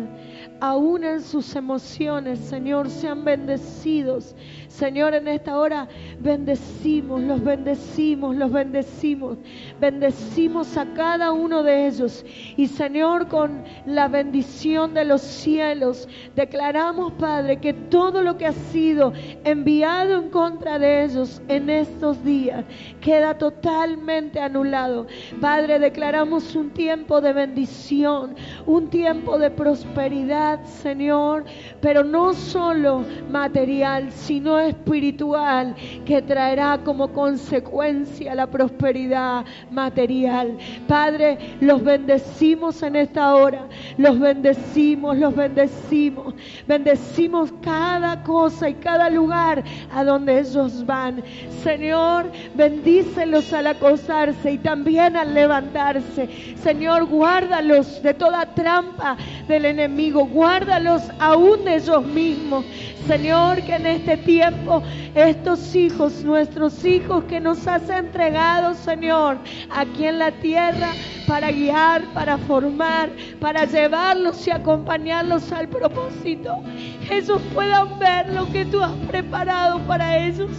aún 0.62 1.04
en 1.04 1.22
sus 1.22 1.56
emociones, 1.56 2.40
Señor, 2.40 2.88
sean 2.90 3.26
bendecidos. 3.26 4.36
Señor, 4.68 5.16
en 5.16 5.28
esta 5.28 5.58
hora 5.58 5.90
bendecimos, 6.20 7.20
los 7.22 7.44
bendecimos, 7.44 8.36
los 8.36 8.52
bendecimos, 8.52 9.38
bendecimos 9.80 10.78
a 10.78 10.86
cada 10.94 11.32
uno 11.32 11.64
de 11.64 11.88
ellos. 11.88 12.24
Y 12.56 12.68
Señor, 12.68 13.28
con 13.28 13.64
la 13.88 14.08
bendición 14.08 14.94
de 14.94 15.04
los 15.04 15.22
cielos, 15.22 16.08
declaramos, 16.36 17.12
Padre, 17.14 17.58
que 17.58 17.74
todo 17.74 18.22
lo 18.22 18.38
que 18.38 18.46
ha 18.46 18.54
sido 18.54 19.14
enviado 19.44 20.22
en 20.22 20.30
contra 20.30 20.78
de 20.78 21.06
ellos 21.06 21.42
en 21.48 21.72
estos 21.72 22.24
días 22.24 22.66
queda 23.02 23.36
totalmente 23.36 24.40
anulado. 24.40 25.08
Padre, 25.42 25.80
declaramos 25.80 26.56
un 26.56 26.70
tiempo 26.70 27.20
de 27.20 27.34
bendición, 27.34 28.36
un 28.68 28.90
tiempo 28.90 29.40
de 29.40 29.50
prosperidad, 29.50 30.51
Señor, 30.66 31.46
pero 31.82 32.04
no 32.04 32.34
solo 32.34 33.04
material, 33.30 34.12
sino 34.12 34.60
espiritual, 34.60 35.76
que 36.06 36.22
traerá 36.22 36.80
como 36.84 37.10
consecuencia 37.10 38.36
la 38.36 38.48
prosperidad 38.48 39.46
material. 39.72 40.58
Padre, 40.88 41.38
los 41.60 41.84
bendecimos 41.84 42.82
en 42.84 42.96
esta 42.96 43.36
hora, 43.36 43.68
los 43.98 44.20
bendecimos, 44.20 45.18
los 45.18 45.36
bendecimos, 45.36 46.34
bendecimos 46.68 47.52
cada 47.62 48.24
cosa 48.24 48.70
y 48.70 48.74
cada 48.76 49.10
lugar 49.10 49.64
a 49.94 50.04
donde 50.04 50.40
ellos 50.40 50.86
van. 50.86 51.24
Señor, 51.64 52.32
bendícelos 52.56 53.52
al 53.54 53.68
acosarse 53.68 54.52
y 54.52 54.58
también 54.58 55.16
al 55.16 55.34
levantarse. 55.34 56.30
Señor, 56.62 57.06
guárdalos 57.06 58.02
de 58.02 58.14
toda 58.14 58.46
trampa 58.54 59.18
del 59.48 59.66
enemigo, 59.66 60.26
guárdalos 60.42 61.04
aún 61.20 61.64
de 61.66 61.76
ellos 61.76 62.04
mismos. 62.04 62.66
Señor, 63.06 63.62
que 63.62 63.76
en 63.76 63.86
este 63.86 64.18
tiempo 64.18 64.82
estos 65.14 65.76
hijos, 65.76 66.24
nuestros 66.24 66.84
hijos 66.84 67.26
que 67.26 67.40
nos 67.40 67.68
has 67.68 67.88
entregado, 67.92 68.74
Señor, 68.74 69.38
aquí 69.70 70.06
en 70.06 70.18
la 70.18 70.32
tierra, 70.32 70.94
para 71.28 71.52
guiar, 71.52 72.02
para 72.16 72.40
formar, 72.40 73.12
para 73.40 73.66
llevarlos 73.66 74.48
y 74.48 74.50
acompañarlos 74.50 75.52
al 75.52 75.68
propósito, 75.68 76.64
ellos 77.12 77.40
puedan 77.54 78.00
ver 78.00 78.34
lo 78.34 78.52
que 78.52 78.66
tú 78.66 78.82
has 78.82 78.96
preparado 79.08 79.78
para 79.86 80.18
ellos. 80.18 80.50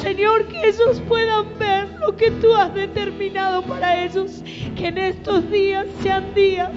Señor, 0.00 0.46
que 0.46 0.68
ellos 0.68 1.02
puedan 1.08 1.58
ver 1.58 1.88
lo 2.00 2.16
que 2.16 2.30
tú 2.30 2.54
has 2.54 2.72
determinado 2.74 3.62
para 3.62 4.04
ellos. 4.04 4.42
Que 4.76 4.88
en 4.88 4.98
estos 4.98 5.50
días 5.50 5.86
sean 6.02 6.32
días 6.34 6.70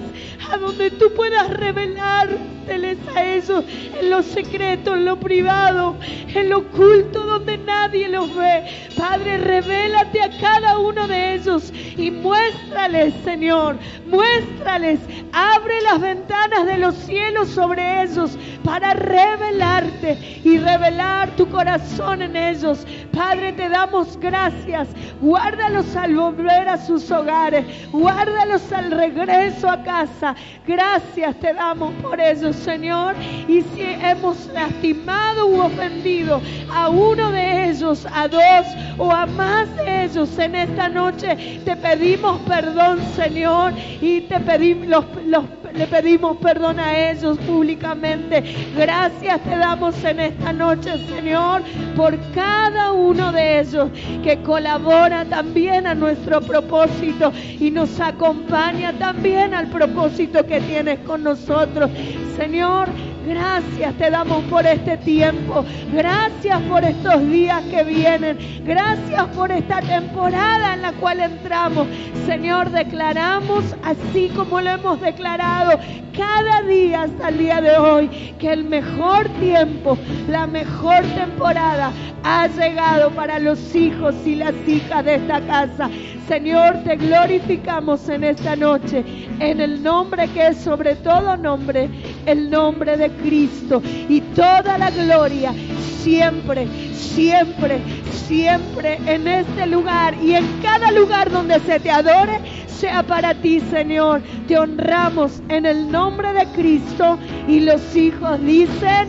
a 0.50 0.56
donde 0.56 0.90
tú 0.90 1.12
puedas 1.14 1.48
revelárteles 1.50 2.98
a 3.14 3.24
ellos 3.24 3.64
en 4.00 4.10
lo 4.10 4.22
secreto, 4.22 4.94
en 4.94 5.04
lo 5.04 5.18
privado, 5.18 5.96
en 6.34 6.48
lo 6.48 6.58
oculto, 6.58 7.24
donde 7.24 7.58
nadie 7.58 8.08
los 8.08 8.34
ve. 8.34 8.64
Padre, 8.96 9.38
revélate 9.38 10.20
a 10.20 10.30
cada 10.40 10.78
uno 10.78 11.06
de 11.06 11.34
ellos 11.34 11.72
y 11.96 12.10
muéstrales, 12.10 13.14
Señor, 13.24 13.76
muéstrales. 14.06 15.00
Abre 15.32 15.80
las 15.82 16.00
ventanas 16.00 16.66
de 16.66 16.78
los 16.78 16.94
cielos 16.94 17.48
sobre 17.48 18.02
ellos 18.02 18.36
para 18.64 18.94
revelarte 18.94 20.40
y 20.44 20.58
revelar 20.58 21.34
tu 21.36 21.48
corazón 21.48 22.22
en 22.22 22.36
ellos. 22.36 22.86
Padre, 23.12 23.52
te 23.52 23.68
damos 23.68 24.18
gracias. 24.18 24.88
Guárdalos 25.20 25.94
al 25.96 26.16
volver 26.16 26.68
a 26.68 26.78
sus 26.78 27.10
hogares. 27.10 27.64
Guárdalos 27.92 28.72
al 28.72 28.90
regreso 28.90 29.68
a 29.68 29.82
casa. 29.82 30.34
Gracias 30.66 31.36
te 31.36 31.52
damos 31.52 31.92
por 32.02 32.20
eso, 32.20 32.52
Señor. 32.52 33.14
Y 33.46 33.62
si 33.62 33.82
hemos 33.82 34.46
lastimado 34.54 35.46
u 35.46 35.60
ofendido 35.60 36.40
a 36.72 36.88
uno 36.88 37.30
de 37.30 37.70
ellos, 37.70 38.06
a 38.12 38.28
dos 38.28 38.66
o 38.98 39.12
a 39.12 39.26
más 39.26 39.74
de 39.76 40.04
ellos 40.04 40.38
en 40.38 40.54
esta 40.54 40.88
noche, 40.88 41.60
te 41.64 41.76
pedimos 41.76 42.40
perdón, 42.40 43.00
Señor. 43.14 43.72
Y 44.00 44.22
te 44.22 44.40
pedimos 44.40 44.88
los, 44.88 45.04
los 45.26 45.44
le 45.74 45.86
pedimos 45.86 46.36
perdón 46.38 46.78
a 46.78 47.10
ellos 47.10 47.38
públicamente. 47.38 48.42
Gracias 48.76 49.40
te 49.42 49.56
damos 49.56 50.02
en 50.04 50.20
esta 50.20 50.52
noche, 50.52 50.98
Señor, 51.08 51.62
por 51.96 52.18
cada 52.34 52.92
uno 52.92 53.32
de 53.32 53.60
ellos 53.60 53.88
que 54.22 54.42
colabora 54.42 55.24
también 55.24 55.86
a 55.86 55.94
nuestro 55.94 56.40
propósito 56.40 57.32
y 57.58 57.70
nos 57.70 58.00
acompaña 58.00 58.92
también 58.98 59.54
al 59.54 59.68
propósito 59.68 60.44
que 60.46 60.60
tienes 60.60 60.98
con 61.00 61.22
nosotros. 61.22 61.90
Señor, 62.36 62.88
Gracias 63.26 63.94
te 63.98 64.10
damos 64.10 64.42
por 64.44 64.66
este 64.66 64.96
tiempo. 64.98 65.64
Gracias 65.92 66.60
por 66.62 66.84
estos 66.84 67.26
días 67.28 67.62
que 67.70 67.84
vienen. 67.84 68.38
Gracias 68.64 69.26
por 69.28 69.50
esta 69.52 69.80
temporada 69.80 70.74
en 70.74 70.82
la 70.82 70.92
cual 70.92 71.20
entramos. 71.20 71.86
Señor, 72.26 72.70
declaramos 72.70 73.64
así 73.82 74.28
como 74.34 74.60
lo 74.60 74.70
hemos 74.70 75.00
declarado 75.00 75.78
cada 76.16 76.62
día 76.62 77.02
hasta 77.02 77.28
el 77.28 77.38
día 77.38 77.60
de 77.60 77.76
hoy 77.76 78.08
que 78.38 78.52
el 78.52 78.64
mejor 78.64 79.28
tiempo, 79.40 79.96
la 80.28 80.46
mejor 80.46 81.02
temporada 81.14 81.92
ha 82.24 82.46
llegado 82.48 83.10
para 83.10 83.38
los 83.38 83.74
hijos 83.74 84.14
y 84.24 84.36
las 84.36 84.54
hijas 84.66 85.04
de 85.04 85.14
esta 85.16 85.40
casa. 85.40 85.90
Señor, 86.28 86.76
te 86.84 86.96
glorificamos 86.96 88.08
en 88.08 88.24
esta 88.24 88.54
noche, 88.56 89.04
en 89.40 89.60
el 89.60 89.82
nombre 89.82 90.28
que 90.28 90.48
es 90.48 90.58
sobre 90.58 90.94
todo 90.96 91.36
nombre, 91.36 91.88
el 92.26 92.48
nombre 92.50 92.96
de 92.96 93.10
Cristo. 93.22 93.82
Y 94.08 94.20
toda 94.34 94.78
la 94.78 94.90
gloria 94.90 95.54
siempre, 96.02 96.66
siempre, 96.94 97.80
siempre 98.26 98.98
en 99.06 99.28
este 99.28 99.66
lugar 99.66 100.14
y 100.22 100.34
en 100.34 100.46
cada 100.62 100.90
lugar 100.90 101.30
donde 101.30 101.60
se 101.60 101.80
te 101.80 101.90
adore, 101.90 102.40
sea 102.66 103.02
para 103.02 103.34
ti, 103.34 103.60
Señor. 103.70 104.22
Te 104.48 104.58
honramos 104.58 105.42
en 105.48 105.66
el 105.66 105.90
nombre 105.90 106.32
de 106.32 106.46
Cristo 106.52 107.18
y 107.48 107.60
los 107.60 107.94
hijos 107.94 108.40
dicen, 108.44 109.08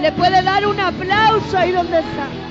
le 0.00 0.12
puede 0.12 0.42
dar 0.42 0.66
un 0.66 0.80
aplauso 0.80 1.56
ahí 1.56 1.72
donde 1.72 1.98
está. 1.98 2.41